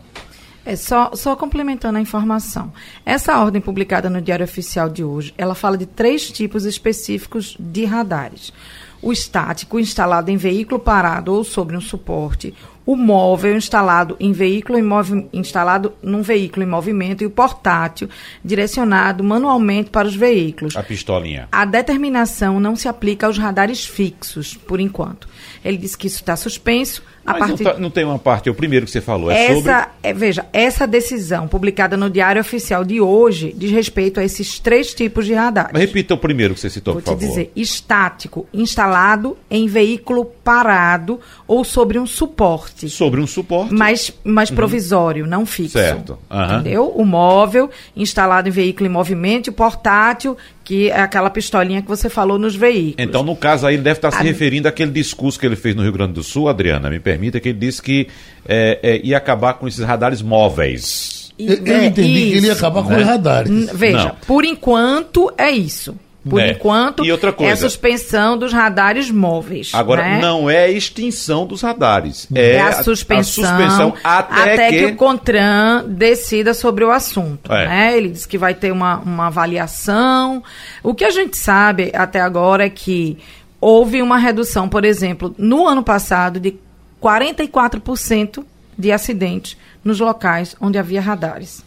É 0.68 0.76
só, 0.76 1.12
só 1.14 1.34
complementando 1.34 1.96
a 1.96 2.00
informação. 2.00 2.70
Essa 3.06 3.38
ordem 3.40 3.58
publicada 3.58 4.10
no 4.10 4.20
Diário 4.20 4.44
Oficial 4.44 4.90
de 4.90 5.02
hoje, 5.02 5.32
ela 5.38 5.54
fala 5.54 5.78
de 5.78 5.86
três 5.86 6.30
tipos 6.30 6.66
específicos 6.66 7.56
de 7.58 7.86
radares. 7.86 8.52
O 9.00 9.10
estático, 9.10 9.80
instalado 9.80 10.30
em 10.30 10.36
veículo 10.36 10.78
parado 10.78 11.32
ou 11.32 11.42
sobre 11.42 11.74
um 11.74 11.80
suporte, 11.80 12.54
o 12.88 12.96
móvel 12.96 13.54
instalado 13.54 14.16
em 14.18 14.32
veículo 14.32 14.78
em 14.78 15.28
instalado 15.30 15.92
num 16.02 16.22
veículo 16.22 16.64
em 16.64 16.66
movimento 16.66 17.22
e 17.22 17.26
o 17.26 17.30
portátil 17.30 18.08
direcionado 18.42 19.22
manualmente 19.22 19.90
para 19.90 20.08
os 20.08 20.16
veículos. 20.16 20.74
A 20.74 20.82
pistolinha. 20.82 21.48
A 21.52 21.66
determinação 21.66 22.58
não 22.58 22.74
se 22.74 22.88
aplica 22.88 23.26
aos 23.26 23.36
radares 23.36 23.84
fixos, 23.84 24.54
por 24.54 24.80
enquanto. 24.80 25.28
Ele 25.62 25.76
disse 25.76 25.98
que 25.98 26.06
isso 26.06 26.16
está 26.16 26.34
suspenso. 26.34 27.02
A 27.28 27.32
Mas 27.32 27.38
partir... 27.40 27.62
não, 27.62 27.72
tá, 27.72 27.78
não, 27.78 27.90
tem 27.90 28.04
uma 28.04 28.18
parte, 28.18 28.48
é 28.48 28.52
o 28.52 28.54
primeiro 28.54 28.86
que 28.86 28.92
você 28.92 29.02
falou. 29.02 29.30
É 29.30 29.46
essa, 29.46 29.54
sobre... 29.54 29.88
é, 30.02 30.14
veja, 30.14 30.46
essa 30.50 30.86
decisão 30.86 31.46
publicada 31.46 31.94
no 31.94 32.08
Diário 32.08 32.40
Oficial 32.40 32.84
de 32.84 33.02
hoje 33.02 33.54
diz 33.54 33.70
respeito 33.70 34.18
a 34.18 34.24
esses 34.24 34.58
três 34.58 34.94
tipos 34.94 35.26
de 35.26 35.34
radares. 35.34 35.72
Mas 35.74 35.82
repita 35.82 36.14
o 36.14 36.18
primeiro 36.18 36.54
que 36.54 36.60
você 36.60 36.70
citou, 36.70 36.94
Vou 36.94 37.02
por 37.02 37.10
favor. 37.10 37.20
Vou 37.20 37.28
te 37.28 37.30
dizer, 37.30 37.52
estático, 37.54 38.46
instalado 38.52 39.36
em 39.50 39.66
veículo 39.66 40.24
parado 40.24 41.20
ou 41.46 41.64
sobre 41.64 41.98
um 41.98 42.06
suporte. 42.06 42.88
Sobre 42.88 43.20
um 43.20 43.26
suporte. 43.26 43.74
Mas, 43.74 44.10
mas 44.24 44.48
uhum. 44.48 44.56
provisório, 44.56 45.24
uhum. 45.24 45.30
não 45.30 45.44
fixo. 45.44 45.72
Certo. 45.72 46.18
Uhum. 46.30 46.44
Entendeu? 46.44 46.88
O 46.88 47.04
móvel, 47.04 47.68
instalado 47.94 48.48
em 48.48 48.52
veículo 48.52 48.86
em 48.86 48.92
movimento, 48.92 49.48
o 49.48 49.52
portátil, 49.52 50.34
que 50.68 50.90
é 50.90 51.00
aquela 51.00 51.30
pistolinha 51.30 51.80
que 51.80 51.88
você 51.88 52.10
falou 52.10 52.38
nos 52.38 52.54
veículos. 52.54 52.96
Então, 52.98 53.22
no 53.22 53.34
caso 53.34 53.66
aí, 53.66 53.74
ele 53.74 53.82
deve 53.82 53.98
estar 53.98 54.10
se 54.10 54.18
a... 54.18 54.20
referindo 54.20 54.68
àquele 54.68 54.90
discurso 54.90 55.40
que 55.40 55.46
ele 55.46 55.56
fez 55.56 55.74
no 55.74 55.82
Rio 55.82 55.92
Grande 55.92 56.12
do 56.12 56.22
Sul, 56.22 56.46
Adriana, 56.46 56.90
me 56.90 57.00
permita, 57.18 57.40
que 57.40 57.48
ele 57.48 57.58
disse 57.58 57.82
que 57.82 58.06
é, 58.46 58.78
é, 58.82 59.00
ia 59.04 59.18
acabar 59.18 59.54
com 59.54 59.66
esses 59.66 59.84
radares 59.84 60.22
móveis. 60.22 61.32
Eu, 61.38 61.56
eu 61.64 61.84
entendi 61.84 62.18
isso. 62.18 62.30
que 62.30 62.36
ele 62.38 62.46
ia 62.46 62.52
acabar 62.52 62.82
com 62.82 62.90
né? 62.90 63.00
os 63.00 63.06
radares. 63.06 63.70
Veja, 63.72 64.04
Não. 64.04 64.16
por 64.26 64.44
enquanto 64.44 65.32
é 65.36 65.50
isso. 65.50 65.94
Por 66.28 66.40
é. 66.40 66.50
enquanto, 66.50 67.04
e 67.04 67.12
outra 67.12 67.32
coisa, 67.32 67.52
é 67.52 67.54
a 67.54 67.56
suspensão 67.56 68.36
dos 68.36 68.52
radares 68.52 69.10
móveis. 69.10 69.70
Agora, 69.72 70.02
né? 70.02 70.20
não 70.20 70.50
é 70.50 70.64
a 70.64 70.68
extinção 70.68 71.46
dos 71.46 71.62
radares. 71.62 72.26
É, 72.34 72.56
é 72.56 72.60
a, 72.60 72.82
suspensão, 72.82 73.44
a, 73.44 73.48
suspensão 73.48 73.94
até, 74.02 74.54
até 74.54 74.68
que... 74.68 74.78
que... 74.78 74.84
o 74.86 74.96
CONTRAN 74.96 75.84
decida 75.88 76.52
sobre 76.52 76.84
o 76.84 76.90
assunto. 76.90 77.50
É. 77.52 77.68
Né? 77.68 77.96
Ele 77.96 78.08
diz 78.10 78.26
que 78.26 78.36
vai 78.36 78.52
ter 78.52 78.72
uma, 78.72 78.98
uma 78.98 79.28
avaliação. 79.28 80.42
O 80.82 80.92
que 80.92 81.04
a 81.04 81.10
gente 81.10 81.36
sabe 81.36 81.92
até 81.94 82.20
agora 82.20 82.66
é 82.66 82.70
que 82.70 83.16
houve 83.60 84.02
uma 84.02 84.18
redução, 84.18 84.68
por 84.68 84.84
exemplo, 84.84 85.34
no 85.38 85.66
ano 85.66 85.82
passado, 85.82 86.38
de 86.38 86.58
44% 87.02 88.44
de 88.76 88.92
acidentes 88.92 89.56
nos 89.84 90.00
locais 90.00 90.54
onde 90.60 90.78
havia 90.78 91.00
radares. 91.00 91.64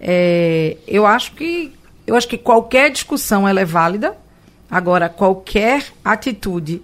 É, 0.00 0.76
eu 0.86 1.06
acho 1.06 1.32
que 1.32 1.72
eu 2.06 2.14
acho 2.14 2.28
que 2.28 2.36
qualquer 2.36 2.90
discussão 2.90 3.48
ela 3.48 3.60
é 3.60 3.64
válida. 3.64 4.14
Agora, 4.70 5.08
qualquer 5.08 5.86
atitude 6.04 6.82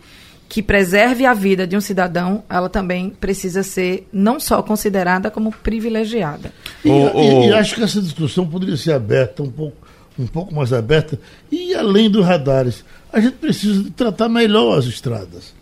que 0.49 0.63
preserve 0.63 1.25
a 1.27 1.35
vida 1.35 1.67
de 1.67 1.77
um 1.77 1.81
cidadão, 1.81 2.43
ela 2.49 2.69
também 2.69 3.11
precisa 3.11 3.63
ser 3.63 4.09
não 4.13 4.41
só 4.41 4.63
considerada 4.63 5.31
como 5.31 5.53
privilegiada. 5.53 6.53
E, 6.85 6.89
e, 6.89 7.49
e 7.49 7.53
acho 7.53 7.77
que 7.77 7.83
essa 7.83 8.01
discussão 8.01 8.47
poderia 8.47 8.77
ser 8.77 8.93
aberta 8.93 9.43
um 9.43 9.51
pouco, 9.51 9.77
um 10.19 10.27
pouco 10.27 10.55
mais 10.55 10.73
aberta 10.73 11.21
e 11.53 11.75
além 11.75 12.11
dos 12.11 12.25
radares, 12.25 12.85
a 13.13 13.21
gente 13.21 13.35
precisa 13.35 13.91
tratar 13.97 14.29
melhor 14.29 14.79
as 14.79 14.87
estradas. 14.87 15.55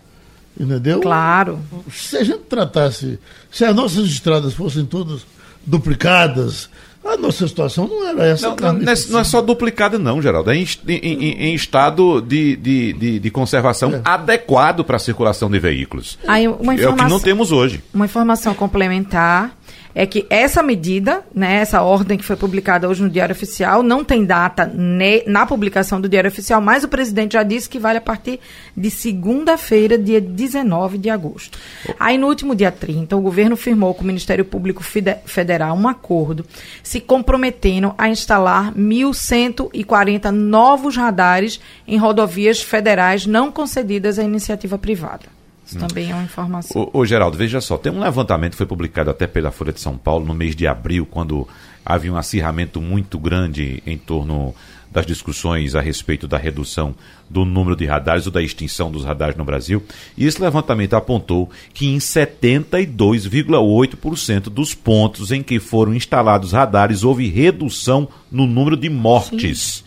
Entendeu? 0.58 1.00
Claro. 1.00 1.60
Se 1.92 2.16
a 2.16 2.24
gente 2.24 2.40
tratasse, 2.40 3.18
se 3.50 3.64
as 3.64 3.74
nossas 3.74 4.06
estradas 4.06 4.54
fossem 4.54 4.84
todas 4.84 5.24
duplicadas, 5.64 6.68
a 7.04 7.16
nossa 7.16 7.46
situação 7.46 7.86
não 7.86 8.06
era 8.06 8.26
essa. 8.26 8.48
Não, 8.48 8.56
não, 8.56 8.72
não, 8.72 8.92
é, 8.92 8.94
não 9.08 9.20
é, 9.20 9.24
só 9.24 9.40
duplicada, 9.40 9.98
não, 9.98 10.20
Geraldo. 10.20 10.50
É 10.50 10.56
em, 10.56 10.66
em, 10.88 11.48
em 11.48 11.54
estado 11.54 12.20
de, 12.20 12.56
de, 12.56 12.92
de, 12.92 13.18
de 13.18 13.30
conservação 13.30 13.94
é. 13.94 14.00
adequado 14.04 14.84
para 14.84 14.96
a 14.96 14.98
circulação 14.98 15.50
de 15.50 15.58
veículos. 15.58 16.18
Aí, 16.26 16.48
uma 16.48 16.74
é 16.74 16.88
o 16.88 16.96
que 16.96 17.04
não 17.04 17.20
temos 17.20 17.52
hoje. 17.52 17.82
Uma 17.94 18.04
informação 18.04 18.52
complementar 18.54 19.56
é 19.94 20.06
que 20.06 20.26
essa 20.30 20.62
medida, 20.62 21.24
né, 21.34 21.56
essa 21.56 21.82
ordem 21.82 22.18
que 22.18 22.24
foi 22.24 22.36
publicada 22.36 22.88
hoje 22.88 23.02
no 23.02 23.10
Diário 23.10 23.34
Oficial, 23.34 23.82
não 23.82 24.04
tem 24.04 24.24
data 24.24 24.66
ne, 24.66 25.22
na 25.26 25.46
publicação 25.46 26.00
do 26.00 26.08
Diário 26.08 26.28
Oficial, 26.28 26.60
mas 26.60 26.84
o 26.84 26.88
presidente 26.88 27.32
já 27.32 27.42
disse 27.42 27.68
que 27.68 27.78
vale 27.78 27.98
a 27.98 28.00
partir 28.00 28.40
de 28.76 28.90
segunda-feira, 28.90 29.98
dia 29.98 30.20
19 30.20 30.98
de 30.98 31.10
agosto. 31.10 31.58
Aí, 31.98 32.18
no 32.18 32.26
último 32.26 32.54
dia 32.54 32.70
30, 32.70 33.16
o 33.16 33.20
governo 33.20 33.56
firmou 33.56 33.94
com 33.94 34.02
o 34.02 34.06
Ministério 34.06 34.44
Público 34.44 34.82
Federal 34.82 35.76
um 35.76 35.88
acordo 35.88 36.44
se 36.82 37.00
comprometendo 37.00 37.94
a 37.98 38.08
instalar 38.08 38.74
1.140 38.74 40.30
novos 40.30 40.96
radares 40.96 41.60
em 41.86 41.96
rodovias 41.96 42.62
federais 42.62 43.26
não 43.26 43.50
concedidas 43.50 44.18
à 44.18 44.24
iniciativa 44.24 44.78
privada. 44.78 45.37
Isso 45.68 45.78
também 45.78 46.10
é 46.10 46.14
uma 46.14 46.24
informação. 46.24 46.80
Ô, 46.80 47.00
ô, 47.00 47.04
Geraldo, 47.04 47.36
veja 47.36 47.60
só, 47.60 47.76
tem 47.76 47.92
um 47.92 48.00
levantamento 48.00 48.52
que 48.52 48.56
foi 48.56 48.66
publicado 48.66 49.10
até 49.10 49.26
pela 49.26 49.50
Folha 49.50 49.70
de 49.72 49.80
São 49.80 49.98
Paulo 49.98 50.24
no 50.24 50.32
mês 50.32 50.56
de 50.56 50.66
abril, 50.66 51.04
quando 51.04 51.46
havia 51.84 52.10
um 52.10 52.16
acirramento 52.16 52.80
muito 52.80 53.18
grande 53.18 53.82
em 53.86 53.98
torno 53.98 54.54
das 54.90 55.04
discussões 55.04 55.74
a 55.74 55.82
respeito 55.82 56.26
da 56.26 56.38
redução 56.38 56.94
do 57.28 57.44
número 57.44 57.76
de 57.76 57.84
radares 57.84 58.24
ou 58.24 58.32
da 58.32 58.42
extinção 58.42 58.90
dos 58.90 59.04
radares 59.04 59.36
no 59.36 59.44
Brasil. 59.44 59.84
E 60.16 60.26
esse 60.26 60.40
levantamento 60.40 60.94
apontou 60.94 61.50
que 61.74 61.86
em 61.86 61.98
72,8% 61.98 64.44
dos 64.44 64.74
pontos 64.74 65.30
em 65.30 65.42
que 65.42 65.60
foram 65.60 65.94
instalados 65.94 66.52
radares 66.52 67.04
houve 67.04 67.28
redução 67.28 68.08
no 68.32 68.46
número 68.46 68.78
de 68.78 68.88
mortes. 68.88 69.60
Sim. 69.60 69.84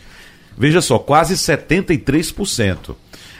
Veja 0.56 0.80
só, 0.80 0.96
quase 0.98 1.34
73% 1.34 2.94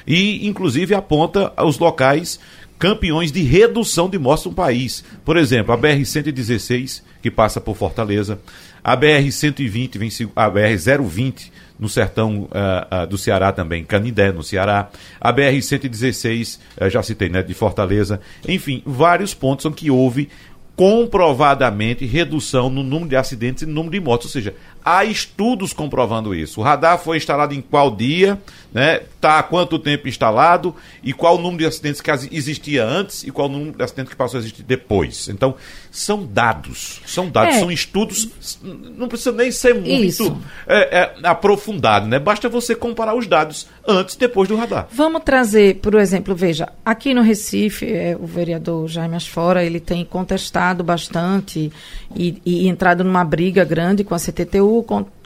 e 0.07 0.47
inclusive 0.47 0.95
aponta 0.95 1.53
os 1.63 1.79
locais 1.79 2.39
campeões 2.83 3.31
de 3.31 3.43
redução 3.43 4.09
de 4.09 4.19
mortes 4.19 4.47
no 4.47 4.53
país. 4.53 5.05
Por 5.25 5.37
exemplo, 5.37 5.73
a 5.73 5.79
BR-116, 5.79 7.03
que 7.23 7.31
passa 7.31 7.61
por 7.61 7.77
Fortaleza, 7.77 8.41
a 8.83 8.97
BR-120, 8.97 10.31
a 10.35 10.51
BR-020 10.51 11.53
no 11.79 11.89
sertão 11.89 12.43
uh, 12.43 13.05
uh, 13.05 13.07
do 13.07 13.17
Ceará 13.17 13.53
também, 13.53 13.85
Canindé, 13.85 14.33
no 14.33 14.43
Ceará, 14.43 14.91
a 15.21 15.33
BR-116, 15.33 16.59
uh, 16.81 16.91
já 16.91 17.03
citei, 17.05 17.29
né, 17.29 17.43
de 17.43 17.55
Fortaleza, 17.55 18.21
enfim, 18.49 18.83
vários 18.85 19.33
pontos 19.33 19.65
em 19.65 19.73
que 19.73 19.89
houve 19.89 20.29
comprovadamente 20.75 22.05
redução 22.07 22.71
no 22.71 22.83
número 22.83 23.11
de 23.11 23.17
acidentes 23.17 23.63
e 23.63 23.67
no 23.67 23.75
número 23.75 23.93
de 23.93 24.01
mortes, 24.01 24.27
ou 24.27 24.33
seja, 24.33 24.55
há 24.85 25.05
estudos 25.05 25.73
comprovando 25.73 26.35
isso. 26.35 26.61
O 26.61 26.63
radar 26.63 26.99
foi 26.99 27.17
instalado 27.17 27.55
em 27.55 27.61
qual 27.61 27.91
dia, 27.95 28.41
né? 28.73 29.01
Tá 29.21 29.39
há 29.39 29.43
quanto 29.43 29.79
tempo 29.79 30.09
instalado 30.09 30.75
e 31.03 31.13
qual 31.13 31.37
o 31.37 31.39
número 31.39 31.59
de 31.59 31.67
acidentes 31.67 32.01
que 32.01 32.11
existia 32.33 32.85
antes 32.85 33.23
e 33.23 33.31
qual 33.31 33.49
o 33.49 33.53
número 33.53 33.77
de 33.77 33.83
acidentes 33.85 34.11
que 34.11 34.17
passou 34.17 34.39
a 34.39 34.41
existir 34.41 34.63
depois. 34.63 35.29
Então, 35.29 35.55
são 35.91 36.25
dados, 36.25 37.03
são 37.07 37.29
dados, 37.29 37.57
é. 37.57 37.59
são 37.61 37.71
estudos, 37.71 38.59
não 38.63 39.09
precisa 39.09 39.31
nem 39.31 39.53
ser 39.53 39.75
muito 39.75 40.43
é, 40.67 40.99
é, 41.01 41.15
aprofundado, 41.23 42.07
né? 42.07 42.19
Basta 42.19 42.49
você 42.49 42.75
comparar 42.75 43.15
os 43.15 43.27
dados 43.27 43.69
antes 43.87 44.15
e 44.15 44.19
depois 44.19 44.49
do 44.49 44.57
radar. 44.57 44.89
Vamos 44.91 45.23
trazer, 45.23 45.77
por 45.77 45.95
exemplo, 45.95 46.35
veja, 46.35 46.69
aqui 46.85 47.13
no 47.13 47.21
Recife, 47.21 47.93
é, 47.93 48.17
o 48.19 48.27
vereador 48.27 48.89
Jaime 48.89 49.17
Asfora, 49.17 49.65
ele 49.65 49.81
tem 49.81 50.05
contestado 50.05 50.83
bastante 50.83 51.71
e, 52.17 52.41
e 52.45 52.69
entrado 52.69 53.05
numa 53.05 53.25
briga 53.25 53.65
grande 53.65 54.03
com 54.03 54.15
a 54.15 54.19
CTTU, 54.19 54.72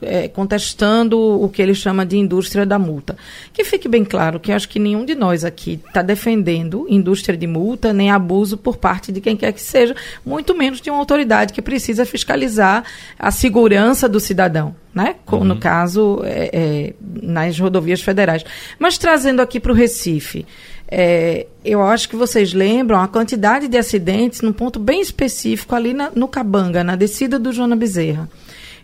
é, 0.03 0.29
contestando 0.29 1.19
o 1.19 1.49
que 1.49 1.63
ele 1.63 1.75
chama 1.75 2.05
de 2.05 2.17
indústria 2.17 2.67
da 2.67 2.79
multa. 2.79 3.17
Que 3.53 3.65
fique 3.65 3.89
bem 3.89 4.05
claro 4.05 4.41
que 4.41 4.53
acho 4.53 4.69
que 4.69 4.79
nenhum 4.79 5.05
de 5.05 5.15
nós 5.15 5.45
aqui 5.45 5.81
está 5.87 6.03
defendendo 6.03 6.87
indústria 6.89 7.37
de 7.37 7.47
multa, 7.47 7.93
nem 7.93 8.11
abuso 8.11 8.57
por 8.57 8.77
parte 8.77 9.13
de 9.13 9.21
quem 9.21 9.37
quer 9.37 9.53
que 9.53 9.61
seja, 9.61 9.95
muito 10.25 10.57
menos 10.57 10.81
de 10.81 10.91
uma 10.91 10.99
autoridade 10.99 11.53
que 11.53 11.63
precisa 11.63 12.05
fiscalizar 12.05 12.85
a 13.19 13.31
segurança 13.31 14.09
do 14.09 14.19
cidadão. 14.19 14.75
Né? 14.95 15.17
Uhum. 15.31 15.45
No 15.45 15.59
caso, 15.59 16.23
é, 16.25 16.51
é, 16.53 16.95
nas 17.23 17.59
rodovias 17.59 18.01
federais. 18.01 18.43
Mas 18.79 18.97
trazendo 18.97 19.43
aqui 19.43 19.61
para 19.61 19.71
o 19.71 19.75
Recife, 19.75 20.47
é, 20.89 21.47
eu 21.65 21.83
acho 21.83 22.09
que 22.09 22.17
vocês 22.17 22.55
lembram 22.55 23.01
a 23.01 23.09
quantidade 23.09 23.67
de 23.69 23.77
acidentes 23.77 24.41
num 24.41 24.53
ponto 24.53 24.79
bem 24.79 25.01
específico 25.01 25.75
ali 25.75 25.93
na, 25.93 26.11
no 26.15 26.29
Cabanga, 26.29 26.85
na 26.85 26.95
descida 26.95 27.39
do 27.39 27.53
Joana 27.53 27.75
Bezerra. 27.75 28.29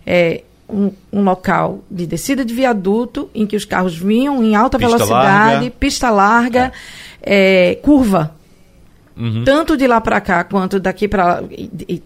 É, 0.04 0.42
um, 0.68 0.90
um, 1.12 1.22
local 1.22 1.84
de 1.90 2.06
descida 2.06 2.44
de 2.44 2.54
viaduto 2.54 3.28
em 3.34 3.46
que 3.46 3.56
os 3.56 3.64
carros 3.64 3.96
vinham 3.96 4.42
em 4.42 4.54
alta 4.54 4.78
pista 4.78 4.96
velocidade, 4.96 5.54
larga. 5.54 5.70
pista 5.70 6.10
larga, 6.10 6.72
é. 7.22 7.72
É, 7.72 7.74
curva. 7.76 8.34
Uhum. 9.16 9.44
Tanto 9.44 9.76
de 9.76 9.86
lá 9.86 10.00
para 10.00 10.20
cá 10.20 10.42
quanto 10.42 10.80
daqui 10.80 11.06
para 11.06 11.44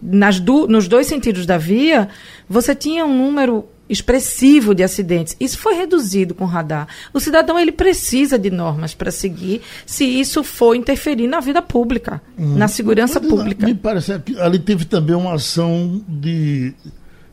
nas 0.01 0.39
do, 0.39 0.67
nos 0.67 0.87
dois 0.87 1.07
sentidos 1.07 1.45
da 1.45 1.57
via, 1.57 2.09
você 2.49 2.75
tinha 2.75 3.05
um 3.05 3.17
número 3.17 3.65
expressivo 3.89 4.75
de 4.75 4.83
acidentes. 4.83 5.35
Isso 5.39 5.57
foi 5.57 5.73
reduzido 5.73 6.33
com 6.33 6.45
radar. 6.45 6.87
O 7.13 7.19
cidadão 7.19 7.57
ele 7.57 7.71
precisa 7.71 8.37
de 8.37 8.49
normas 8.49 8.93
para 8.93 9.11
seguir 9.11 9.61
se 9.85 10.03
isso 10.03 10.43
for 10.43 10.75
interferir 10.75 11.27
na 11.27 11.39
vida 11.39 11.61
pública, 11.61 12.21
hum. 12.37 12.55
na 12.55 12.67
segurança 12.67 13.19
pública. 13.19 13.65
Me 13.65 13.75
parece 13.75 14.19
que 14.19 14.37
ali 14.39 14.59
teve 14.59 14.85
também 14.85 15.15
uma 15.15 15.35
ação 15.35 16.01
de, 16.07 16.73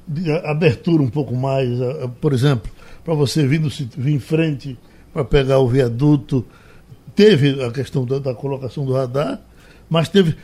de 0.07 0.31
abertura 0.31 1.03
um 1.03 1.09
pouco 1.09 1.35
mais, 1.35 1.71
por 2.21 2.33
exemplo, 2.33 2.71
para 3.05 3.15
você 3.15 3.47
vir, 3.47 3.61
no, 3.61 3.69
vir 3.69 4.15
em 4.15 4.19
frente 4.19 4.79
para 5.13 5.25
pegar 5.25 5.59
o 5.59 5.69
viaduto, 5.69 6.45
teve 7.15 7.63
a 7.63 7.71
questão 7.71 8.05
da, 8.05 8.19
da 8.19 8.35
colocação 8.35 8.85
do 8.85 8.93
radar, 8.93 9.41
mas 9.89 10.09
teve, 10.09 10.37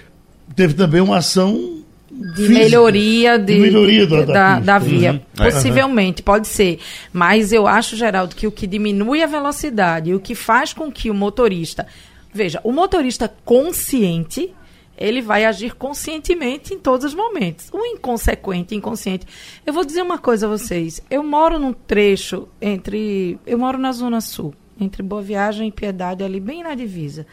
teve 0.55 0.75
também 0.75 1.01
uma 1.01 1.19
ação 1.19 1.81
de 2.11 2.49
melhoria, 2.49 3.39
de, 3.39 3.55
de 3.55 3.61
melhoria 3.61 4.07
da, 4.07 4.25
da, 4.25 4.61
da 4.61 4.79
via. 4.79 5.13
Uhum. 5.13 5.21
Possivelmente, 5.45 6.21
uhum. 6.21 6.25
pode 6.25 6.49
ser. 6.49 6.79
Mas 7.13 7.53
eu 7.53 7.67
acho, 7.67 7.97
Geraldo, 7.97 8.35
que 8.35 8.47
o 8.47 8.53
que 8.53 8.67
diminui 8.67 9.23
a 9.23 9.27
velocidade 9.27 10.11
e 10.11 10.15
o 10.15 10.21
que 10.21 10.35
faz 10.35 10.73
com 10.73 10.91
que 10.91 11.11
o 11.11 11.15
motorista. 11.15 11.87
Veja, 12.33 12.61
o 12.63 12.73
motorista 12.73 13.33
consciente, 13.45 14.53
ele 15.01 15.23
vai 15.23 15.47
agir 15.47 15.75
conscientemente 15.75 16.75
em 16.75 16.79
todos 16.79 17.07
os 17.07 17.15
momentos. 17.15 17.71
O 17.73 17.85
inconsequente, 17.87 18.75
inconsciente. 18.75 19.27
Eu 19.65 19.73
vou 19.73 19.83
dizer 19.83 20.03
uma 20.03 20.19
coisa 20.19 20.47
a 20.47 20.51
vocês. 20.51 21.03
Eu 21.11 21.25
moro 21.25 21.59
num 21.59 21.73
trecho 21.73 22.47
entre. 22.61 23.39
Eu 23.47 23.59
moro 23.59 23.79
na 23.79 23.93
Zona 23.93 24.21
Sul, 24.21 24.55
entre 24.79 25.03
Boa 25.03 25.23
Viagem 25.23 25.69
e 25.69 25.73
Piedade, 25.73 26.23
ali 26.23 26.39
bem 26.39 26.63
na 26.63 26.75
divisa. 26.75 27.27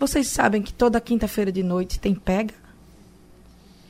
Vocês 0.00 0.26
sabem 0.26 0.60
que 0.60 0.74
toda 0.74 1.00
quinta-feira 1.00 1.52
de 1.52 1.62
noite 1.62 2.00
tem 2.00 2.12
pega? 2.12 2.54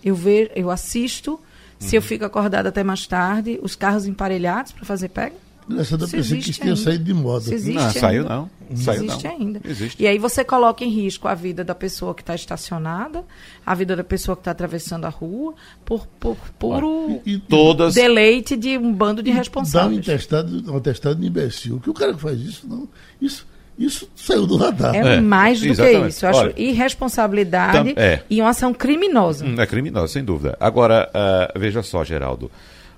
Eu 0.05 0.15
ver, 0.15 0.53
eu 0.55 0.71
assisto. 0.71 1.41
Se 1.79 1.97
eu 1.97 2.03
uhum. 2.03 2.07
fico 2.07 2.25
acordada 2.25 2.69
até 2.69 2.85
mais 2.85 3.07
tarde, 3.07 3.59
os 3.63 3.75
carros 3.75 4.07
emparelhados 4.07 4.73
para 4.73 4.85
fazer 4.85 5.09
pega. 5.09 5.35
Essa 5.79 5.97
da 5.97 6.09
pensei 6.09 6.39
que 6.39 6.53
tinha 6.53 6.75
saído 6.75 7.05
de 7.05 7.15
moda. 7.15 7.51
Não, 7.51 7.91
saiu 7.91 8.25
não. 8.25 8.51
Saiu 8.75 9.05
existe 9.05 9.25
não. 9.25 9.31
ainda. 9.31 9.61
Existe. 9.65 10.03
E 10.03 10.07
aí 10.07 10.19
você 10.19 10.45
coloca 10.45 10.85
em 10.85 10.89
risco 10.89 11.29
a 11.29 11.35
vida 11.35 11.63
da 11.63 11.75
pessoa 11.75 12.15
que 12.15 12.23
está 12.23 12.35
estacionada, 12.35 13.25
a 13.65 13.75
vida 13.75 13.95
da 13.95 14.03
pessoa 14.03 14.35
que 14.35 14.41
está 14.41 14.51
atravessando 14.51 15.05
a 15.05 15.09
rua, 15.09 15.55
por, 15.85 16.07
por 16.19 16.37
puro 16.59 17.21
e, 17.25 17.35
e, 17.35 17.39
todas... 17.39 17.95
deleite 17.95 18.57
de 18.57 18.77
um 18.77 18.93
bando 18.93 19.23
de 19.23 19.31
responsáveis. 19.31 20.05
Dá 20.05 20.13
um 20.13 20.15
atestado, 20.15 20.73
um 20.73 20.77
atestado 20.77 21.21
de 21.21 21.27
imbecil. 21.27 21.81
Que 21.81 21.91
o 21.91 21.95
cara 21.95 22.13
que 22.15 22.21
faz 22.21 22.41
isso, 22.41 22.67
não. 22.67 22.89
Isso, 23.21 23.47
isso 23.79 24.09
saiu 24.17 24.47
do 24.47 24.57
radar. 24.57 24.95
É, 24.95 25.17
é 25.17 25.21
mais 25.21 25.61
do 25.61 25.69
exatamente. 25.69 26.01
que 26.01 26.09
isso. 26.09 26.27
Eu 26.27 26.31
acho 26.31 26.41
Olha, 26.41 26.55
irresponsabilidade 26.57 27.95
é. 27.97 28.23
e 28.29 28.41
uma 28.41 28.51
ação 28.51 28.75
criminosa. 28.75 29.45
Hum, 29.45 29.61
é 29.61 29.67
criminosa, 29.67 30.13
sem 30.13 30.25
dúvida. 30.25 30.57
Agora, 30.59 31.09
uh, 31.15 31.59
veja 31.59 31.83
só, 31.83 32.03
Geraldo 32.05 32.51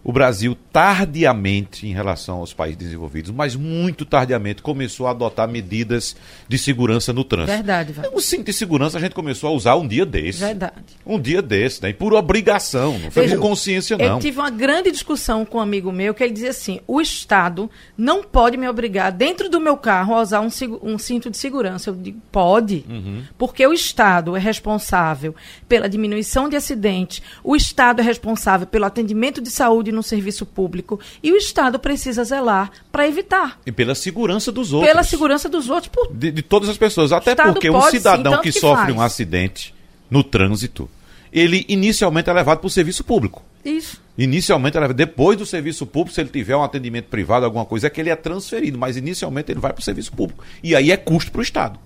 o 0.05 0.12
Brasil 0.12 0.55
tardiamente 0.71 1.87
em 1.87 1.95
relação 1.95 2.37
aos 2.37 2.53
países 2.53 2.77
desenvolvidos, 2.77 3.31
mas 3.31 3.57
muito 3.57 4.05
tardiamente 4.05 4.61
começou 4.61 5.07
a 5.07 5.11
adotar 5.11 5.49
medidas 5.49 6.14
de 6.47 6.59
segurança 6.59 7.11
no 7.11 7.25
trânsito. 7.25 7.57
Verdade, 7.57 7.93
velho. 7.95 8.11
O 8.12 8.21
cinto 8.21 8.45
de 8.45 8.53
segurança 8.53 8.99
a 8.99 9.01
gente 9.01 9.14
começou 9.14 9.49
a 9.49 9.53
usar 9.53 9.77
um 9.77 9.88
dia 9.88 10.05
desse. 10.05 10.40
Verdade. 10.40 10.75
Um 11.07 11.19
dia 11.19 11.40
desse, 11.40 11.83
né? 11.83 11.88
E 11.88 11.95
por 11.95 12.12
obrigação, 12.12 12.99
não 12.99 13.11
foi 13.11 13.23
Veja, 13.23 13.37
por 13.37 13.43
consciência, 13.43 13.97
não. 13.97 14.05
Eu 14.05 14.19
tive 14.19 14.38
uma 14.38 14.51
grande 14.51 14.90
discussão 14.90 15.47
com 15.47 15.57
um 15.57 15.61
amigo 15.62 15.90
meu 15.90 16.12
que 16.12 16.23
ele 16.23 16.35
dizia 16.35 16.51
assim: 16.51 16.81
o 16.87 17.01
Estado 17.01 17.71
não 17.97 18.23
pode 18.23 18.59
me 18.59 18.69
obrigar 18.69 19.11
dentro 19.11 19.49
do 19.49 19.59
meu 19.59 19.79
carro 19.79 20.14
a 20.14 20.21
usar 20.21 20.40
um, 20.43 20.49
um 20.83 20.99
cinto 20.99 21.31
de 21.31 21.38
segurança. 21.38 21.88
Eu 21.88 21.95
digo, 21.95 22.21
pode, 22.31 22.85
uhum. 22.87 23.23
porque 23.38 23.67
o 23.67 23.73
Estado 23.73 24.37
é 24.37 24.40
responsável 24.40 25.35
pela 25.67 25.88
diminuição 25.88 26.47
de 26.47 26.57
acidentes, 26.57 27.23
o 27.43 27.57
Estado 27.57 28.01
é 28.01 28.05
responsável 28.05 28.67
pelo 28.67 28.85
atendimento 28.85 29.40
de 29.40 29.51
saúde 29.51 29.93
no 29.94 30.02
serviço 30.02 30.44
público 30.44 31.00
e 31.22 31.33
o 31.33 31.37
Estado 31.37 31.78
precisa 31.78 32.24
zelar 32.24 32.70
para 32.92 33.09
evitar. 33.09 33.61
E 33.64 33.72
pela 33.72 33.94
segurança 33.94 34.52
dos 34.52 34.72
outros. 34.72 34.90
Pela 34.90 35.02
segurança 35.02 35.48
dos 35.48 35.70
outros. 35.70 35.88
Por... 35.88 36.12
De, 36.12 36.30
de 36.30 36.42
todas 36.42 36.68
as 36.68 36.76
pessoas. 36.76 37.12
Até 37.12 37.35
porque 37.35 37.70
um 37.70 37.80
cidadão 37.83 38.35
sim, 38.35 38.42
que, 38.42 38.52
que, 38.52 38.61
sofre 38.61 38.92
um 38.92 39.00
acidente 39.00 39.74
no 40.11 40.22
trânsito, 40.22 40.88
ele 41.33 41.64
inicialmente 41.68 42.28
é 42.28 42.33
levado 42.33 42.59
para 42.59 42.66
o 42.66 42.70
serviço 42.70 43.02
público. 43.02 43.42
Isso. 43.64 44.02
Inicialmente, 44.16 44.76
depois 44.94 45.37
do 45.37 45.46
serviço 45.46 45.87
público, 45.87 46.14
se 46.14 46.20
ele 46.20 46.28
tiver 46.28 46.54
um 46.54 46.62
atendimento 46.62 47.07
privado, 47.07 47.44
alguma 47.44 47.64
coisa, 47.64 47.87
é 47.87 47.90
que 47.90 48.00
ele 48.00 48.11
é 48.11 48.16
transferido, 48.16 48.78
mas 48.78 48.96
inicialmente 48.96 49.50
ele 49.50 49.59
vai 49.61 49.72
para 49.72 49.80
o 49.80 49.85
serviço 49.85 50.12
público. 50.12 50.44
E 50.62 50.76
aí 50.76 50.92
é 50.92 50.96
custo 50.96 51.33
para 51.33 51.40
o 51.40 51.42
Estado. 51.42 51.78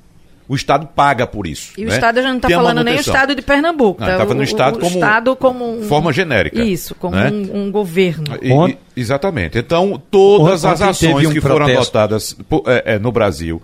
O 0.49 0.55
Estado 0.57 0.87
paga 0.87 1.27
por 1.27 1.47
isso. 1.47 1.73
E 1.77 1.85
né? 1.85 1.91
o 1.91 1.95
Estado 1.95 2.23
já 2.23 2.29
não 2.29 2.37
está 2.37 2.49
falando 2.49 2.83
nem 2.83 2.97
o. 2.97 3.01
Estado 3.01 3.35
de 3.35 3.43
Pernambuco. 3.43 4.01
Não, 4.01 4.07
tá? 4.09 4.17
falando 4.19 4.39
o, 4.39 4.41
o 4.41 4.45
Estado 4.45 4.79
como- 4.79 4.95
Estado 4.95 5.37
como 5.37 5.79
um, 5.79 5.83
Forma 5.83 6.11
genérica. 6.13 6.63
Isso, 6.63 6.95
como 6.95 7.15
né? 7.15 7.31
um, 7.31 7.65
um 7.65 7.71
governo. 7.71 8.25
E- 8.41 8.51
e- 8.73 8.79
exatamente. 8.97 9.59
Então, 9.59 10.01
todas 10.11 10.65
Ontem 10.65 10.73
as 10.73 10.81
ações 10.83 11.27
um 11.29 11.33
que 11.33 11.41
foram 11.43 11.57
protesto. 11.57 11.81
adotadas 11.83 12.33
po- 12.49 12.65
é, 12.67 12.95
é, 12.95 12.99
no 12.99 13.13
Brasil, 13.13 13.61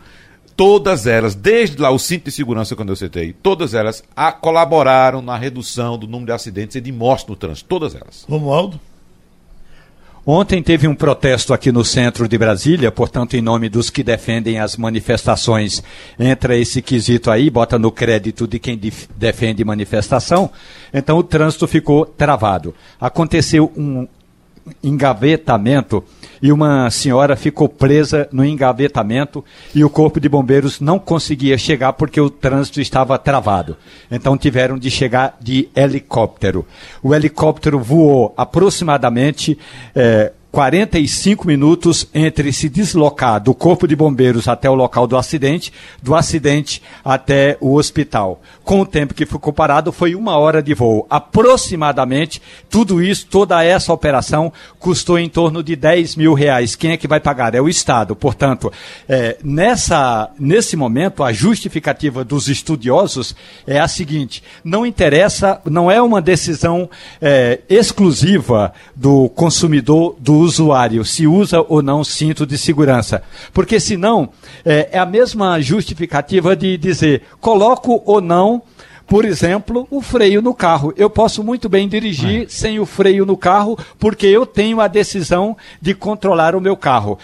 todas 0.56 1.06
elas, 1.06 1.34
desde 1.34 1.80
lá 1.80 1.90
o 1.90 1.98
cinto 1.98 2.24
de 2.26 2.32
segurança, 2.32 2.76
quando 2.76 2.90
eu 2.90 2.96
citei, 2.96 3.32
todas 3.32 3.72
elas 3.74 4.04
a- 4.14 4.32
colaboraram 4.32 5.22
na 5.22 5.36
redução 5.36 5.96
do 5.98 6.06
número 6.06 6.26
de 6.26 6.32
acidentes 6.32 6.76
e 6.76 6.80
de 6.80 6.92
mortes 6.92 7.26
no 7.26 7.34
trânsito. 7.34 7.66
Todas 7.68 7.94
elas. 7.94 8.24
Romualdo? 8.28 8.78
Ontem 10.26 10.62
teve 10.62 10.88
um 10.88 10.94
protesto 10.94 11.52
aqui 11.52 11.70
no 11.70 11.84
centro 11.84 12.26
de 12.26 12.38
Brasília, 12.38 12.90
portanto, 12.90 13.36
em 13.36 13.42
nome 13.42 13.68
dos 13.68 13.90
que 13.90 14.02
defendem 14.02 14.58
as 14.58 14.74
manifestações, 14.74 15.82
entra 16.18 16.56
esse 16.56 16.80
quesito 16.80 17.30
aí, 17.30 17.50
bota 17.50 17.78
no 17.78 17.92
crédito 17.92 18.46
de 18.46 18.58
quem 18.58 18.80
defende 19.14 19.62
manifestação. 19.62 20.50
Então, 20.94 21.18
o 21.18 21.22
trânsito 21.22 21.66
ficou 21.66 22.06
travado. 22.06 22.74
Aconteceu 22.98 23.70
um 23.76 24.08
engavetamento 24.82 26.04
e 26.42 26.52
uma 26.52 26.90
senhora 26.90 27.36
ficou 27.36 27.68
presa 27.68 28.28
no 28.32 28.44
engavetamento 28.44 29.44
e 29.74 29.84
o 29.84 29.90
corpo 29.90 30.20
de 30.20 30.28
bombeiros 30.28 30.80
não 30.80 30.98
conseguia 30.98 31.56
chegar 31.56 31.92
porque 31.94 32.20
o 32.20 32.30
trânsito 32.30 32.80
estava 32.80 33.18
travado. 33.18 33.76
Então 34.10 34.36
tiveram 34.36 34.78
de 34.78 34.90
chegar 34.90 35.36
de 35.40 35.68
helicóptero. 35.74 36.66
O 37.02 37.14
helicóptero 37.14 37.78
voou 37.78 38.34
aproximadamente 38.36 39.58
eh, 39.94 40.32
45 40.54 41.48
minutos 41.48 42.06
entre 42.14 42.52
se 42.52 42.68
deslocar 42.68 43.42
do 43.42 43.52
corpo 43.52 43.88
de 43.88 43.96
bombeiros 43.96 44.46
até 44.46 44.70
o 44.70 44.74
local 44.76 45.04
do 45.04 45.16
acidente, 45.16 45.72
do 46.00 46.14
acidente 46.14 46.80
até 47.04 47.56
o 47.60 47.74
hospital. 47.74 48.40
Com 48.62 48.80
o 48.80 48.86
tempo 48.86 49.14
que 49.14 49.26
ficou 49.26 49.52
parado, 49.52 49.90
foi 49.90 50.14
uma 50.14 50.38
hora 50.38 50.62
de 50.62 50.72
voo. 50.72 51.08
Aproximadamente, 51.10 52.40
tudo 52.70 53.02
isso, 53.02 53.26
toda 53.26 53.64
essa 53.64 53.92
operação, 53.92 54.52
custou 54.78 55.18
em 55.18 55.28
torno 55.28 55.60
de 55.60 55.74
10 55.74 56.14
mil 56.14 56.34
reais. 56.34 56.76
Quem 56.76 56.92
é 56.92 56.96
que 56.96 57.08
vai 57.08 57.18
pagar? 57.18 57.56
É 57.56 57.60
o 57.60 57.68
Estado. 57.68 58.14
Portanto, 58.14 58.72
eh, 59.08 59.36
nessa, 59.42 60.30
nesse 60.38 60.76
momento, 60.76 61.24
a 61.24 61.32
justificativa 61.32 62.24
dos 62.24 62.46
estudiosos 62.46 63.34
é 63.66 63.80
a 63.80 63.88
seguinte: 63.88 64.40
não 64.62 64.86
interessa, 64.86 65.60
não 65.64 65.90
é 65.90 66.00
uma 66.00 66.22
decisão 66.22 66.88
eh, 67.20 67.58
exclusiva 67.68 68.72
do 68.94 69.28
consumidor, 69.30 70.14
do 70.20 70.43
usuário, 70.44 71.04
se 71.04 71.26
usa 71.26 71.64
ou 71.68 71.82
não 71.82 72.04
cinto 72.04 72.46
de 72.46 72.58
segurança. 72.58 73.22
Porque 73.52 73.80
senão 73.80 74.28
é, 74.64 74.90
é 74.92 74.98
a 74.98 75.06
mesma 75.06 75.60
justificativa 75.60 76.54
de 76.54 76.76
dizer 76.76 77.22
coloco 77.40 78.02
ou 78.04 78.20
não. 78.20 78.62
Por 79.06 79.26
exemplo, 79.26 79.86
o 79.90 80.00
freio 80.00 80.40
no 80.40 80.54
carro. 80.54 80.92
Eu 80.96 81.10
posso 81.10 81.44
muito 81.44 81.68
bem 81.68 81.86
dirigir 81.86 82.46
sem 82.48 82.80
o 82.80 82.86
freio 82.86 83.26
no 83.26 83.36
carro, 83.36 83.78
porque 83.98 84.26
eu 84.26 84.46
tenho 84.46 84.80
a 84.80 84.88
decisão 84.88 85.54
de 85.78 85.94
controlar 85.94 86.56
o 86.56 86.60
meu 86.60 86.74
carro. 86.74 87.18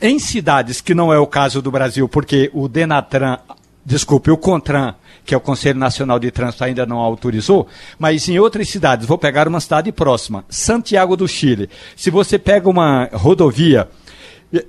Em 0.00 0.18
cidades 0.18 0.80
que 0.80 0.94
não 0.94 1.12
é 1.12 1.18
o 1.18 1.26
caso 1.26 1.60
do 1.60 1.70
Brasil, 1.70 2.08
porque 2.08 2.50
o 2.54 2.66
Denatran 2.66 3.36
desculpe, 3.84 4.30
o 4.30 4.36
CONTRAN, 4.36 4.94
que 5.24 5.34
é 5.34 5.36
o 5.36 5.40
Conselho 5.40 5.78
Nacional 5.78 6.18
de 6.18 6.30
Trânsito, 6.30 6.64
ainda 6.64 6.86
não 6.86 6.98
autorizou, 6.98 7.66
mas 7.98 8.28
em 8.28 8.38
outras 8.38 8.68
cidades, 8.68 9.06
vou 9.06 9.18
pegar 9.18 9.48
uma 9.48 9.60
cidade 9.60 9.92
próxima, 9.92 10.44
Santiago 10.48 11.16
do 11.16 11.28
Chile. 11.28 11.68
Se 11.96 12.10
você 12.10 12.38
pega 12.38 12.68
uma 12.68 13.08
rodovia 13.12 13.88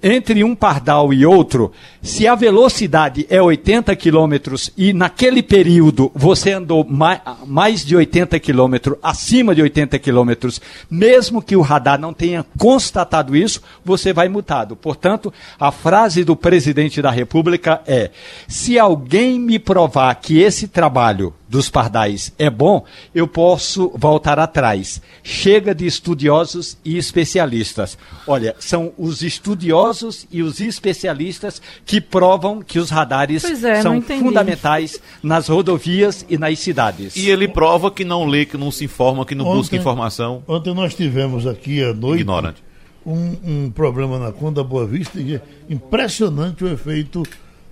entre 0.03 0.43
um 0.43 0.53
pardal 0.53 1.13
e 1.13 1.25
outro, 1.25 1.71
se 2.01 2.27
a 2.27 2.35
velocidade 2.35 3.25
é 3.29 3.41
80 3.41 3.95
quilômetros 3.95 4.71
e 4.77 4.91
naquele 4.91 5.41
período 5.41 6.11
você 6.13 6.51
andou 6.51 6.85
mais, 6.85 7.85
de 7.85 7.95
80 7.95 8.37
quilômetros, 8.39 8.97
acima 9.01 9.55
de 9.55 9.61
80 9.61 9.97
quilômetros, 9.99 10.59
mesmo 10.89 11.41
que 11.41 11.55
o 11.55 11.61
radar 11.61 11.99
não 11.99 12.13
tenha 12.13 12.45
constatado 12.57 13.35
isso, 13.35 13.61
você 13.83 14.11
vai 14.11 14.27
multado. 14.27 14.75
Portanto, 14.75 15.33
a 15.57 15.71
frase 15.71 16.23
do 16.25 16.35
presidente 16.35 17.01
da 17.01 17.09
República 17.09 17.81
é: 17.87 18.11
se 18.47 18.77
alguém 18.77 19.39
me 19.39 19.57
provar 19.57 20.13
que 20.15 20.39
esse 20.39 20.67
trabalho 20.67 21.33
dos 21.49 21.67
pardais 21.67 22.31
é 22.37 22.47
bom, 22.47 22.85
eu 23.13 23.27
posso 23.27 23.91
voltar 23.95 24.37
atrás. 24.37 25.01
Chega 25.23 25.73
de 25.73 25.87
estudiosos 25.87 26.77
e 26.85 26.95
especialistas. 26.97 27.97
Olha, 28.27 28.55
são 28.59 28.93
os 28.99 29.23
estudiosos 29.23 30.27
e 30.31 30.43
os 30.43 30.61
especialistas 30.61 31.59
que 31.85 31.99
provam 31.99 32.61
que 32.61 32.77
os 32.77 32.91
radares 32.91 33.43
é, 33.63 33.81
são 33.81 33.99
fundamentais 34.01 34.99
nas 35.23 35.47
rodovias 35.47 36.23
e 36.29 36.37
nas 36.37 36.59
cidades. 36.59 37.15
E 37.15 37.29
ele 37.29 37.47
prova 37.47 37.89
que 37.89 38.05
não 38.05 38.25
lê, 38.25 38.45
que 38.45 38.55
não 38.57 38.69
se 38.69 38.85
informa, 38.85 39.25
que 39.25 39.33
não 39.33 39.45
busca 39.45 39.75
Ontem- 39.75 39.81
informação. 39.81 40.43
Ontem 40.47 40.73
nós 40.75 40.93
tivemos 40.93 41.47
aqui 41.47 41.83
à 41.83 41.93
noite 41.93 42.21
Ignorante. 42.21 42.63
um, 43.03 43.35
um 43.43 43.71
problema 43.71 44.19
na 44.19 44.31
Conda 44.31 44.63
Boa 44.63 44.85
Vista 44.85 45.19
e 45.19 45.35
é 45.35 45.41
impressionante 45.67 46.63
o 46.63 46.67
efeito 46.71 47.23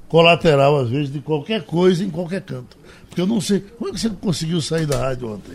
colateral, 0.07 0.77
às 0.79 0.89
vezes, 0.89 1.11
de 1.11 1.19
qualquer 1.19 1.63
coisa 1.63 2.03
em 2.03 2.09
qualquer 2.09 2.41
canto. 2.41 2.77
Porque 3.17 3.21
eu 3.21 3.27
não 3.27 3.41
sei. 3.41 3.63
Como 3.79 3.89
é 3.89 3.93
que 3.93 3.99
você 3.99 4.09
conseguiu 4.11 4.61
sair 4.61 4.85
da 4.85 4.99
rádio 4.99 5.33
ontem? 5.33 5.53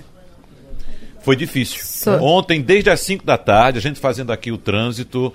Foi 1.25 1.37
difícil. 1.37 1.79
Só- 1.85 2.19
Ontem, 2.21 2.61
desde 2.61 2.91
as 2.91 2.99
5 2.99 3.25
da 3.25 3.39
tarde, 3.39 3.79
a 3.79 3.81
gente 3.81 4.01
fazendo 4.01 4.33
aqui 4.33 4.51
o 4.51 4.59
trânsito, 4.59 5.33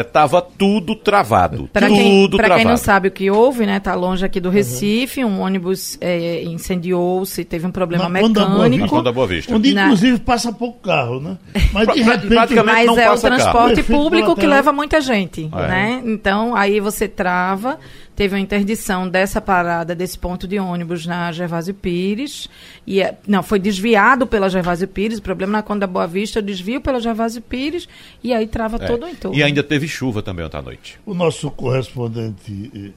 estava 0.00 0.42
tudo 0.42 0.96
travado. 0.96 1.70
Para 1.72 1.86
tudo 1.86 1.96
quem, 1.96 2.28
pra 2.30 2.38
travado. 2.38 2.58
quem 2.58 2.64
não 2.68 2.76
sabe 2.76 3.06
o 3.06 3.10
que 3.12 3.30
houve, 3.30 3.64
né? 3.64 3.78
Tá 3.78 3.94
longe 3.94 4.24
aqui 4.24 4.40
do 4.40 4.50
Recife, 4.50 5.24
um 5.24 5.40
ônibus 5.40 5.96
é, 6.00 6.42
incendiou-se, 6.42 7.44
teve 7.44 7.64
um 7.64 7.70
problema 7.70 8.02
Na 8.04 8.10
mecânico. 8.10 8.88
Conda 8.88 9.12
Boa 9.12 9.28
Vista. 9.28 9.54
Onde, 9.54 9.72
Na- 9.72 9.84
inclusive, 9.84 10.18
passa 10.18 10.52
pouco 10.52 10.80
carro, 10.80 11.20
né? 11.20 11.38
Mas, 11.72 11.86
de 11.86 12.02
Pra- 12.02 12.12
repente... 12.14 12.34
praticamente 12.34 12.74
Mas 12.76 12.86
não 12.86 12.98
é 12.98 13.06
o 13.06 13.10
passa 13.10 13.28
carro. 13.30 13.40
transporte 13.40 13.80
Efeito 13.80 14.02
público 14.02 14.34
que 14.34 14.46
leva 14.48 14.72
muita 14.72 15.00
gente, 15.00 15.48
É. 15.54 15.68
né? 15.68 16.02
Então, 16.04 16.56
aí 16.56 16.80
você 16.80 17.06
trava, 17.06 17.78
teve 18.16 18.34
uma 18.34 18.40
interdição 18.40 19.08
dessa 19.08 19.40
parada, 19.40 19.94
desse 19.94 20.18
ponto 20.18 20.46
de 20.46 20.58
ônibus 20.58 21.04
na 21.06 21.32
Gervásio 21.32 21.74
Pires, 21.74 22.48
e 22.86 23.00
é- 23.02 23.18
não, 23.26 23.42
foi 23.42 23.58
desviado 23.58 24.26
pela 24.26 24.48
Gervásio 24.48 24.86
Pires, 24.88 25.18
o 25.18 25.22
problema 25.22 25.52
na 25.52 25.62
Conda 25.62 25.86
Boa 25.86 26.06
Vista, 26.06 26.40
desvio 26.40 26.80
pela 26.80 27.00
Gervásio 27.00 27.42
Pires, 27.42 27.88
e 28.22 28.32
aí 28.32 28.46
trava 28.46 28.76
É. 28.76 28.86
todo 28.86 29.04
o 29.04 29.08
entorno. 29.08 29.36
E 29.36 29.42
ainda 29.42 29.62
teve 29.62 29.88
chuva 29.88 30.22
também 30.22 30.44
ontem 30.44 30.56
à 30.58 30.62
noite. 30.62 31.00
O 31.04 31.12
nosso 31.14 31.50
correspondente 31.50 32.70
eh, 32.74 32.90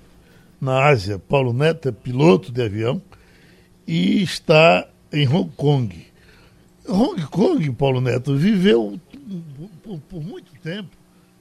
na 0.61 0.85
Ásia, 0.85 1.19
Paulo 1.19 1.51
Neto, 1.53 1.89
é 1.89 1.91
piloto 1.91 2.51
de 2.51 2.61
avião 2.61 3.01
e 3.87 4.21
está 4.21 4.87
em 5.11 5.27
Hong 5.27 5.49
Kong. 5.55 6.05
Hong 6.87 7.21
Kong, 7.27 7.71
Paulo 7.73 7.99
Neto, 8.01 8.35
viveu 8.35 8.99
por, 9.83 9.99
por 10.09 10.23
muito 10.23 10.51
tempo 10.63 10.89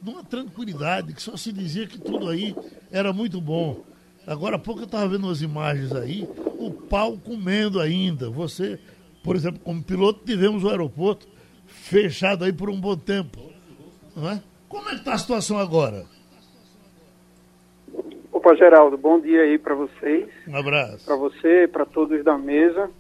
numa 0.07 0.23
tranquilidade, 0.23 1.13
que 1.13 1.21
só 1.21 1.37
se 1.37 1.53
dizia 1.53 1.85
que 1.87 1.99
tudo 1.99 2.29
aí 2.29 2.55
era 2.93 3.13
muito 3.13 3.41
bom. 3.41 3.81
Agora 4.25 4.55
há 4.55 4.59
pouco 4.59 4.81
eu 4.83 4.85
estava 4.87 5.09
vendo 5.09 5.25
umas 5.25 5.43
imagens 5.43 5.93
aí, 5.93 6.29
o 6.59 6.71
pau 6.71 7.19
comendo 7.19 7.81
ainda. 7.81 8.31
Você, 8.31 8.79
por 9.25 9.35
exemplo, 9.35 9.61
como 9.65 9.83
piloto, 9.83 10.25
tivemos 10.25 10.63
o 10.63 10.71
aeroporto 10.71 11.27
fechado 11.67 12.45
aí 12.45 12.53
por 12.53 12.71
um 12.71 12.81
bom 12.81 12.97
tempo. 12.97 13.51
Não 14.15 14.31
é? 14.31 14.41
Como 14.69 14.89
é 14.89 14.93
que 14.93 14.99
está 15.01 15.15
a 15.15 15.19
situação 15.19 15.59
agora? 15.59 16.05
Opa, 18.33 18.55
Geraldo, 18.55 18.97
bom 18.97 19.21
dia 19.21 19.43
aí 19.43 19.59
para 19.59 19.75
vocês, 19.75 20.29
Um 20.47 20.57
abraço. 20.57 21.05
para 21.05 21.17
você, 21.17 21.69
para 21.73 21.85
todos 21.85 22.23
da 22.25 22.39
mesa. 22.39 22.91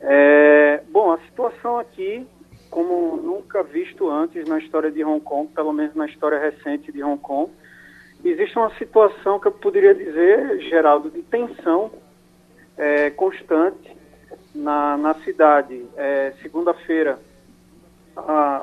É, 0.00 0.82
bom, 0.90 1.12
a 1.12 1.18
situação 1.26 1.78
aqui, 1.78 2.26
como 2.72 3.18
nunca 3.18 3.62
visto 3.62 4.08
antes 4.08 4.48
na 4.48 4.58
história 4.58 4.90
de 4.90 5.04
Hong 5.04 5.20
Kong, 5.20 5.46
pelo 5.54 5.74
menos 5.74 5.94
na 5.94 6.06
história 6.06 6.38
recente 6.38 6.90
de 6.90 7.04
Hong 7.04 7.20
Kong, 7.20 7.52
existe 8.24 8.56
uma 8.56 8.74
situação 8.76 9.38
que 9.38 9.46
eu 9.46 9.52
poderia 9.52 9.94
dizer, 9.94 10.58
Geraldo, 10.70 11.10
de 11.10 11.20
tensão 11.22 11.90
é, 12.78 13.10
constante 13.10 13.94
na, 14.54 14.96
na 14.96 15.12
cidade. 15.16 15.84
É, 15.94 16.32
Segunda-feira, 16.40 17.18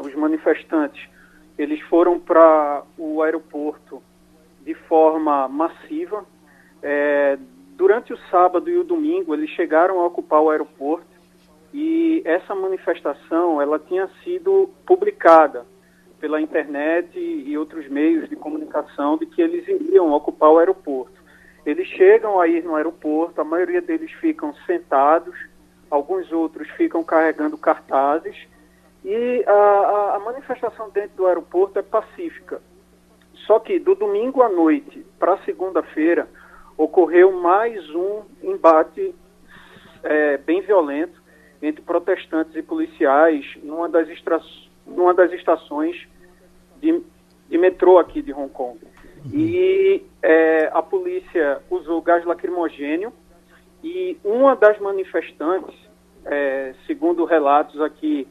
os 0.04 0.15
manifestantes 0.15 1.08
eles 1.56 1.80
foram 1.82 2.19
para 2.19 2.84
o 2.98 3.22
aeroporto 3.22 4.02
de 4.62 4.74
forma 4.74 5.48
massiva. 5.48 6.26
É, 6.82 7.38
durante 7.76 8.12
o 8.12 8.17
sábado 8.32 8.72
e 8.72 8.78
o 8.78 8.84
domingo, 8.84 9.36
eles 9.36 9.52
chegaram 9.52 10.00
a 10.00 10.08
ocupar 10.08 10.41
o 10.41 10.50
aeroporto 10.50 11.09
e 11.73 12.21
essa 12.25 12.55
manifestação 12.55 13.62
ela 13.62 13.77
tinha 13.79 14.08
sido 14.23 14.69
publicada 14.86 15.65
pela 16.19 16.41
internet 16.41 17.17
e 17.17 17.58
outros 17.58 17.88
meios 17.88 18.27
de 18.27 18.36
comunicação 18.36 19.17
de 19.17 19.25
que 19.25 19.41
eles 19.41 19.67
iriam 19.67 20.12
ocupar 20.12 20.49
o 20.51 20.58
aeroporto. 20.58 21.19
Eles 21.65 21.88
chegam 21.88 22.39
a 22.39 22.47
ir 22.47 22.63
no 22.63 22.75
aeroporto, 22.75 23.39
a 23.39 23.43
maioria 23.43 23.82
deles 23.82 24.12
ficam 24.13 24.53
sentados, 24.65 25.36
alguns 25.89 26.32
outros 26.32 26.67
ficam 26.71 27.03
carregando 27.03 27.58
cartazes 27.58 28.36
e 29.05 29.43
a, 29.47 30.15
a- 30.15 30.19
manifestação 30.19 30.89
dentro 30.89 31.15
do 31.17 31.27
aeroporto 31.27 31.79
é 31.79 31.82
pacífica. 31.82 32.62
Só 33.45 33.60
que 33.60 33.79
do 33.79 33.95
domingo 33.95 34.41
à 34.41 34.49
noite 34.49 35.05
para 35.17 35.38
segunda-feira 35.39 36.27
ocorreu 36.77 37.32
mais 37.32 37.89
um 37.95 38.23
embate 38.43 39.15
é, 40.03 40.38
bem 40.38 40.62
violento 40.62 41.19
entre 41.62 41.82
protestantes 41.82 42.56
e 42.56 42.62
policiais 42.62 43.45
numa 43.63 43.89
das, 43.89 44.08
extra, 44.10 44.41
numa 44.86 45.13
das 45.13 45.32
estações 45.34 46.08
de, 46.82 47.02
de 47.50 47.58
metrô 47.58 47.98
aqui 47.98 48.22
de 48.22 48.34
Hong 48.34 48.50
Kong. 48.50 48.80
E 49.34 50.04
é, 50.22 50.69
a 50.74 50.82
polícia 50.82 51.62
usou 51.69 52.02
gás 52.02 52.24
lacrimogênio 52.24 53.12
e 53.84 54.17
uma 54.24 54.56
das 54.56 54.80
manifestantes, 54.80 55.76
é, 56.26 56.74
segundo 56.88 57.26
relatos 57.26 57.82
aqui 57.82 58.28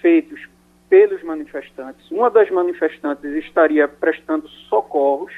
feitos 0.00 0.46
pelos 0.88 1.22
manifestantes, 1.22 2.10
uma 2.10 2.30
das 2.30 2.50
manifestantes 2.50 3.30
estaria 3.44 3.86
prestando 3.86 4.48
socorros 4.68 5.32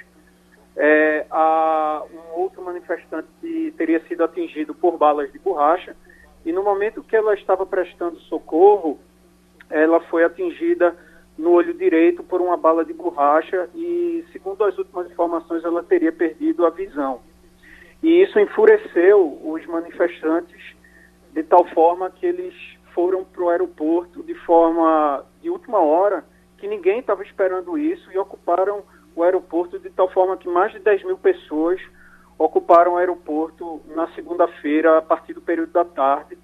é, 0.77 1.27
a 1.31 2.03
um 2.13 2.41
outro 2.41 2.63
manifestante 2.63 3.29
que 3.41 3.73
teria 3.77 4.01
sido 4.07 4.23
atingido 4.23 4.75
por 4.75 4.97
balas 4.97 5.33
de 5.33 5.39
borracha 5.39 5.97
e 6.45 6.53
no 6.53 6.63
momento 6.63 7.03
que 7.03 7.17
ela 7.17 7.35
estava 7.35 7.67
prestando 7.67 8.19
socorro, 8.21 8.99
ela 9.69 10.01
foi 10.01 10.25
atingida 10.25 10.97
no 11.37 11.53
olho 11.53 11.73
direito 11.75 12.23
por 12.23 12.41
uma 12.41 12.57
bala 12.57 12.85
de 12.85 12.93
borracha 12.93 13.69
e, 13.75 14.25
segundo 14.33 14.65
as 14.65 14.77
últimas 14.77 15.11
informações, 15.11 15.65
ela 15.65 15.83
teria 15.83 16.13
perdido 16.13 16.67
a 16.67 16.71
visão. 16.71 17.21
E 18.03 18.23
isso 18.23 18.39
enfureceu 18.39 19.39
os 19.45 19.65
manifestantes 19.67 20.75
de 21.33 21.43
tal 21.43 21.65
forma 21.69 22.11
que 22.11 22.27
eles 22.27 22.55
foram 22.95 23.25
para 23.25 23.43
o 23.43 23.49
aeroporto 23.49 24.23
de 24.23 24.35
forma 24.35 25.25
de 25.41 25.49
última 25.49 25.79
hora, 25.79 26.25
que 26.59 26.67
ninguém 26.67 26.99
estava 26.99 27.23
esperando 27.23 27.79
isso 27.79 28.11
e 28.13 28.19
ocuparam 28.19 28.83
o 29.15 29.23
aeroporto 29.23 29.79
de 29.79 29.91
tal 29.91 30.11
forma 30.11 30.37
que 30.37 30.49
mais 30.49 30.73
de 30.73 30.79
10 30.79 31.05
mil 31.05 31.19
pessoas 31.19 31.81
ocuparam 32.41 32.95
o 32.95 32.97
aeroporto 32.97 33.83
na 33.95 34.09
segunda-feira, 34.15 34.97
a 34.97 35.03
partir 35.03 35.35
do 35.35 35.43
período 35.43 35.73
da 35.73 35.85
tarde. 35.85 36.39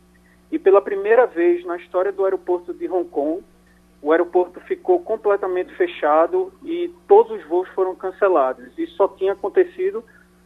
E 0.53 0.59
pela 0.59 0.83
primeira 0.83 1.27
vez 1.27 1.65
na 1.65 1.79
história 1.79 2.13
do 2.13 2.23
aeroporto 2.23 2.75
de 2.75 2.87
Hong 2.87 3.09
Kong, 3.09 3.43
o 4.03 4.13
aeroporto 4.13 4.61
ficou 4.61 5.01
completamente 5.01 5.75
fechado 5.75 6.53
e 6.63 6.93
todos 7.09 7.39
os 7.39 7.49
voos 7.49 7.67
foram 7.71 7.95
cancelados. 7.95 8.77
Isso 8.77 8.95
só 8.95 9.09
tinha 9.09 9.33
acontecido 9.33 10.05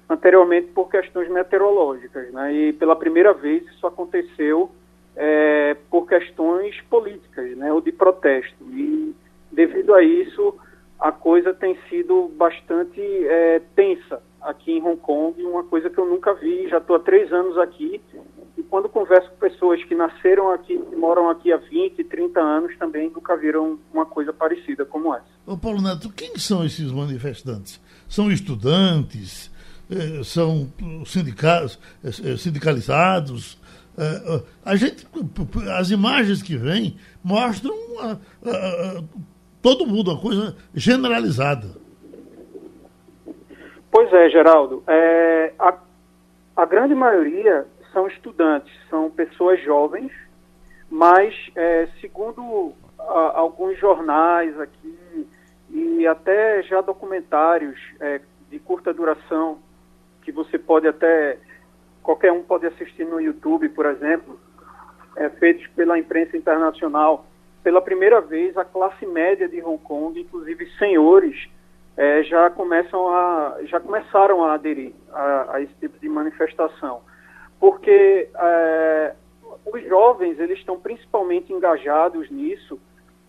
anteriormente 0.08 0.68
por 0.68 0.88
questões 0.88 1.28
meteorológicas, 1.28 2.32
né? 2.32 2.54
E 2.54 2.72
pela 2.74 2.94
primeira 2.94 3.32
vez 3.32 3.66
isso 3.66 3.84
aconteceu 3.88 4.70
é, 5.16 5.76
por 5.90 6.06
questões 6.06 6.80
políticas, 6.82 7.56
né? 7.56 7.72
Ou 7.72 7.80
de 7.80 7.90
protesto. 7.90 8.64
E 8.70 9.16
devido 9.50 9.96
a 9.96 10.02
isso 10.02 10.54
a 10.98 11.10
coisa 11.10 11.52
tem 11.52 11.76
sido 11.88 12.30
bastante 12.36 13.00
é, 13.26 13.60
tensa 13.74 14.22
aqui 14.42 14.72
em 14.72 14.82
Hong 14.82 14.96
Kong, 14.96 15.42
uma 15.44 15.64
coisa 15.64 15.90
que 15.90 15.98
eu 15.98 16.06
nunca 16.06 16.34
vi. 16.34 16.68
Já 16.68 16.78
estou 16.78 16.96
há 16.96 17.00
três 17.00 17.32
anos 17.32 17.58
aqui 17.58 18.00
e 18.56 18.62
quando 18.62 18.88
converso 18.88 19.30
com 19.30 19.36
pessoas 19.36 19.82
que 19.84 19.94
nasceram 19.94 20.50
aqui, 20.50 20.78
que 20.78 20.96
moram 20.96 21.30
aqui 21.30 21.52
há 21.52 21.56
20, 21.56 22.04
30 22.04 22.40
anos, 22.40 22.76
também 22.78 23.10
nunca 23.10 23.36
viram 23.36 23.78
uma 23.92 24.04
coisa 24.04 24.32
parecida 24.32 24.84
como 24.84 25.14
essa. 25.14 25.24
Ô 25.46 25.56
Paulo 25.56 25.80
Neto, 25.80 26.12
quem 26.12 26.36
são 26.36 26.64
esses 26.64 26.90
manifestantes? 26.92 27.80
São 28.08 28.30
estudantes? 28.30 29.50
Eh, 29.90 30.22
são 30.22 30.72
sindicados, 31.04 31.78
eh, 32.04 32.36
sindicalizados? 32.36 33.58
Eh, 33.98 34.42
a 34.64 34.76
gente, 34.76 35.04
as 35.76 35.90
imagens 35.90 36.42
que 36.42 36.56
vêm 36.56 36.96
mostram 37.24 37.74
todo 39.60 39.86
mundo, 39.86 40.12
uma 40.12 40.20
coisa 40.20 40.56
generalizada. 40.72 41.76
Pois 43.90 44.12
é, 44.12 44.30
Geraldo. 44.30 44.82
É, 44.86 45.52
a, 45.58 45.76
a 46.56 46.64
grande 46.64 46.94
maioria 46.94 47.66
são 47.92 48.06
estudantes, 48.06 48.72
são 48.88 49.10
pessoas 49.10 49.60
jovens, 49.62 50.12
mas, 50.88 51.34
é, 51.56 51.88
segundo 52.00 52.72
a, 52.98 53.38
alguns 53.38 53.78
jornais 53.78 54.58
aqui 54.60 55.28
e 55.70 56.06
até 56.06 56.62
já 56.62 56.80
documentários 56.80 57.78
é, 58.00 58.20
de 58.48 58.58
curta 58.58 58.92
duração, 58.92 59.58
que 60.22 60.32
você 60.32 60.58
pode 60.58 60.86
até, 60.86 61.38
qualquer 62.02 62.32
um 62.32 62.42
pode 62.42 62.66
assistir 62.66 63.04
no 63.04 63.20
YouTube, 63.20 63.68
por 63.70 63.86
exemplo, 63.86 64.38
é, 65.16 65.28
feitos 65.28 65.66
pela 65.68 65.98
imprensa 65.98 66.36
internacional, 66.36 67.26
pela 67.62 67.80
primeira 67.80 68.20
vez 68.20 68.56
a 68.56 68.64
classe 68.64 69.06
média 69.06 69.48
de 69.48 69.62
Hong 69.62 69.82
Kong, 69.82 70.18
inclusive 70.20 70.66
senhores, 70.78 71.48
é, 71.96 72.22
já 72.22 72.50
começam 72.50 73.08
a 73.08 73.58
já 73.64 73.80
começaram 73.80 74.44
a 74.44 74.54
aderir 74.54 74.92
a, 75.12 75.56
a 75.56 75.60
esse 75.62 75.74
tipo 75.74 75.98
de 75.98 76.08
manifestação, 76.08 77.00
porque 77.58 78.28
é, 78.34 79.14
os 79.72 79.82
jovens 79.84 80.38
eles 80.38 80.58
estão 80.58 80.78
principalmente 80.78 81.52
engajados 81.52 82.30
nisso, 82.30 82.80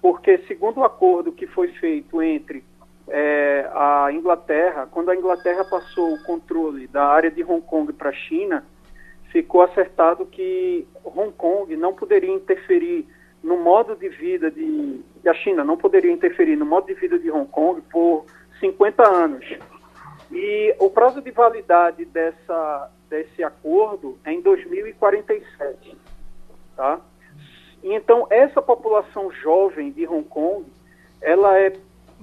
porque 0.02 0.38
segundo 0.48 0.80
o 0.80 0.84
acordo 0.84 1.32
que 1.32 1.48
foi 1.48 1.70
feito 1.74 2.22
entre 2.22 2.64
é, 3.08 3.70
a 3.74 4.12
Inglaterra, 4.12 4.88
quando 4.90 5.10
a 5.10 5.16
Inglaterra 5.16 5.66
passou 5.66 6.14
o 6.14 6.24
controle 6.24 6.88
da 6.88 7.06
área 7.06 7.30
de 7.30 7.44
Hong 7.44 7.62
Kong 7.62 7.92
para 7.94 8.10
a 8.10 8.14
China, 8.14 8.64
ficou 9.32 9.62
acertado 9.62 10.26
que 10.26 10.88
Hong 11.04 11.32
Kong 11.34 11.76
não 11.76 11.94
poderia 11.94 12.34
interferir 12.34 13.08
no 13.44 13.58
modo 13.58 13.96
de 13.96 14.08
vida 14.10 14.52
de, 14.52 15.02
a 15.26 15.34
China 15.34 15.64
não 15.64 15.76
poderia 15.76 16.12
interferir 16.12 16.56
no 16.56 16.66
modo 16.66 16.88
de 16.88 16.94
vida 16.94 17.18
de 17.18 17.32
Hong 17.32 17.48
Kong 17.48 17.82
por 17.92 18.26
50 18.62 19.06
anos. 19.06 19.46
E 20.32 20.74
o 20.80 20.90
prazo 20.90 21.22
de 21.22 21.32
validade 21.32 22.06
dessa, 22.06 22.90
desse 23.10 23.44
acordo 23.44 24.18
é 24.24 24.32
em 24.32 24.42
2047. 24.42 25.98
Tá? 26.78 27.02
Então, 27.84 28.28
essa 28.30 28.62
população 28.62 29.30
jovem 29.32 29.92
de 29.92 30.08
Hong 30.08 30.24
Kong, 30.24 30.66
ela, 31.22 31.60
é, 31.60 31.74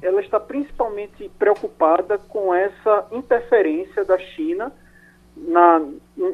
ela 0.00 0.20
está 0.22 0.40
principalmente 0.40 1.30
preocupada 1.38 2.16
com 2.16 2.54
essa 2.54 3.06
interferência 3.12 4.04
da 4.04 4.18
China 4.18 4.72
na, 5.36 5.82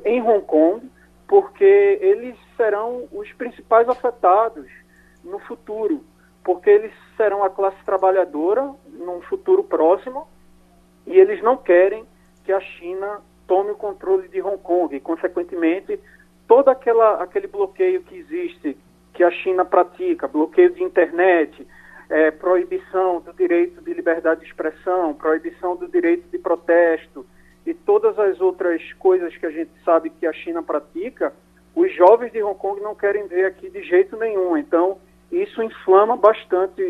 em 0.04 0.22
Hong 0.22 0.44
Kong, 0.46 0.88
porque 1.26 1.98
eles 2.00 2.36
serão 2.56 3.08
os 3.10 3.32
principais 3.32 3.88
afetados 3.88 4.66
no 5.24 5.38
futuro, 5.40 6.04
porque 6.44 6.68
eles 6.68 6.92
serão 7.16 7.42
a 7.42 7.50
classe 7.50 7.82
trabalhadora 7.84 8.70
num 8.86 9.22
futuro 9.22 9.64
próximo 9.64 10.28
e 11.06 11.18
eles 11.18 11.42
não 11.42 11.56
querem 11.56 12.04
que 12.44 12.52
a 12.52 12.60
China 12.60 13.22
tome 13.46 13.70
o 13.70 13.76
controle 13.76 14.28
de 14.28 14.40
Hong 14.42 14.58
Kong 14.58 14.94
e, 14.94 15.00
consequentemente, 15.00 15.98
todo 16.46 16.68
aquela, 16.68 17.22
aquele 17.22 17.46
bloqueio 17.46 18.02
que 18.02 18.16
existe, 18.16 18.76
que 19.14 19.24
a 19.24 19.30
China 19.30 19.64
pratica, 19.64 20.28
bloqueio 20.28 20.70
de 20.70 20.82
internet, 20.82 21.66
é, 22.10 22.30
proibição 22.30 23.20
do 23.20 23.32
direito 23.32 23.80
de 23.82 23.94
liberdade 23.94 24.40
de 24.40 24.46
expressão, 24.46 25.14
proibição 25.14 25.76
do 25.76 25.88
direito 25.88 26.28
de 26.30 26.38
protesto 26.38 27.24
e 27.64 27.72
todas 27.72 28.18
as 28.18 28.40
outras 28.40 28.92
coisas 28.94 29.34
que 29.36 29.46
a 29.46 29.50
gente 29.50 29.70
sabe 29.84 30.10
que 30.10 30.26
a 30.26 30.32
China 30.32 30.62
pratica, 30.62 31.32
os 31.74 31.92
jovens 31.94 32.32
de 32.32 32.42
Hong 32.42 32.58
Kong 32.58 32.80
não 32.80 32.94
querem 32.94 33.26
ver 33.26 33.46
aqui 33.46 33.70
de 33.70 33.82
jeito 33.82 34.16
nenhum. 34.16 34.56
Então, 34.56 34.98
isso 35.42 35.62
inflama 35.62 36.16
bastante 36.16 36.82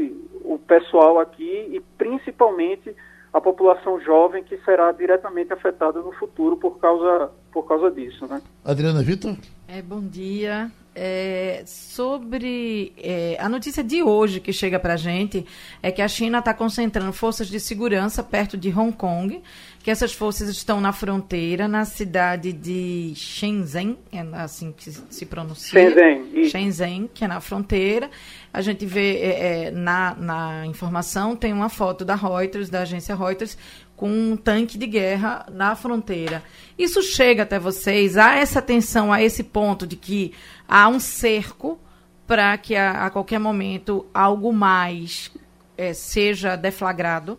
o 0.44 0.58
pessoal 0.58 1.18
aqui 1.18 1.68
e 1.72 1.80
principalmente 1.96 2.94
a 3.32 3.40
população 3.40 4.00
jovem 4.00 4.44
que 4.44 4.56
será 4.58 4.92
diretamente 4.92 5.52
afetada 5.52 6.00
no 6.00 6.12
futuro 6.12 6.56
por 6.56 6.78
causa, 6.78 7.32
por 7.52 7.66
causa 7.66 7.90
disso. 7.90 8.26
Né? 8.26 8.40
Adriana 8.64 9.02
Vitor? 9.02 9.36
É, 9.66 9.82
bom 9.82 10.00
dia. 10.00 10.70
É, 10.96 11.64
sobre 11.66 12.92
é, 12.96 13.36
a 13.40 13.48
notícia 13.48 13.82
de 13.82 14.00
hoje 14.00 14.38
que 14.38 14.52
chega 14.52 14.78
para 14.78 14.94
a 14.94 14.96
gente 14.96 15.44
é 15.82 15.90
que 15.90 16.00
a 16.00 16.06
China 16.06 16.38
está 16.38 16.54
concentrando 16.54 17.12
forças 17.12 17.48
de 17.48 17.58
segurança 17.58 18.22
perto 18.22 18.56
de 18.56 18.70
Hong 18.70 18.92
Kong, 18.92 19.42
que 19.82 19.90
essas 19.90 20.12
forças 20.12 20.48
estão 20.48 20.80
na 20.80 20.92
fronteira, 20.92 21.66
na 21.66 21.84
cidade 21.84 22.52
de 22.52 23.12
Shenzhen, 23.16 23.98
é 24.12 24.20
assim 24.34 24.72
que 24.72 24.90
se 24.90 25.26
pronuncia. 25.26 25.78
Shenzhen. 25.78 26.48
Shenzhen, 26.48 27.10
que 27.12 27.24
é 27.24 27.28
na 27.28 27.40
fronteira. 27.40 28.08
A 28.52 28.62
gente 28.62 28.86
vê 28.86 29.16
é, 29.16 29.66
é, 29.66 29.70
na, 29.72 30.14
na 30.14 30.66
informação, 30.66 31.34
tem 31.34 31.52
uma 31.52 31.68
foto 31.68 32.04
da 32.04 32.14
Reuters, 32.14 32.70
da 32.70 32.82
agência 32.82 33.16
Reuters, 33.16 33.58
com 33.96 34.08
um 34.08 34.36
tanque 34.36 34.76
de 34.76 34.86
guerra 34.86 35.46
na 35.52 35.74
fronteira. 35.76 36.42
Isso 36.78 37.02
chega 37.02 37.44
até 37.44 37.58
vocês? 37.58 38.16
Há 38.16 38.36
essa 38.36 38.60
tensão 38.60 39.12
a 39.12 39.22
esse 39.22 39.42
ponto 39.42 39.86
de 39.86 39.96
que 39.96 40.32
há 40.68 40.88
um 40.88 41.00
cerco 41.00 41.78
para 42.26 42.56
que 42.56 42.74
a, 42.74 43.06
a, 43.06 43.10
qualquer 43.10 43.38
momento 43.38 44.06
algo 44.12 44.52
mais 44.52 45.34
é, 45.76 45.92
seja 45.92 46.56
deflagrado? 46.56 47.38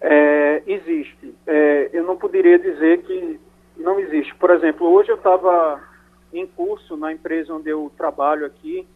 É, 0.00 0.62
existe. 0.66 1.34
É, 1.46 1.90
eu 1.92 2.04
não 2.04 2.16
poderia 2.16 2.58
dizer 2.58 3.02
que 3.02 3.40
não 3.76 3.98
existe. 3.98 4.34
Por 4.34 4.50
exemplo, 4.50 4.86
hoje 4.88 5.10
eu 5.10 5.16
estava 5.16 5.82
em 6.32 6.46
curso 6.46 6.96
na 6.96 7.12
empresa 7.12 7.54
onde 7.54 7.70
eu 7.70 7.90
trabalho 7.96 8.46
aqui 8.46 8.86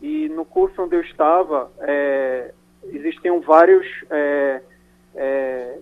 e 0.00 0.28
no 0.28 0.44
curso 0.44 0.82
onde 0.82 0.96
eu 0.96 1.00
estava 1.00 1.70
é, 1.80 2.52
existiam 2.84 3.40
vários 3.40 3.86
é, 4.10 4.60
é, 5.14 5.78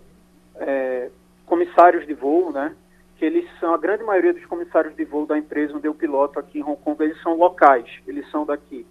comissários 1.46 2.06
de 2.06 2.14
voo, 2.14 2.52
né? 2.52 2.74
Que 3.16 3.24
eles 3.24 3.48
são, 3.60 3.74
a 3.74 3.78
grande 3.78 4.02
maioria 4.02 4.32
dos 4.32 4.44
comissários 4.46 4.94
de 4.96 5.04
voo 5.04 5.26
da 5.26 5.38
empresa 5.38 5.76
onde 5.76 5.86
eu 5.86 5.94
piloto 5.94 6.38
aqui 6.38 6.58
em 6.58 6.62
Hong 6.62 6.80
Kong, 6.82 7.02
eles 7.02 7.20
são 7.22 7.36
locais, 7.36 7.86
eles 8.06 8.28
são 8.30 8.44
daqui. 8.44 8.86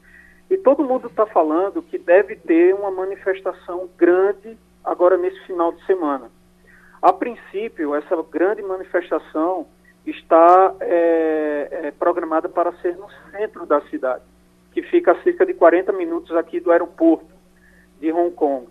E 0.49 0.57
todo 0.57 0.83
mundo 0.83 1.07
está 1.07 1.25
falando 1.25 1.81
que 1.81 1.97
deve 1.97 2.35
ter 2.35 2.73
uma 2.75 2.91
manifestação 2.91 3.89
grande 3.97 4.57
agora 4.83 5.17
nesse 5.17 5.39
final 5.45 5.71
de 5.71 5.85
semana. 5.85 6.29
A 7.01 7.11
princípio, 7.11 7.95
essa 7.95 8.15
grande 8.31 8.61
manifestação 8.61 9.67
está 10.05 10.73
é, 10.79 11.67
é, 11.71 11.91
programada 11.91 12.49
para 12.49 12.71
ser 12.81 12.95
no 12.97 13.07
centro 13.31 13.65
da 13.65 13.81
cidade, 13.89 14.23
que 14.71 14.81
fica 14.83 15.11
a 15.11 15.21
cerca 15.23 15.45
de 15.45 15.53
40 15.53 15.91
minutos 15.93 16.35
aqui 16.35 16.59
do 16.59 16.71
aeroporto 16.71 17.33
de 17.99 18.11
Hong 18.11 18.31
Kong. 18.31 18.67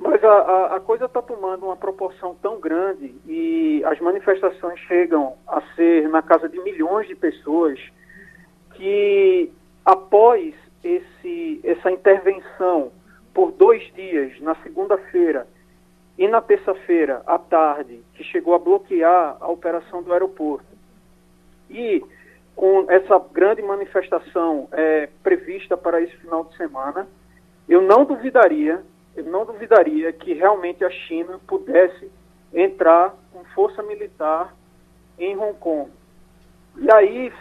Mas 0.00 0.24
a, 0.24 0.28
a, 0.28 0.76
a 0.76 0.80
coisa 0.80 1.04
está 1.04 1.20
tomando 1.20 1.66
uma 1.66 1.76
proporção 1.76 2.34
tão 2.40 2.58
grande 2.58 3.14
e 3.26 3.82
as 3.84 4.00
manifestações 4.00 4.80
chegam 4.80 5.36
a 5.46 5.60
ser 5.76 6.08
na 6.08 6.22
casa 6.22 6.48
de 6.48 6.58
milhões 6.62 7.06
de 7.06 7.14
pessoas 7.14 7.78
que 8.72 9.52
após 9.84 10.54
esse, 10.82 11.60
essa 11.62 11.90
intervenção 11.90 12.90
por 13.34 13.52
dois 13.52 13.82
dias, 13.92 14.40
na 14.40 14.54
segunda-feira 14.62 15.46
e 16.16 16.26
na 16.26 16.40
terça-feira 16.40 17.22
à 17.26 17.38
tarde, 17.38 18.02
que 18.14 18.24
chegou 18.24 18.54
a 18.54 18.58
bloquear 18.58 19.36
a 19.38 19.48
operação 19.48 20.02
do 20.02 20.14
aeroporto. 20.14 20.64
E 21.68 22.02
com 22.56 22.86
essa 22.88 23.18
grande 23.32 23.60
manifestação 23.60 24.66
é, 24.72 25.10
prevista 25.22 25.76
para 25.76 26.00
esse 26.00 26.16
final 26.16 26.44
de 26.44 26.56
semana, 26.56 27.06
eu 27.68 27.82
não 27.82 28.06
duvidaria, 28.06 28.82
eu 29.16 29.24
não 29.24 29.44
duvidaria 29.44 30.12
que 30.12 30.32
realmente 30.32 30.84
a 30.84 30.90
China 30.90 31.40
pudesse 31.46 32.10
entrar 32.52 33.14
com 33.32 33.44
força 33.46 33.82
militar 33.82 34.54
em 35.18 35.36
Hong 35.36 35.58
Kong. 35.58 35.90
E 36.76 36.90
aí, 36.92 37.32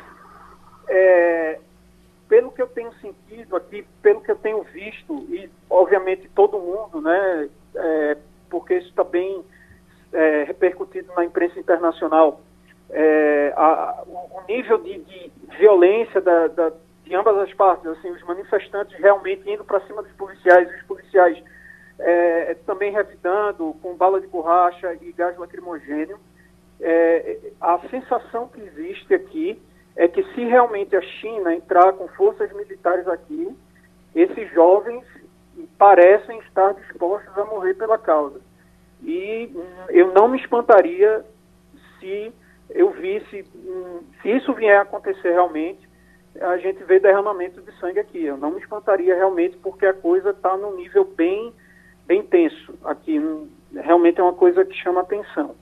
é, 0.88 1.60
pelo 2.28 2.52
que 2.52 2.62
eu 2.62 2.68
tenho 2.68 2.94
sentido 2.96 3.56
aqui, 3.56 3.86
pelo 4.02 4.22
que 4.22 4.32
eu 4.32 4.36
tenho 4.36 4.62
visto, 4.64 5.26
e 5.30 5.50
obviamente 5.70 6.30
todo 6.36 6.60
mundo, 6.60 7.02
né, 7.02 7.50
é, 7.76 8.18
porque 8.50 8.76
isso 8.76 8.90
está 8.90 9.04
bem 9.04 9.44
é, 10.12 10.44
repercutido 10.44 11.12
na 11.16 11.26
imprensa 11.26 11.60
internacional, 11.60 12.42
é, 12.90 13.54
a, 13.56 14.04
o 14.08 14.42
nível 14.48 14.80
de, 14.80 15.00
de 15.00 15.32
violência 15.58 16.20
da, 16.22 16.48
da, 16.48 16.72
de 17.04 17.16
ambas 17.16 17.38
as 17.38 17.54
partes, 17.54 17.86
assim, 17.88 18.10
os 18.10 18.24
manifestantes 18.24 18.98
realmente 19.00 19.50
indo 19.50 19.64
para 19.64 19.80
cima 19.82 20.02
dos 20.02 20.12
policiais, 20.14 20.70
os 20.76 20.84
policiais 20.84 21.42
é, 22.00 22.56
também 22.66 22.92
revidando 22.92 23.76
com 23.82 23.96
bala 23.96 24.22
de 24.22 24.28
borracha 24.28 24.98
e 25.02 25.12
gás 25.12 25.38
lacrimogênio. 25.38 26.18
É, 26.80 27.52
a 27.60 27.80
sensação 27.90 28.48
que 28.48 28.62
existe 28.62 29.14
aqui 29.14 29.62
é 29.96 30.08
que 30.08 30.24
se 30.34 30.46
realmente 30.46 30.96
a 30.96 31.02
China 31.02 31.54
entrar 31.54 31.94
com 31.94 32.08
forças 32.10 32.52
militares 32.54 33.08
aqui, 33.08 33.54
esses 34.16 34.52
jovens 34.54 35.04
parecem 35.78 36.40
estar 36.40 36.74
dispostos 36.74 37.38
a 37.38 37.44
morrer 37.46 37.74
pela 37.74 37.98
causa. 37.98 38.40
E 39.04 39.52
hum, 39.54 39.86
eu 39.90 40.14
não 40.14 40.28
me 40.28 40.40
espantaria 40.40 41.26
se 42.00 42.34
eu 42.70 42.92
visse, 42.92 43.46
hum, 43.56 44.02
se 44.22 44.30
isso 44.30 44.54
vier 44.54 44.78
a 44.78 44.82
acontecer 44.84 45.32
realmente, 45.32 45.88
a 46.40 46.58
gente 46.58 46.84
vê 46.84 47.00
derramamento 47.00 47.62
de 47.62 47.78
sangue 47.80 48.00
aqui. 48.00 48.24
Eu 48.24 48.38
não 48.38 48.52
me 48.52 48.60
espantaria 48.60 49.16
realmente 49.16 49.58
porque 49.58 49.86
a 49.86 49.94
coisa 49.94 50.30
está 50.30 50.56
num 50.56 50.76
nível 50.76 51.04
bem, 51.04 51.54
bem 52.10 52.24
tenso 52.24 52.74
aqui. 52.84 53.20
Hum, 53.20 53.48
realmente 53.72 54.20
é 54.20 54.24
uma 54.24 54.34
coisa 54.34 54.66
que 54.66 54.76
chama 54.76 55.02
atenção. 55.02 55.56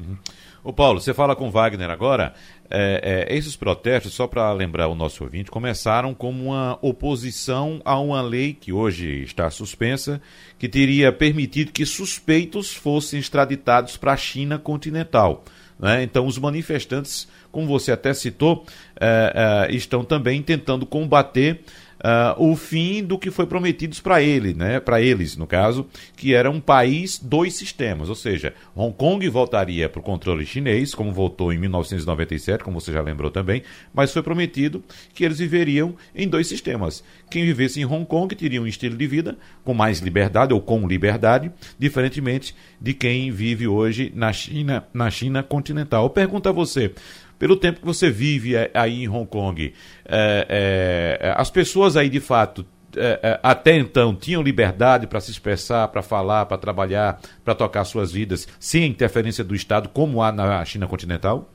Uhum. 0.00 0.16
Ô 0.64 0.72
Paulo, 0.72 0.98
você 0.98 1.12
fala 1.12 1.36
com 1.36 1.50
Wagner 1.50 1.90
agora. 1.90 2.32
É, 2.70 3.26
é, 3.28 3.36
esses 3.36 3.54
protestos, 3.54 4.14
só 4.14 4.26
para 4.26 4.50
lembrar 4.54 4.88
o 4.88 4.94
nosso 4.94 5.22
ouvinte, 5.22 5.50
começaram 5.50 6.14
como 6.14 6.46
uma 6.46 6.78
oposição 6.80 7.82
a 7.84 8.00
uma 8.00 8.22
lei 8.22 8.54
que 8.54 8.72
hoje 8.72 9.22
está 9.22 9.50
suspensa, 9.50 10.22
que 10.58 10.66
teria 10.66 11.12
permitido 11.12 11.70
que 11.70 11.84
suspeitos 11.84 12.74
fossem 12.74 13.20
extraditados 13.20 13.98
para 13.98 14.14
a 14.14 14.16
China 14.16 14.58
continental. 14.58 15.44
Né? 15.78 16.02
Então, 16.02 16.26
os 16.26 16.38
manifestantes, 16.38 17.28
como 17.52 17.66
você 17.66 17.92
até 17.92 18.14
citou, 18.14 18.64
é, 18.98 19.66
é 19.68 19.74
estão 19.74 20.02
também 20.02 20.42
tentando 20.42 20.86
combater 20.86 21.60
uh, 22.04 22.50
o 22.50 22.54
fim 22.54 23.02
do 23.02 23.18
que 23.18 23.30
foi 23.30 23.46
prometido 23.46 23.96
para 24.02 24.20
ele, 24.20 24.52
né? 24.52 24.78
Para 24.78 25.00
eles, 25.00 25.36
no 25.36 25.46
caso, 25.46 25.86
que 26.14 26.34
era 26.34 26.50
um 26.50 26.60
país 26.60 27.18
dois 27.18 27.54
sistemas, 27.54 28.10
ou 28.10 28.14
seja, 28.14 28.52
Hong 28.76 28.94
Kong 28.94 29.26
voltaria 29.28 29.88
para 29.88 30.00
o 30.00 30.02
controle 30.02 30.44
chinês, 30.44 30.94
como 30.94 31.10
voltou 31.10 31.52
em 31.52 31.58
1997, 31.58 32.62
como 32.62 32.80
você 32.80 32.92
já 32.92 33.00
lembrou 33.00 33.30
também, 33.30 33.62
mas 33.94 34.12
foi 34.12 34.22
prometido 34.22 34.84
que 35.14 35.24
eles 35.24 35.38
viveriam 35.38 35.94
em 36.14 36.28
dois 36.28 36.46
sistemas. 36.46 37.02
Quem 37.30 37.44
vivesse 37.44 37.80
em 37.80 37.84
Hong 37.84 38.04
Kong 38.04 38.34
teria 38.34 38.60
um 38.60 38.66
estilo 38.66 38.96
de 38.96 39.06
vida 39.06 39.38
com 39.64 39.72
mais 39.72 40.00
liberdade 40.00 40.52
ou 40.52 40.60
com 40.60 40.86
liberdade, 40.86 41.50
diferentemente 41.78 42.54
de 42.80 42.92
quem 42.92 43.30
vive 43.30 43.66
hoje 43.66 44.12
na 44.14 44.32
China, 44.32 44.84
na 44.92 45.10
China 45.10 45.42
continental. 45.42 46.04
Eu 46.04 46.10
pergunto 46.10 46.48
a 46.48 46.52
você, 46.52 46.92
pelo 47.38 47.56
tempo 47.56 47.80
que 47.80 47.86
você 47.86 48.10
vive 48.10 48.54
aí 48.72 49.04
em 49.04 49.08
Hong 49.08 49.26
Kong, 49.26 49.72
é, 50.04 51.18
é, 51.20 51.34
as 51.36 51.50
pessoas 51.50 51.96
aí 51.96 52.08
de 52.08 52.20
fato 52.20 52.64
é, 52.96 53.18
é 53.22 53.40
até 53.42 53.76
então 53.76 54.14
tinham 54.14 54.42
liberdade 54.42 55.06
para 55.06 55.20
se 55.20 55.30
expressar, 55.30 55.88
para 55.88 56.02
falar, 56.02 56.46
para 56.46 56.58
trabalhar, 56.58 57.20
para 57.44 57.54
tocar 57.54 57.84
suas 57.84 58.12
vidas, 58.12 58.46
sem 58.60 58.86
interferência 58.86 59.42
do 59.42 59.54
Estado, 59.54 59.88
como 59.88 60.22
há 60.22 60.30
na 60.30 60.64
China 60.64 60.86
continental? 60.86 61.48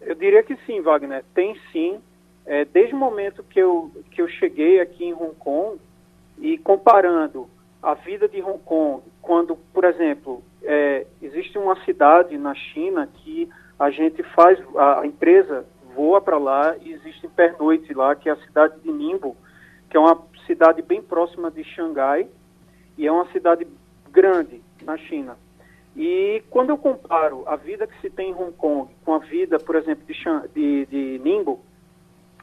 Eu 0.00 0.14
diria 0.14 0.42
que 0.42 0.56
sim, 0.66 0.80
Wagner. 0.80 1.24
Tem 1.34 1.56
sim. 1.70 2.00
É, 2.46 2.64
desde 2.64 2.94
o 2.94 2.98
momento 2.98 3.44
que 3.44 3.60
eu, 3.60 3.92
que 4.10 4.20
eu 4.20 4.28
cheguei 4.28 4.80
aqui 4.80 5.04
em 5.04 5.12
Hong 5.12 5.34
Kong 5.38 5.78
e 6.38 6.58
comparando 6.58 7.48
a 7.82 7.94
vida 7.94 8.26
de 8.26 8.42
Hong 8.42 8.58
Kong, 8.64 9.02
quando, 9.22 9.56
por 9.72 9.84
exemplo, 9.84 10.42
é, 10.62 11.06
existe 11.22 11.58
uma 11.58 11.76
cidade 11.84 12.36
na 12.36 12.54
China 12.54 13.06
que 13.06 13.48
a 13.78 13.90
gente 13.90 14.22
faz, 14.34 14.58
a, 14.76 15.06
empresa 15.06 15.64
voa 15.94 16.20
para 16.20 16.38
lá 16.38 16.76
e 16.80 16.92
existe 16.92 17.26
pernoite 17.28 17.92
lá, 17.94 18.14
que 18.14 18.28
é 18.28 18.32
a 18.32 18.36
cidade 18.36 18.80
de 18.80 18.92
Ningbo, 18.92 19.36
que 19.88 19.96
é 19.96 20.00
uma 20.00 20.22
cidade 20.46 20.82
bem 20.82 21.02
próxima 21.02 21.50
de 21.50 21.64
Xangai 21.64 22.28
e 22.96 23.06
é 23.06 23.12
uma 23.12 23.26
cidade 23.32 23.66
grande 24.10 24.62
na 24.82 24.96
China. 24.96 25.36
E 25.96 26.42
quando 26.50 26.70
eu 26.70 26.78
comparo 26.78 27.42
a 27.46 27.56
vida 27.56 27.86
que 27.86 28.00
se 28.00 28.10
tem 28.10 28.30
em 28.30 28.34
Hong 28.34 28.52
Kong 28.52 28.90
com 29.04 29.14
a 29.14 29.18
vida, 29.18 29.58
por 29.58 29.74
exemplo, 29.74 30.04
de, 30.06 30.14
de, 30.54 30.86
de 30.86 31.18
Ningbo, 31.22 31.64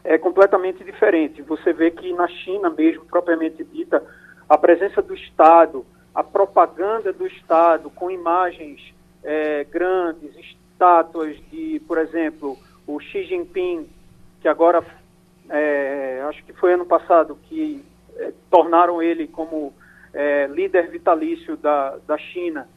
é 0.04 0.18
completamente 0.18 0.84
diferente. 0.84 1.42
Você 1.44 1.72
vê 1.74 1.92
que 1.92 2.12
na 2.14 2.28
China 2.28 2.70
mesmo, 2.70 3.06
propriamente 3.06 3.64
dita, 3.64 4.04
a 4.50 4.58
presença 4.58 5.02
do 5.02 5.14
Estado, 5.14 5.86
a 6.18 6.24
propaganda 6.24 7.14
do 7.14 7.28
Estado 7.28 7.92
com 7.92 8.10
imagens 8.10 8.92
é, 9.24 9.64
grandes, 9.66 10.36
estátuas 10.36 11.38
de, 11.52 11.80
por 11.88 12.00
exemplo, 12.00 12.58
o 12.88 13.00
Xi 13.00 13.24
Jinping, 13.26 13.88
que 14.42 14.48
agora, 14.48 14.84
é, 15.48 16.24
acho 16.28 16.44
que 16.44 16.54
foi 16.54 16.74
ano 16.74 16.88
passado, 16.88 17.38
que 17.44 17.86
é, 18.16 18.34
tornaram 18.50 19.00
ele 19.00 19.28
como 19.28 19.72
é, 20.12 20.48
líder 20.48 20.90
vitalício 20.90 21.56
da, 21.56 21.98
da 22.08 22.18
China. 22.18 22.68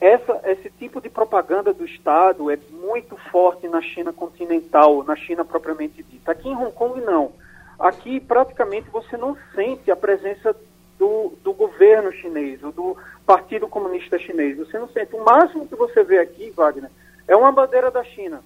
Essa, 0.00 0.40
esse 0.46 0.70
tipo 0.70 1.02
de 1.02 1.10
propaganda 1.10 1.74
do 1.74 1.84
Estado 1.84 2.50
é 2.50 2.56
muito 2.70 3.14
forte 3.30 3.68
na 3.68 3.82
China 3.82 4.10
continental, 4.10 5.04
na 5.04 5.16
China 5.16 5.44
propriamente 5.44 6.02
dita. 6.02 6.32
Aqui 6.32 6.48
em 6.48 6.56
Hong 6.56 6.72
Kong, 6.72 6.98
não. 7.02 7.30
Aqui, 7.78 8.18
praticamente, 8.18 8.88
você 8.88 9.18
não 9.18 9.36
sente 9.54 9.90
a 9.90 9.96
presença 9.96 10.56
do, 10.98 11.32
do 11.42 11.52
governo 11.52 12.12
chinês, 12.12 12.62
ou 12.62 12.72
do 12.72 12.96
Partido 13.24 13.68
Comunista 13.68 14.18
Chinês. 14.18 14.56
Você 14.58 14.78
não 14.78 14.88
sente. 14.88 15.14
O 15.14 15.24
máximo 15.24 15.68
que 15.68 15.76
você 15.76 16.02
vê 16.02 16.18
aqui, 16.18 16.50
Wagner, 16.50 16.90
é 17.26 17.36
uma 17.36 17.52
bandeira 17.52 17.90
da 17.90 18.02
China. 18.02 18.42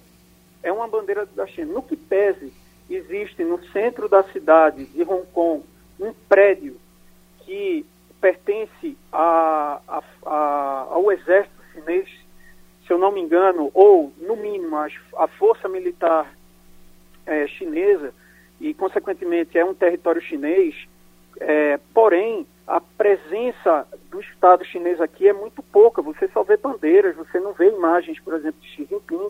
É 0.61 0.71
uma 0.71 0.87
bandeira 0.87 1.25
da 1.25 1.47
China. 1.47 1.73
No 1.73 1.81
que 1.81 1.95
pese, 1.95 2.53
existe 2.89 3.43
no 3.43 3.63
centro 3.69 4.07
da 4.07 4.23
cidade 4.23 4.85
de 4.85 5.01
Hong 5.03 5.25
Kong 5.33 5.63
um 5.99 6.13
prédio 6.27 6.77
que 7.39 7.85
pertence 8.21 8.97
a, 9.11 9.81
a, 9.87 10.03
a, 10.25 10.87
ao 10.91 11.11
exército 11.11 11.63
chinês, 11.73 12.07
se 12.85 12.91
eu 12.91 12.97
não 12.97 13.11
me 13.11 13.21
engano, 13.21 13.69
ou, 13.73 14.13
no 14.17 14.35
mínimo, 14.35 14.77
a, 14.77 15.27
força 15.27 15.67
militar 15.67 16.33
é, 17.25 17.47
chinesa, 17.47 18.13
e, 18.61 18.73
consequentemente, 18.73 19.57
é 19.57 19.65
um 19.65 19.73
território 19.73 20.21
chinês, 20.21 20.87
é, 21.39 21.79
porém, 21.93 22.45
a 22.67 22.79
presença 22.79 23.87
do 24.09 24.21
Estado 24.21 24.63
chinês 24.65 25.01
aqui 25.01 25.27
é 25.27 25.33
muito 25.33 25.61
pouca. 25.61 26.01
Você 26.01 26.27
só 26.29 26.43
vê 26.43 26.57
bandeiras, 26.57 27.15
você 27.15 27.39
não 27.39 27.53
vê 27.53 27.69
imagens, 27.69 28.19
por 28.19 28.33
exemplo, 28.33 28.59
de 28.61 28.67
Xi 28.69 28.87
Jinping, 28.89 29.29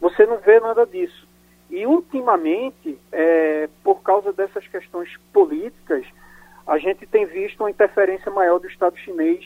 você 0.00 0.26
não 0.26 0.38
vê 0.38 0.60
nada 0.60 0.84
disso. 0.86 1.26
E, 1.70 1.86
ultimamente, 1.86 2.98
é, 3.10 3.68
por 3.82 4.02
causa 4.02 4.32
dessas 4.32 4.66
questões 4.68 5.10
políticas, 5.32 6.06
a 6.66 6.78
gente 6.78 7.06
tem 7.06 7.26
visto 7.26 7.60
uma 7.60 7.70
interferência 7.70 8.30
maior 8.30 8.58
do 8.58 8.68
Estado 8.68 8.96
chinês 8.98 9.44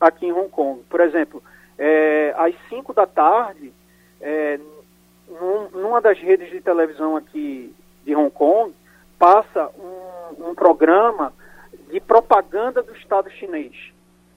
aqui 0.00 0.26
em 0.26 0.32
Hong 0.32 0.48
Kong. 0.48 0.82
Por 0.88 1.00
exemplo, 1.00 1.42
é, 1.78 2.34
às 2.36 2.54
5 2.68 2.94
da 2.94 3.06
tarde, 3.06 3.72
é, 4.20 4.58
num, 5.28 5.68
numa 5.80 6.00
das 6.00 6.18
redes 6.18 6.50
de 6.50 6.60
televisão 6.60 7.16
aqui 7.16 7.74
de 8.04 8.14
Hong 8.14 8.30
Kong, 8.30 8.72
passa 9.18 9.70
um, 9.78 10.50
um 10.50 10.54
programa 10.54 11.32
de 11.90 12.00
propaganda 12.00 12.82
do 12.82 12.94
Estado 12.96 13.30
chinês. 13.30 13.74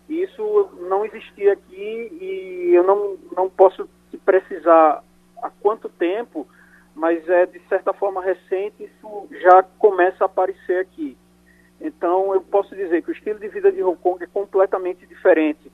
Isso 0.08 0.70
não 0.90 1.06
existia 1.06 1.54
aqui 1.54 2.18
e 2.20 2.72
eu 2.74 2.84
não, 2.84 3.18
não 3.36 3.50
posso 3.50 3.88
precisar 4.26 5.04
há 5.42 5.50
quanto 5.62 5.88
tempo, 5.90 6.48
mas 6.96 7.28
é 7.30 7.46
de 7.46 7.60
certa 7.70 7.94
forma 7.94 8.22
recente, 8.22 8.84
isso 8.84 9.28
já 9.42 9.64
começa 9.78 10.24
a 10.24 10.26
aparecer 10.26 10.80
aqui. 10.80 11.16
Então 11.80 12.34
eu 12.34 12.42
posso 12.42 12.76
dizer 12.76 13.04
que 13.04 13.12
o 13.12 13.14
estilo 13.14 13.40
de 13.40 13.48
vida 13.48 13.72
de 13.72 13.84
Hong 13.84 13.98
Kong 14.02 14.24
é 14.24 14.28
completamente 14.28 15.06
diferente 15.06 15.72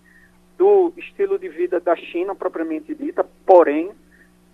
do 0.58 0.94
estilo 0.98 1.40
de 1.40 1.50
vida 1.50 1.80
da 1.80 1.96
China 1.96 2.36
propriamente 2.36 2.94
dita, 2.94 3.26
porém, 3.46 3.92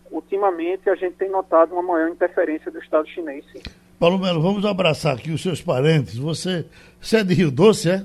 ultimamente 0.09 0.89
a 0.89 0.95
gente 0.95 1.15
tem 1.15 1.29
notado 1.29 1.73
uma 1.73 1.81
maior 1.81 2.09
interferência 2.09 2.71
do 2.71 2.79
Estado 2.79 3.07
chinês. 3.07 3.45
Sim. 3.51 3.61
Paulo 4.01 4.17
Melo, 4.17 4.41
vamos 4.41 4.65
abraçar 4.65 5.13
aqui 5.13 5.29
os 5.29 5.43
seus 5.43 5.61
parentes. 5.61 6.17
Você, 6.17 6.65
você 6.99 7.17
é 7.17 7.23
de 7.23 7.35
Rio 7.35 7.51
Doce, 7.51 7.87
é? 7.87 8.03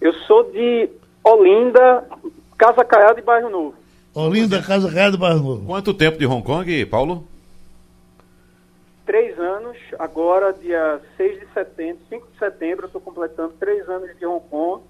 Eu 0.00 0.14
sou 0.20 0.50
de 0.50 0.88
Olinda, 1.22 2.08
Casa 2.56 2.82
Caiada 2.82 3.20
e 3.20 3.22
Bairro 3.22 3.50
Novo. 3.50 3.74
Olinda, 4.14 4.62
Casa 4.62 4.90
Caiada 4.90 5.16
e 5.16 5.18
Bairro 5.18 5.42
Novo. 5.42 5.66
Quanto 5.66 5.92
tempo 5.92 6.16
de 6.16 6.24
Hong 6.24 6.42
Kong, 6.42 6.86
Paulo? 6.86 7.28
Três 9.04 9.38
anos, 9.38 9.76
agora 9.98 10.54
dia 10.54 10.98
6 11.18 11.40
de 11.40 11.46
setembro, 11.52 12.00
5 12.08 12.26
de 12.32 12.38
setembro, 12.38 12.84
eu 12.84 12.86
estou 12.86 13.02
completando 13.02 13.52
três 13.60 13.86
anos 13.86 14.18
de 14.18 14.24
Hong 14.24 14.42
Kong, 14.48 14.82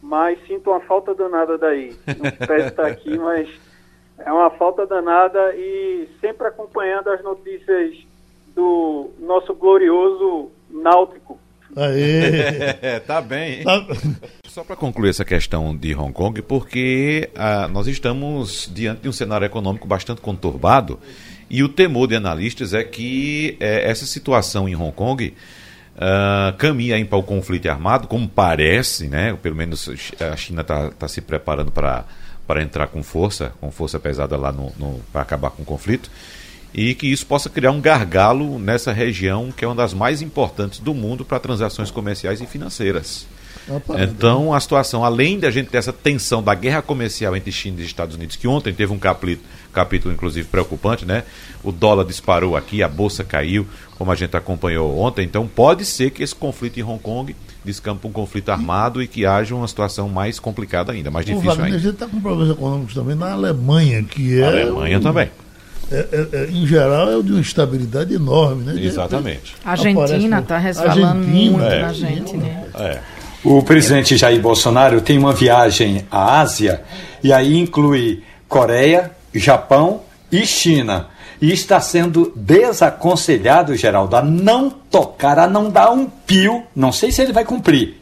mas 0.00 0.38
sinto 0.46 0.70
uma 0.70 0.80
falta 0.82 1.12
danada 1.12 1.58
daí. 1.58 1.96
Não 2.06 2.30
espero 2.30 2.68
estar 2.68 2.86
aqui, 2.86 3.18
mas 3.18 3.48
é 4.16 4.32
uma 4.32 4.50
falta 4.50 4.86
danada 4.86 5.56
e 5.56 6.08
sempre 6.20 6.46
acompanhando 6.46 7.10
as 7.10 7.20
notícias 7.20 8.13
do 8.54 9.10
nosso 9.20 9.54
glorioso 9.54 10.50
Náutico. 10.70 11.38
Aê! 11.76 13.00
tá 13.06 13.20
bem. 13.20 13.64
Tá... 13.64 13.84
Só 14.48 14.62
para 14.62 14.76
concluir 14.76 15.10
essa 15.10 15.24
questão 15.24 15.76
de 15.76 15.94
Hong 15.94 16.12
Kong, 16.12 16.40
porque 16.42 17.28
ah, 17.34 17.66
nós 17.66 17.88
estamos 17.88 18.70
diante 18.72 19.02
de 19.02 19.08
um 19.08 19.12
cenário 19.12 19.44
econômico 19.44 19.86
bastante 19.86 20.20
conturbado 20.20 20.98
e 21.50 21.62
o 21.62 21.68
temor 21.68 22.06
de 22.06 22.14
analistas 22.14 22.72
é 22.72 22.84
que 22.84 23.56
eh, 23.58 23.90
essa 23.90 24.06
situação 24.06 24.68
em 24.68 24.76
Hong 24.76 24.92
Kong 24.92 25.34
ah, 25.98 26.54
caminha 26.56 27.04
para 27.04 27.18
o 27.18 27.22
conflito 27.22 27.68
armado, 27.68 28.06
como 28.06 28.28
parece, 28.28 29.08
né? 29.08 29.36
pelo 29.42 29.56
menos 29.56 29.88
a 30.20 30.36
China 30.36 30.60
está 30.60 30.90
tá 30.90 31.08
se 31.08 31.20
preparando 31.20 31.72
para 31.72 32.62
entrar 32.62 32.86
com 32.86 33.02
força, 33.02 33.52
com 33.60 33.72
força 33.72 33.98
pesada 33.98 34.36
lá 34.36 34.52
no, 34.52 34.72
no 34.78 35.00
para 35.12 35.22
acabar 35.22 35.50
com 35.50 35.62
o 35.62 35.66
conflito 35.66 36.08
e 36.74 36.92
que 36.94 37.06
isso 37.06 37.24
possa 37.24 37.48
criar 37.48 37.70
um 37.70 37.80
gargalo 37.80 38.58
nessa 38.58 38.92
região 38.92 39.52
que 39.56 39.64
é 39.64 39.68
uma 39.68 39.76
das 39.76 39.94
mais 39.94 40.20
importantes 40.20 40.80
do 40.80 40.92
mundo 40.92 41.24
para 41.24 41.38
transações 41.38 41.90
comerciais 41.90 42.40
e 42.40 42.46
financeiras. 42.46 43.26
Opa, 43.68 44.02
então, 44.02 44.52
a 44.52 44.60
situação, 44.60 45.04
além 45.04 45.38
da 45.38 45.50
gente 45.50 45.70
ter 45.70 45.78
essa 45.78 45.92
tensão 45.92 46.42
da 46.42 46.54
guerra 46.54 46.82
comercial 46.82 47.34
entre 47.34 47.50
China 47.50 47.80
e 47.80 47.84
Estados 47.84 48.14
Unidos, 48.14 48.36
que 48.36 48.46
ontem 48.46 48.74
teve 48.74 48.92
um 48.92 48.98
capítulo, 48.98 49.46
capítulo 49.72 50.12
inclusive 50.12 50.46
preocupante, 50.48 51.06
né? 51.06 51.22
O 51.62 51.72
dólar 51.72 52.04
disparou 52.04 52.56
aqui, 52.56 52.82
a 52.82 52.88
bolsa 52.88 53.24
caiu, 53.24 53.66
como 53.96 54.12
a 54.12 54.14
gente 54.14 54.36
acompanhou 54.36 54.98
ontem. 54.98 55.24
Então, 55.24 55.46
pode 55.46 55.86
ser 55.86 56.10
que 56.10 56.22
esse 56.22 56.34
conflito 56.34 56.78
em 56.78 56.82
Hong 56.82 56.98
Kong 56.98 57.34
descampe 57.64 58.06
um 58.06 58.12
conflito 58.12 58.50
armado 58.50 59.02
e, 59.02 59.08
que 59.08 59.24
haja 59.24 59.54
uma 59.54 59.66
situação 59.66 60.10
mais 60.10 60.38
complicada 60.38 60.92
ainda, 60.92 61.10
mais 61.10 61.24
difícil 61.24 61.48
Wagner, 61.48 61.66
ainda. 61.66 61.76
A 61.78 61.80
gente 61.80 61.94
está 61.94 62.06
com 62.06 62.20
problemas 62.20 62.54
econômicos 62.54 62.92
também 62.92 63.16
na 63.16 63.32
Alemanha, 63.32 64.02
que 64.02 64.40
é. 64.40 64.44
A 64.44 64.48
Alemanha 64.48 65.00
também 65.00 65.30
é, 65.90 65.96
é, 65.96 66.28
é, 66.32 66.50
em 66.50 66.66
geral, 66.66 67.20
é 67.20 67.22
de 67.22 67.32
uma 67.32 67.40
estabilidade 67.40 68.14
enorme. 68.14 68.64
Né? 68.64 68.84
Exatamente. 68.84 69.54
A 69.64 69.72
Argentina 69.72 70.38
está 70.40 70.58
resvalando 70.58 71.18
Argentina, 71.18 71.58
muito 71.58 71.62
é. 71.62 71.82
na 71.82 71.92
gente. 71.92 72.36
Né? 72.36 72.64
É. 72.74 72.98
O 73.44 73.62
presidente 73.62 74.16
Jair 74.16 74.40
Bolsonaro 74.40 75.00
tem 75.00 75.18
uma 75.18 75.32
viagem 75.32 76.06
à 76.10 76.40
Ásia 76.40 76.82
e 77.22 77.32
aí 77.32 77.58
inclui 77.58 78.22
Coreia, 78.48 79.10
Japão 79.34 80.00
e 80.32 80.46
China. 80.46 81.08
E 81.42 81.52
está 81.52 81.78
sendo 81.80 82.32
desaconselhado, 82.34 83.76
Geraldo, 83.76 84.16
a 84.16 84.22
não 84.22 84.70
tocar, 84.70 85.38
a 85.38 85.46
não 85.46 85.68
dar 85.68 85.90
um 85.90 86.06
pio, 86.06 86.62
não 86.74 86.90
sei 86.90 87.12
se 87.12 87.20
ele 87.20 87.32
vai 87.32 87.44
cumprir, 87.44 88.00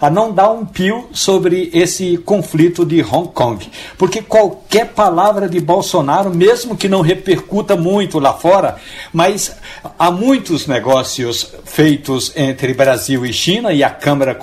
a 0.00 0.10
não 0.10 0.32
dar 0.32 0.50
um 0.50 0.64
pio 0.64 1.08
sobre 1.12 1.70
esse 1.72 2.16
conflito 2.18 2.84
de 2.84 3.02
Hong 3.02 3.28
Kong. 3.28 3.66
Porque 3.96 4.20
qualquer 4.20 4.88
palavra 4.88 5.48
de 5.48 5.60
Bolsonaro, 5.60 6.30
mesmo 6.34 6.76
que 6.76 6.88
não 6.88 7.00
repercuta 7.00 7.76
muito 7.76 8.18
lá 8.18 8.32
fora, 8.34 8.76
mas 9.12 9.56
há 9.98 10.10
muitos 10.10 10.66
negócios 10.66 11.52
feitos 11.64 12.32
entre 12.36 12.74
Brasil 12.74 13.24
e 13.24 13.32
China, 13.32 13.72
e 13.72 13.82
a 13.82 13.90
Câmara 13.90 14.36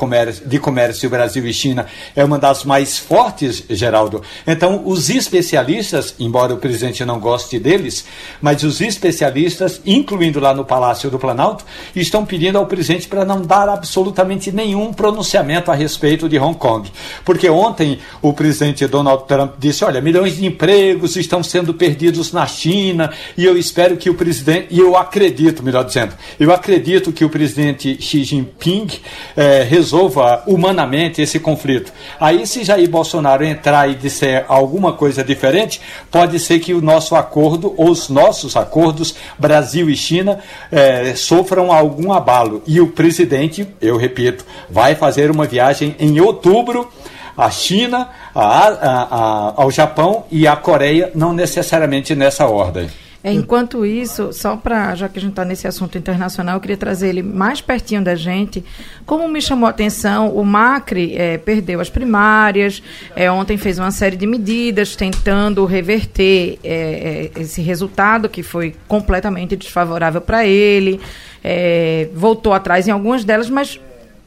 de 0.46 0.60
Comércio 0.60 1.10
Brasil 1.10 1.46
e 1.46 1.54
China 1.54 1.86
é 2.16 2.24
uma 2.24 2.40
das 2.40 2.64
mais 2.64 2.98
fortes, 2.98 3.64
Geraldo. 3.70 4.22
Então, 4.48 4.84
os 4.86 5.10
especialistas, 5.10 6.16
embora 6.20 6.54
o 6.54 6.58
presidente 6.58 7.04
não 7.06 7.20
goste 7.20 7.60
deles, 7.60 8.06
mas 8.42 8.64
os 8.64 8.82
especialistas, 8.82 9.82
incluindo 9.86 10.40
lá 10.40 10.54
no 10.54 10.66
Palácio 10.66 11.10
do 11.10 11.20
Planalto, 11.20 11.66
estão 11.96 12.26
pedindo 12.26 12.58
ao 12.58 12.66
presidente 12.66 13.08
para 13.08 13.26
não 13.26 13.42
dar 13.42 13.70
absolutamente 13.70 14.52
nenhum 14.52 14.94
pronunciamento 14.94 15.41
pronunciamento 15.42 15.72
a 15.72 15.76
respeito 15.76 16.30
de 16.30 16.38
Hong 16.38 16.58
Kong. 16.58 16.90
Porque 17.26 17.50
ontem 17.50 18.00
o 18.22 18.32
presidente 18.32 18.86
Donald 18.88 19.26
Trump 19.28 19.54
disse: 19.58 19.84
olha, 19.84 20.00
milhões 20.00 20.38
de 20.38 20.46
empregos 20.46 21.16
estão 21.16 21.44
sendo 21.44 21.74
perdidos 21.74 22.32
na 22.32 22.46
China 22.46 23.12
e 23.38 23.46
eu 23.46 23.58
espero 23.58 23.98
que 23.98 24.10
o 24.10 24.14
presidente, 24.14 24.68
e 24.70 24.80
eu 24.80 24.96
acredito, 24.96 25.64
melhor 25.64 25.84
dizendo, 25.84 26.14
eu 26.40 26.54
acredito 26.54 27.12
que 27.12 27.26
o 27.26 27.30
presidente 27.30 27.98
Xi 28.00 28.24
Jinping 28.24 28.88
eh, 29.36 29.66
resolva 29.68 30.44
humanamente 30.46 31.22
esse 31.22 31.40
conflito. 31.40 31.92
Aí, 32.20 32.46
se 32.46 32.64
Jair 32.64 32.90
Bolsonaro 32.90 33.44
entrar 33.44 33.90
e 33.90 33.96
disser 33.96 34.46
alguma 34.48 34.94
coisa 34.94 35.24
diferente, 35.24 35.82
pode 36.10 36.40
ser 36.40 36.60
que 36.60 36.74
o 36.74 36.82
nosso 36.82 37.16
acordo, 37.16 37.74
ou 37.78 37.90
os 37.90 38.10
nossos 38.10 38.56
acordos, 38.56 39.16
Brasil 39.38 39.90
e 39.90 39.96
China, 39.96 40.40
eh, 40.72 41.14
sofram 41.16 41.72
algum 41.72 42.12
abalo. 42.14 42.62
E 42.68 42.80
o 42.80 42.88
presidente, 42.88 43.68
eu 43.82 43.98
repito, 43.98 44.46
vai 44.70 44.96
fazer 44.96 45.31
uma 45.32 45.46
viagem 45.46 45.96
em 46.00 46.20
outubro 46.20 46.90
à 47.38 47.50
China, 47.50 48.10
ao 48.34 49.72
Japão 49.72 50.26
e 50.32 50.48
à 50.48 50.56
Coreia, 50.56 51.12
não 51.16 51.34
necessariamente 51.34 52.14
nessa 52.16 52.46
ordem. 52.46 52.90
Enquanto 53.24 53.86
isso, 53.86 54.34
só 54.34 54.58
para, 54.58 54.96
já 54.96 55.08
que 55.08 55.20
a 55.20 55.22
gente 55.22 55.32
está 55.32 55.46
nesse 55.46 55.68
assunto 55.68 55.96
internacional, 55.96 56.56
eu 56.56 56.60
queria 56.60 56.78
trazer 56.78 57.10
ele 57.10 57.22
mais 57.22 57.62
pertinho 57.62 58.04
da 58.04 58.16
gente. 58.16 58.64
Como 59.06 59.28
me 59.28 59.40
chamou 59.40 59.68
a 59.68 59.70
atenção, 59.70 60.30
o 60.30 60.44
Macri 60.44 61.16
é, 61.16 61.38
perdeu 61.38 61.80
as 61.80 61.90
primárias, 61.90 62.82
é, 63.16 63.30
ontem 63.30 63.58
fez 63.58 63.78
uma 63.78 63.92
série 63.92 64.16
de 64.16 64.26
medidas 64.26 64.96
tentando 64.96 65.64
reverter 65.66 66.58
é, 66.64 67.30
é 67.36 67.42
esse 67.42 67.62
resultado 67.62 68.28
que 68.28 68.42
foi 68.42 68.74
completamente 68.88 69.56
desfavorável 69.56 70.22
para 70.22 70.44
ele. 70.44 71.00
É, 71.44 72.10
voltou 72.16 72.54
atrás 72.54 72.88
em 72.88 72.92
algumas 72.92 73.24
delas, 73.24 73.52
mas 73.52 73.80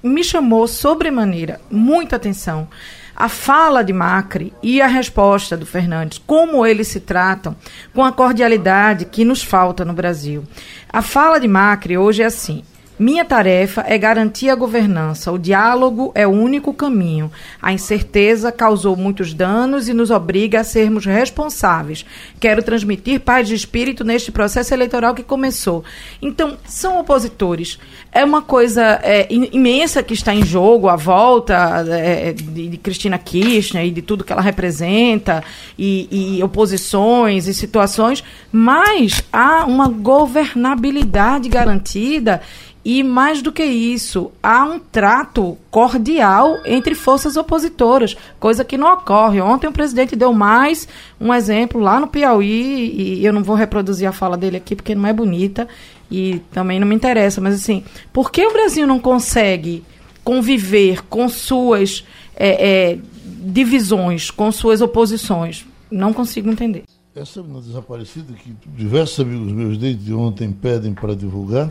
me 0.04 0.22
chamou 0.22 0.68
sobremaneira 0.68 1.60
muita 1.70 2.16
atenção 2.16 2.68
a 3.16 3.28
fala 3.28 3.82
de 3.82 3.92
Macri 3.92 4.52
e 4.62 4.82
a 4.82 4.86
resposta 4.86 5.56
do 5.56 5.64
Fernandes, 5.64 6.20
como 6.26 6.66
eles 6.66 6.88
se 6.88 6.98
tratam, 6.98 7.54
com 7.94 8.04
a 8.04 8.10
cordialidade 8.10 9.04
que 9.04 9.24
nos 9.24 9.42
falta 9.42 9.84
no 9.84 9.92
Brasil. 9.92 10.44
A 10.92 11.00
fala 11.00 11.38
de 11.38 11.46
Macri 11.46 11.96
hoje 11.96 12.22
é 12.22 12.26
assim: 12.26 12.64
minha 12.96 13.24
tarefa 13.24 13.84
é 13.88 13.98
garantir 13.98 14.48
a 14.48 14.54
governança. 14.54 15.32
O 15.32 15.38
diálogo 15.38 16.12
é 16.14 16.26
o 16.26 16.30
único 16.30 16.72
caminho. 16.72 17.30
A 17.60 17.72
incerteza 17.72 18.52
causou 18.52 18.94
muitos 18.96 19.34
danos 19.34 19.88
e 19.88 19.94
nos 19.94 20.10
obriga 20.10 20.60
a 20.60 20.64
sermos 20.64 21.04
responsáveis. 21.04 22.06
Quero 22.38 22.62
transmitir 22.62 23.20
paz 23.20 23.48
de 23.48 23.54
espírito 23.54 24.04
neste 24.04 24.30
processo 24.30 24.72
eleitoral 24.72 25.12
que 25.12 25.24
começou. 25.24 25.82
Então, 26.22 26.56
são 26.66 27.00
opositores. 27.00 27.80
É 28.12 28.24
uma 28.24 28.42
coisa 28.42 29.00
é, 29.02 29.26
imensa 29.30 30.00
que 30.00 30.14
está 30.14 30.32
em 30.32 30.44
jogo, 30.44 30.88
a 30.88 30.94
volta 30.94 31.84
é, 31.88 32.32
de, 32.32 32.68
de, 32.68 32.76
Cristina 32.76 33.18
Kirchner 33.18 33.86
e 33.86 33.90
de 33.90 34.02
tudo 34.02 34.22
que 34.22 34.32
ela 34.32 34.40
representa, 34.40 35.42
e, 35.76 36.36
e 36.38 36.42
oposições 36.44 37.48
e 37.48 37.54
situações, 37.54 38.22
mas 38.52 39.20
há 39.32 39.64
uma 39.64 39.88
governabilidade 39.88 41.48
garantida 41.48 42.40
e 42.84 43.02
mais 43.02 43.40
do 43.40 43.50
que 43.50 43.64
isso, 43.64 44.30
há 44.42 44.64
um 44.64 44.78
trato 44.78 45.56
cordial 45.70 46.58
entre 46.64 46.94
forças 46.94 47.36
opositoras, 47.36 48.16
coisa 48.38 48.64
que 48.64 48.76
não 48.76 48.92
ocorre. 48.92 49.40
Ontem 49.40 49.66
o 49.66 49.72
presidente 49.72 50.14
deu 50.14 50.32
mais 50.32 50.86
um 51.18 51.32
exemplo 51.32 51.80
lá 51.80 51.98
no 51.98 52.08
Piauí, 52.08 52.92
e 52.94 53.24
eu 53.24 53.32
não 53.32 53.42
vou 53.42 53.56
reproduzir 53.56 54.08
a 54.08 54.12
fala 54.12 54.36
dele 54.36 54.58
aqui 54.58 54.76
porque 54.76 54.94
não 54.94 55.06
é 55.06 55.12
bonita 55.12 55.66
e 56.10 56.40
também 56.52 56.78
não 56.78 56.86
me 56.86 56.94
interessa, 56.94 57.40
mas 57.40 57.54
assim, 57.54 57.82
por 58.12 58.30
que 58.30 58.46
o 58.46 58.52
Brasil 58.52 58.86
não 58.86 59.00
consegue 59.00 59.82
conviver 60.24 61.04
com 61.06 61.28
suas 61.28 62.04
é, 62.34 62.92
é, 62.92 62.98
divisões, 63.24 64.30
com 64.30 64.50
suas 64.50 64.80
oposições. 64.80 65.66
Não 65.90 66.12
consigo 66.12 66.50
entender. 66.50 66.84
Essa 67.14 67.42
menina 67.42 67.60
desaparecida 67.60 68.32
que 68.32 68.52
diversos 68.76 69.20
amigos 69.20 69.52
meus 69.52 69.78
desde 69.78 70.12
ontem 70.12 70.50
pedem 70.50 70.92
para 70.92 71.14
divulgar. 71.14 71.70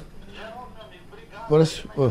Parece. 1.54 1.84
Ó, 1.98 2.10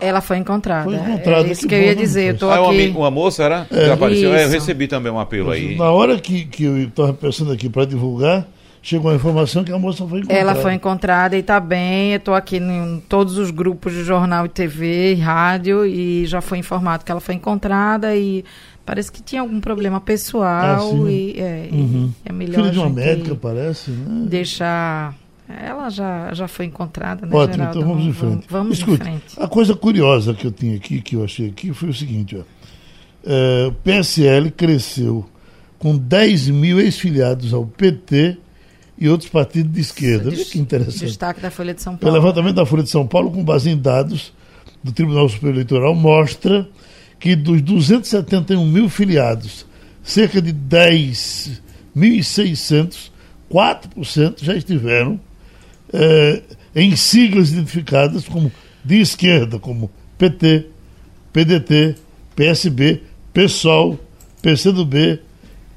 Ela 0.00 0.20
foi 0.20 0.36
encontrada. 0.36 0.84
Foi 0.84 0.94
encontrada, 0.94 1.48
É 1.48 1.52
isso 1.52 1.62
que 1.62 1.68
que, 1.68 1.74
eu 1.74 1.82
ia 1.82 1.96
dizer. 1.96 2.34
Eu 2.34 2.38
tô 2.38 2.50
Ah, 2.50 2.60
uma, 2.62 2.72
aqui. 2.72 2.88
uma 2.96 3.10
moça 3.10 3.42
era? 3.42 3.64
que 3.64 3.90
apareceu? 3.90 4.32
É, 4.34 4.44
eu 4.44 4.48
recebi 4.50 4.86
também 4.86 5.10
um 5.10 5.18
apelo 5.18 5.50
aí. 5.50 5.76
na 5.76 5.90
hora 5.90 6.18
que, 6.20 6.44
que 6.44 6.64
eu 6.64 6.78
estava 6.78 7.12
pensando 7.12 7.50
aqui 7.52 7.68
para 7.68 7.84
divulgar, 7.84 8.46
chegou 8.80 9.10
a 9.10 9.14
informação 9.14 9.64
que 9.64 9.72
a 9.72 9.78
moça 9.78 10.06
foi 10.06 10.18
encontrada. 10.20 10.40
Ela 10.40 10.54
foi 10.54 10.74
encontrada 10.74 11.36
e 11.36 11.40
está 11.40 11.58
bem. 11.58 12.12
Eu 12.12 12.18
estou 12.18 12.34
aqui 12.34 12.58
em 12.58 13.02
todos 13.08 13.38
os 13.38 13.50
grupos 13.50 13.92
de 13.92 14.04
jornal 14.04 14.46
e 14.46 14.48
TV 14.48 15.14
e 15.14 15.16
rádio 15.16 15.84
e 15.84 16.24
já 16.26 16.40
foi 16.40 16.58
informado 16.58 17.04
que 17.04 17.10
ela 17.10 17.20
foi 17.20 17.34
encontrada 17.34 18.14
e 18.14 18.44
parece 18.86 19.10
que 19.10 19.20
tinha 19.20 19.40
algum 19.42 19.60
problema 19.60 20.00
pessoal 20.00 20.46
Ah, 21.04 21.10
e, 21.10 21.34
é, 21.40 21.68
e 21.72 21.74
Uhum. 21.74 22.10
é 22.24 22.32
melhor 22.32 22.54
Filha 22.56 22.70
de 22.70 22.78
uma 22.78 22.88
médica, 22.88 23.34
parece, 23.34 23.90
né? 23.90 24.26
deixar. 24.28 25.14
Ela 25.48 25.88
já, 25.88 26.34
já 26.34 26.46
foi 26.46 26.66
encontrada, 26.66 27.26
né, 27.26 27.34
Ótimo, 27.34 27.56
Geraldo? 27.56 27.78
então 27.78 27.88
vamos 27.88 28.04
em 28.06 28.12
frente. 28.12 28.46
Vamos, 28.50 28.78
Escute, 28.78 29.00
em 29.02 29.04
frente. 29.04 29.24
a 29.38 29.48
coisa 29.48 29.74
curiosa 29.74 30.34
que 30.34 30.46
eu 30.46 30.52
tinha 30.52 30.76
aqui, 30.76 31.00
que 31.00 31.16
eu 31.16 31.24
achei 31.24 31.48
aqui, 31.48 31.72
foi 31.72 31.88
o 31.88 31.94
seguinte, 31.94 32.36
ó. 32.36 32.42
É, 33.24 33.66
o 33.68 33.72
PSL 33.72 34.50
cresceu 34.50 35.24
com 35.78 35.96
10 35.96 36.48
mil 36.50 36.78
ex-filiados 36.80 37.54
ao 37.54 37.64
PT 37.66 38.36
e 38.98 39.08
outros 39.08 39.30
partidos 39.30 39.72
de 39.72 39.80
esquerda. 39.80 40.28
Olha 40.28 40.44
que 40.44 40.58
interessante. 40.58 41.06
Destaque 41.06 41.40
da 41.40 41.50
Folha 41.50 41.72
de 41.72 41.80
São 41.82 41.94
O 41.94 41.98
Paulo. 41.98 42.14
levantamento 42.16 42.56
da 42.56 42.66
Folha 42.66 42.82
de 42.82 42.90
São 42.90 43.06
Paulo, 43.06 43.30
com 43.30 43.42
base 43.44 43.70
em 43.70 43.76
dados 43.76 44.32
do 44.84 44.92
Tribunal 44.92 45.28
Superior 45.28 45.54
Eleitoral, 45.54 45.94
mostra 45.94 46.68
que 47.18 47.34
dos 47.34 47.62
271 47.62 48.64
mil 48.66 48.88
filiados, 48.88 49.64
cerca 50.02 50.42
de 50.42 50.52
10.600, 50.52 53.10
4% 53.50 54.44
já 54.44 54.54
estiveram 54.54 55.18
eh, 55.92 56.42
em 56.74 56.94
siglas 56.96 57.50
identificadas 57.52 58.26
como 58.28 58.50
de 58.84 59.00
esquerda, 59.00 59.58
como 59.58 59.90
PT, 60.16 60.66
PDT, 61.32 61.96
PSB, 62.36 63.02
PSOL, 63.32 63.98
PCdoB, 64.42 65.20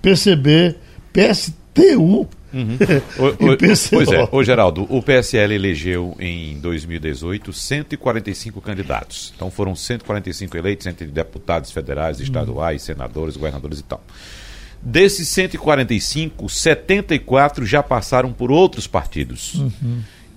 PCB, 0.01 0.75
PSTU 1.13 2.27
O- 2.53 3.27
e 3.39 3.49
o- 3.49 3.57
pois 3.95 4.09
é, 4.11 4.27
ô 4.31 4.43
Geraldo, 4.43 4.85
o 4.89 5.01
PSL 5.01 5.53
elegeu 5.55 6.15
em 6.19 6.59
2018 6.59 7.53
145 7.53 8.59
candidatos. 8.59 9.31
Então 9.35 9.49
foram 9.49 9.73
145 9.75 10.57
eleitos 10.57 10.85
entre 10.85 11.07
deputados 11.07 11.71
federais, 11.71 12.19
estaduais, 12.19 12.81
senadores, 12.81 13.37
governadores 13.37 13.79
e 13.79 13.83
tal. 13.83 14.03
Desses 14.81 15.27
145, 15.29 16.49
74 16.49 17.65
já 17.65 17.83
passaram 17.83 18.33
por 18.33 18.51
outros 18.51 18.87
partidos. 18.87 19.61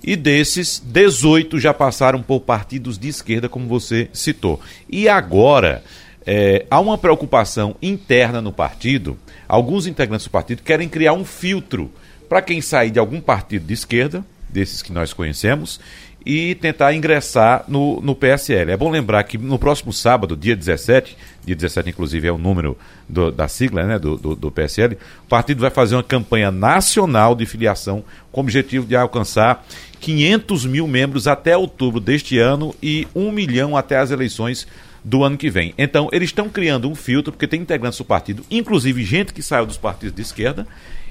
E 0.03 0.17
desses, 0.17 0.83
18 0.85 1.59
já 1.59 1.73
passaram 1.73 2.23
por 2.23 2.41
partidos 2.41 2.99
de 2.99 3.09
esquerda, 3.09 3.49
como 3.49 3.67
você 3.67 4.11
citou. 4.13 4.61
E 4.89 5.09
agora, 5.09 5.83
é, 6.27 6.67
há 6.71 6.79
uma 6.79 6.99
preocupação 6.99 7.75
interna 7.81 8.43
no 8.43 8.53
partido. 8.53 9.17
Alguns 9.49 9.87
integrantes 9.87 10.27
do 10.27 10.31
partido 10.31 10.63
querem 10.63 10.91
criar 10.91 11.15
um 11.15 11.25
filtro 11.25 11.91
para 12.29 12.43
quem 12.43 12.61
sair 12.61 12.91
de 12.91 12.99
algum 12.99 13.21
partido 13.21 13.67
de 13.67 13.73
esquerda, 13.73 14.25
desses 14.49 14.83
que 14.83 14.93
nós 14.93 15.13
conhecemos, 15.13 15.81
e 16.27 16.55
tentar 16.55 16.95
ingressar 16.95 17.65
no, 17.69 18.01
no 18.01 18.15
PSL. 18.15 18.71
É 18.73 18.77
bom 18.77 18.91
lembrar 18.91 19.23
que 19.25 19.37
no 19.37 19.59
próximo 19.59 19.93
sábado, 19.93 20.37
dia 20.37 20.57
17, 20.57 21.17
dia 21.45 21.55
17 21.55 21.91
inclusive 21.91 22.27
é 22.27 22.33
o 22.33 22.39
número 22.39 22.79
do- 23.09 23.31
da 23.31 23.47
sigla 23.47 23.85
né, 23.85 23.99
do, 23.99 24.17
do, 24.17 24.35
do 24.35 24.51
PSL, 24.51 24.95
o 25.25 25.29
partido 25.29 25.61
vai 25.61 25.71
fazer 25.71 25.97
uma 25.97 26.03
campanha 26.03 26.51
nacional 26.51 27.35
de 27.35 27.45
filiação 27.45 28.03
com 28.33 28.41
o 28.41 28.45
objetivo 28.45 28.87
de 28.87 28.97
alcançar 28.97 29.67
500 30.01 30.65
mil 30.67 30.87
membros 30.89 31.27
até 31.29 31.57
outubro 31.57 32.01
deste 32.01 32.39
ano 32.39 32.75
e 32.83 33.07
1 33.15 33.31
milhão 33.31 33.77
até 33.77 33.99
as 33.99 34.11
eleições 34.11 34.67
do 35.03 35.23
ano 35.23 35.37
que 35.37 35.51
vem. 35.51 35.75
Então, 35.77 36.09
eles 36.13 36.31
estão 36.31 36.49
criando 36.49 36.89
um 36.91 36.95
filtro, 36.95 37.31
porque 37.31 37.47
tem 37.47 37.61
integrantes 37.61 37.99
do 37.99 38.05
partido, 38.07 38.43
inclusive 38.51 39.05
gente 39.05 39.35
que 39.35 39.43
saiu 39.43 39.67
dos 39.67 39.77
partidos 39.77 40.15
de 40.15 40.23
esquerda, 40.23 40.67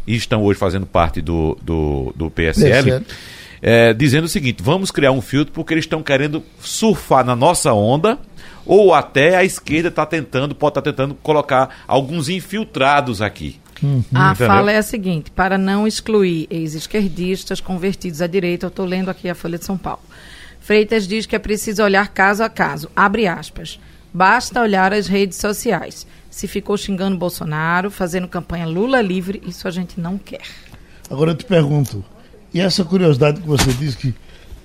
e 0.08 0.16
estão 0.16 0.42
hoje 0.42 0.60
fazendo 0.60 0.86
parte 0.88 1.22
do, 1.22 1.56
do, 1.62 2.12
do 2.16 2.30
PSL, 2.32 2.84
PSL. 2.84 3.06
É, 3.66 3.94
dizendo 3.94 4.26
o 4.26 4.28
seguinte: 4.28 4.62
vamos 4.62 4.92
criar 4.92 5.14
um 5.14 5.22
filtro 5.22 5.54
porque 5.54 5.74
eles 5.74 5.86
estão 5.86 6.04
querendo 6.04 6.44
surfar 6.60 7.26
na 7.26 7.34
nossa 7.34 7.74
onda, 7.74 8.20
ou 8.66 8.94
até 8.94 9.38
a 9.38 9.46
esquerda 9.46 9.88
está 9.88 10.06
tentando, 10.06 10.54
pode 10.54 10.72
estar 10.72 10.82
tentando 10.82 11.16
colocar 11.16 11.84
alguns 11.88 12.28
infiltrados 12.28 13.22
aqui. 13.22 13.58
A 14.14 14.32
Entendeu? 14.32 14.48
fala 14.48 14.72
é 14.72 14.78
a 14.78 14.84
seguinte: 14.84 15.32
para 15.32 15.58
não 15.58 15.88
excluir 15.88 16.46
ex-esquerdistas 16.50 17.62
convertidos 17.62 18.22
à 18.22 18.28
direita, 18.28 18.66
eu 18.66 18.68
estou 18.68 18.86
lendo 18.86 19.10
aqui 19.10 19.30
a 19.30 19.36
Folha 19.36 19.58
de 19.58 19.64
São 19.64 19.78
Paulo. 19.78 20.02
Freitas 20.60 21.08
diz 21.08 21.26
que 21.26 21.36
é 21.36 21.40
preciso 21.40 21.84
olhar 21.84 22.10
caso 22.10 22.44
a 22.44 22.50
caso. 22.50 22.90
Abre 22.94 23.28
aspas. 23.28 23.80
Basta 24.14 24.62
olhar 24.62 24.94
as 24.94 25.08
redes 25.08 25.38
sociais. 25.38 26.06
Se 26.30 26.48
ficou 26.48 26.78
xingando 26.78 27.18
Bolsonaro, 27.18 27.90
fazendo 27.90 28.28
campanha 28.28 28.66
Lula 28.66 29.02
livre, 29.02 29.42
isso 29.46 29.68
a 29.68 29.72
gente 29.72 30.00
não 30.00 30.18
quer. 30.18 30.44
Agora 31.10 31.32
eu 31.32 31.36
te 31.36 31.46
pergunto, 31.46 32.04
e 32.54 32.60
essa 32.60 32.84
curiosidade 32.84 33.42
que 33.42 33.48
você 33.48 33.72
disse 33.74 33.98
que 33.98 34.14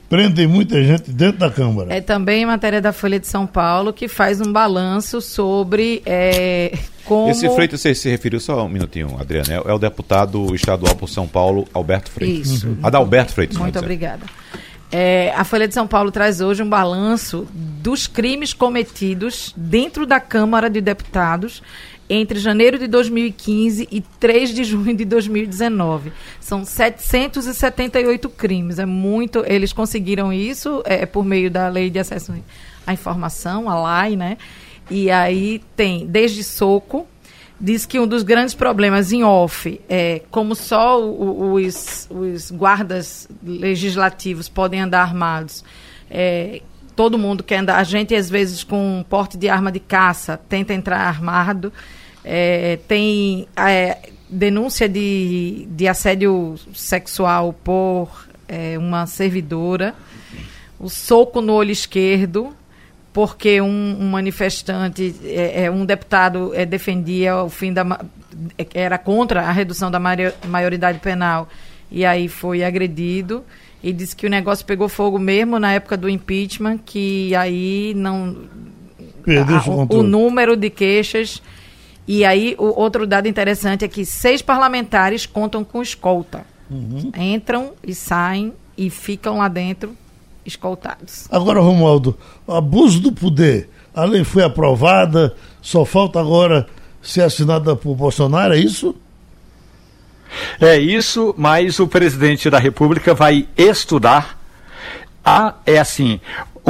prendem 0.09 0.47
muita 0.47 0.83
gente 0.83 1.11
dentro 1.11 1.39
da 1.39 1.51
Câmara? 1.51 1.95
É 1.95 2.01
também 2.01 2.45
matéria 2.47 2.81
da 2.81 2.93
Folha 2.93 3.19
de 3.19 3.27
São 3.27 3.47
Paulo 3.47 3.93
que 3.93 4.09
faz 4.09 4.41
um 4.41 4.53
balanço 4.53 5.21
sobre 5.21 6.03
é, 6.05 6.77
como. 7.05 7.31
Esse 7.31 7.49
Freitas, 7.51 7.81
você 7.81 7.95
se 7.95 8.09
referiu 8.11 8.39
só 8.41 8.65
um 8.65 8.69
minutinho, 8.69 9.17
Adriana, 9.19 9.55
é, 9.55 9.71
é 9.71 9.73
o 9.73 9.79
deputado 9.79 10.55
estadual 10.55 10.95
por 10.95 11.09
São 11.09 11.27
Paulo, 11.27 11.67
Alberto 11.73 12.11
Freitas. 12.11 12.49
Isso. 12.49 12.79
Adalberto 12.83 13.33
Freitas. 13.33 13.57
Muito 13.57 13.79
obrigada. 13.79 14.25
É, 14.91 15.35
a 15.37 15.45
Folha 15.45 15.69
de 15.69 15.75
São 15.75 15.87
Paulo 15.87 16.11
traz 16.11 16.41
hoje 16.41 16.63
um 16.63 16.69
balanço 16.69 17.47
dos 17.53 18.07
crimes 18.07 18.55
cometidos 18.55 19.53
dentro 19.57 20.07
da 20.07 20.19
Câmara 20.19 20.71
de 20.71 20.81
Deputados 20.81 21.63
entre 22.11 22.39
janeiro 22.39 22.79
de 22.79 22.87
2015 22.87 23.89
e 23.91 24.01
3 24.01 24.55
de 24.55 24.65
junho 24.65 24.95
de 24.97 25.05
2019. 25.05 26.13
São 26.41 26.65
778 26.65 28.29
crimes. 28.31 28.79
É 28.79 28.87
muito. 28.87 29.45
Eles 29.47 29.73
conseguiram 29.73 30.33
isso 30.33 30.83
é, 30.87 31.05
por 31.07 31.25
meio 31.25 31.51
da 31.51 31.69
Lei 31.69 31.91
de 31.91 31.99
Acesso 31.99 32.35
à 32.87 32.93
Informação, 32.93 33.69
a 33.69 33.75
LAI, 33.75 34.17
né? 34.17 34.39
E 34.91 35.11
aí 35.11 35.61
tem 35.77 36.07
desde 36.07 36.43
soco, 36.43 37.07
diz 37.61 37.85
que 37.85 38.01
um 38.01 38.07
dos 38.07 38.23
grandes 38.23 38.55
problemas 38.55 39.13
em 39.13 39.23
off 39.23 39.79
é 39.89 40.23
como 40.31 40.55
só 40.55 40.99
o- 40.99 41.13
o- 41.21 41.53
os, 41.55 42.09
os 42.11 42.51
guardas 42.51 43.29
legislativos 43.43 44.49
podem 44.49 44.81
andar 44.81 45.03
armados. 45.03 45.63
é, 46.11 46.63
todo 46.97 47.17
mundo 47.19 47.45
quer 47.45 47.59
andar. 47.59 47.77
A 47.77 47.85
gente, 47.85 48.13
às 48.15 48.29
vezes, 48.29 48.65
com 48.65 48.99
um 48.99 49.03
porte 49.05 49.37
de 49.39 49.49
arma 49.49 49.71
de 49.71 49.79
caça, 49.79 50.37
tenta 50.49 50.75
entrar 50.75 50.99
armado. 50.99 51.73
É, 52.31 52.79
tem 52.87 53.49
é, 53.57 53.97
denúncia 54.29 54.87
de, 54.87 55.67
de 55.71 55.89
assédio 55.89 56.57
sexual 56.75 57.55
por 57.65 58.11
é, 58.47 58.77
uma 58.79 59.07
servidora. 59.07 59.95
O 60.79 60.91
soco 60.91 61.41
no 61.41 61.55
olho 61.55 61.71
esquerdo 61.71 62.55
porque 63.15 63.61
um, 63.63 63.97
um 63.99 64.11
manifestante, 64.11 65.15
é, 65.25 65.65
é, 65.65 65.71
um 65.71 65.87
deputado 65.87 66.53
é, 66.55 66.67
defendia 66.67 67.37
o 67.43 67.49
fim 67.49 67.73
da. 67.73 67.83
é, 68.59 68.67
era 68.75 68.99
contra 68.99 69.43
a 69.49 69.51
redução 69.51 69.91
da 69.91 69.99
maioridade 69.99 70.99
penal 70.99 71.49
e 71.91 72.05
aí 72.05 72.29
foi 72.29 72.63
agredido 72.63 73.43
e 73.83 73.93
disse 73.93 74.15
que 74.15 74.27
o 74.27 74.31
negócio 74.31 74.67
pegou 74.67 74.89
fogo 74.89 75.19
mesmo 75.19 75.59
na 75.59 75.73
época 75.73 75.97
do 75.97 76.09
impeachment, 76.09 76.79
que 76.85 77.35
aí 77.35 77.95
não. 77.97 78.37
A- 79.57 79.63
o, 79.71 79.87
o 80.01 80.03
número 80.03 80.57
de 80.57 80.69
queixas. 80.69 81.43
E 82.09 82.25
aí, 82.25 82.57
o 82.59 82.81
outro 82.81 83.07
dado 83.07 83.29
interessante 83.29 83.85
é 83.85 83.89
que 83.89 84.03
seis 84.03 84.41
parlamentares 84.41 85.27
contam 85.27 85.63
com 85.63 85.83
escolta. 85.83 86.45
Entram 87.15 87.75
e 87.87 87.95
saem 87.95 88.55
e 88.77 88.89
ficam 88.89 89.39
lá 89.39 89.49
dentro 89.49 89.95
escoltados. 90.45 91.27
Agora, 91.31 91.61
Romualdo, 91.61 92.17
abuso 92.47 93.01
do 93.01 93.13
poder. 93.13 93.69
A 93.95 94.05
lei 94.05 94.25
foi 94.25 94.43
aprovada, 94.43 95.35
só 95.61 95.85
falta 95.85 96.19
agora 96.19 96.67
ser 97.03 97.23
assinada 97.23 97.77
por 97.77 97.95
Bolsonaro, 97.95 98.55
é 98.55 98.59
isso? 98.59 98.95
É 100.61 100.79
isso, 100.79 101.35
mas 101.37 101.79
o 101.79 101.87
presidente 101.87 102.49
da 102.49 102.59
República 102.59 103.15
vai 103.15 103.47
estudar. 103.57 104.39
Ah, 105.25 105.55
é 105.67 105.79
assim. 105.79 106.21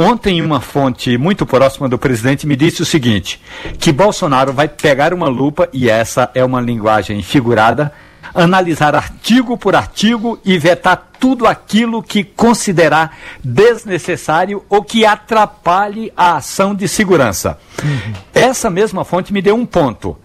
Ontem, 0.01 0.41
uma 0.41 0.61
fonte 0.61 1.17
muito 1.17 1.45
próxima 1.45 1.89
do 1.89 1.99
presidente 1.99 2.47
me 2.47 2.55
disse 2.55 2.81
o 2.81 2.85
seguinte: 2.85 3.41
que 3.77 3.91
Bolsonaro 3.91 4.53
vai 4.53 4.65
pegar 4.69 5.13
uma 5.13 5.27
lupa, 5.27 5.67
e 5.73 5.89
essa 5.89 6.31
é 6.33 6.41
uma 6.41 6.61
linguagem 6.61 7.21
figurada, 7.21 7.91
analisar 8.33 8.95
artigo 8.95 9.57
por 9.57 9.75
artigo 9.75 10.39
e 10.45 10.57
vetar 10.57 11.09
tudo 11.19 11.45
aquilo 11.45 12.01
que 12.01 12.23
considerar 12.23 13.17
desnecessário 13.43 14.63
ou 14.69 14.81
que 14.81 15.05
atrapalhe 15.05 16.13
a 16.15 16.37
ação 16.37 16.73
de 16.73 16.87
segurança. 16.87 17.59
Uhum. 17.83 18.13
Essa 18.33 18.69
mesma 18.69 19.03
fonte 19.03 19.33
me 19.33 19.41
deu 19.41 19.53
um 19.53 19.65
ponto. 19.65 20.17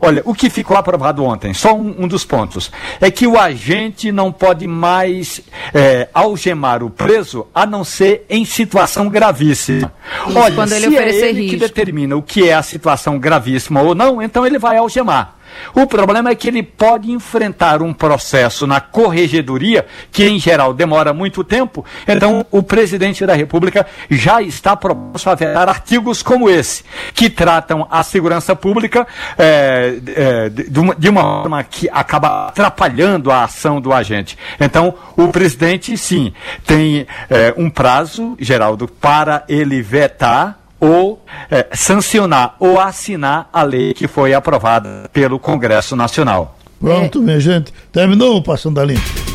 Olha, 0.00 0.22
o 0.24 0.32
que 0.32 0.48
ficou 0.48 0.76
aprovado 0.76 1.24
ontem, 1.24 1.52
só 1.52 1.74
um, 1.74 2.04
um, 2.04 2.08
dos 2.08 2.24
pontos, 2.24 2.70
é 3.00 3.10
que 3.10 3.26
o 3.26 3.38
agente 3.38 4.12
não 4.12 4.30
pode 4.30 4.66
mais 4.66 5.40
é, 5.74 6.08
algemar 6.14 6.84
o 6.84 6.90
preso 6.90 7.46
a 7.52 7.66
não 7.66 7.82
ser 7.82 8.24
em 8.30 8.44
situação 8.44 9.08
gravíssima. 9.08 9.92
Isso, 10.26 10.38
Olha, 10.38 10.66
se 10.66 10.74
ele 10.76 10.96
é 10.96 11.08
ele 11.08 11.40
risco. 11.42 11.50
que 11.50 11.56
determina 11.56 12.16
o 12.16 12.22
que 12.22 12.48
é 12.48 12.54
a 12.54 12.62
situação 12.62 13.18
gravíssima 13.18 13.82
ou 13.82 13.94
não, 13.94 14.22
então 14.22 14.46
ele 14.46 14.58
vai 14.58 14.76
algemar. 14.76 15.37
O 15.74 15.86
problema 15.86 16.30
é 16.30 16.34
que 16.34 16.48
ele 16.48 16.62
pode 16.62 17.10
enfrentar 17.10 17.82
um 17.82 17.92
processo 17.92 18.66
na 18.66 18.80
corregedoria, 18.80 19.86
que 20.10 20.26
em 20.26 20.38
geral 20.38 20.72
demora 20.72 21.12
muito 21.12 21.44
tempo. 21.44 21.84
Então, 22.06 22.44
o 22.50 22.62
presidente 22.62 23.24
da 23.26 23.34
República 23.34 23.86
já 24.10 24.42
está 24.42 24.76
proposto 24.76 25.28
a 25.28 25.34
vetar 25.34 25.68
artigos 25.68 26.22
como 26.22 26.48
esse, 26.48 26.84
que 27.14 27.30
tratam 27.30 27.86
a 27.90 28.02
segurança 28.02 28.54
pública 28.54 29.06
é, 29.38 29.98
é, 30.14 30.48
de, 30.48 30.78
uma, 30.78 30.94
de 30.94 31.08
uma 31.08 31.22
forma 31.22 31.64
que 31.64 31.88
acaba 31.90 32.48
atrapalhando 32.48 33.30
a 33.30 33.44
ação 33.44 33.80
do 33.80 33.92
agente. 33.92 34.38
Então, 34.60 34.94
o 35.16 35.28
presidente, 35.28 35.96
sim, 35.96 36.32
tem 36.66 37.06
é, 37.28 37.54
um 37.56 37.70
prazo, 37.70 38.36
Geraldo, 38.38 38.88
para 38.88 39.44
ele 39.48 39.82
vetar 39.82 40.58
ou 40.80 41.22
é, 41.50 41.66
sancionar 41.74 42.56
ou 42.58 42.80
assinar 42.80 43.48
a 43.52 43.62
lei 43.62 43.94
que 43.94 44.08
foi 44.08 44.34
aprovada 44.34 45.08
pelo 45.12 45.38
Congresso 45.38 45.96
Nacional. 45.96 46.56
Pronto, 46.80 47.18
é. 47.18 47.22
minha 47.22 47.40
gente. 47.40 47.72
Terminou 47.92 48.36
o 48.36 48.42
Passando 48.42 48.80
a 48.80 48.84
Limpo. 48.84 49.28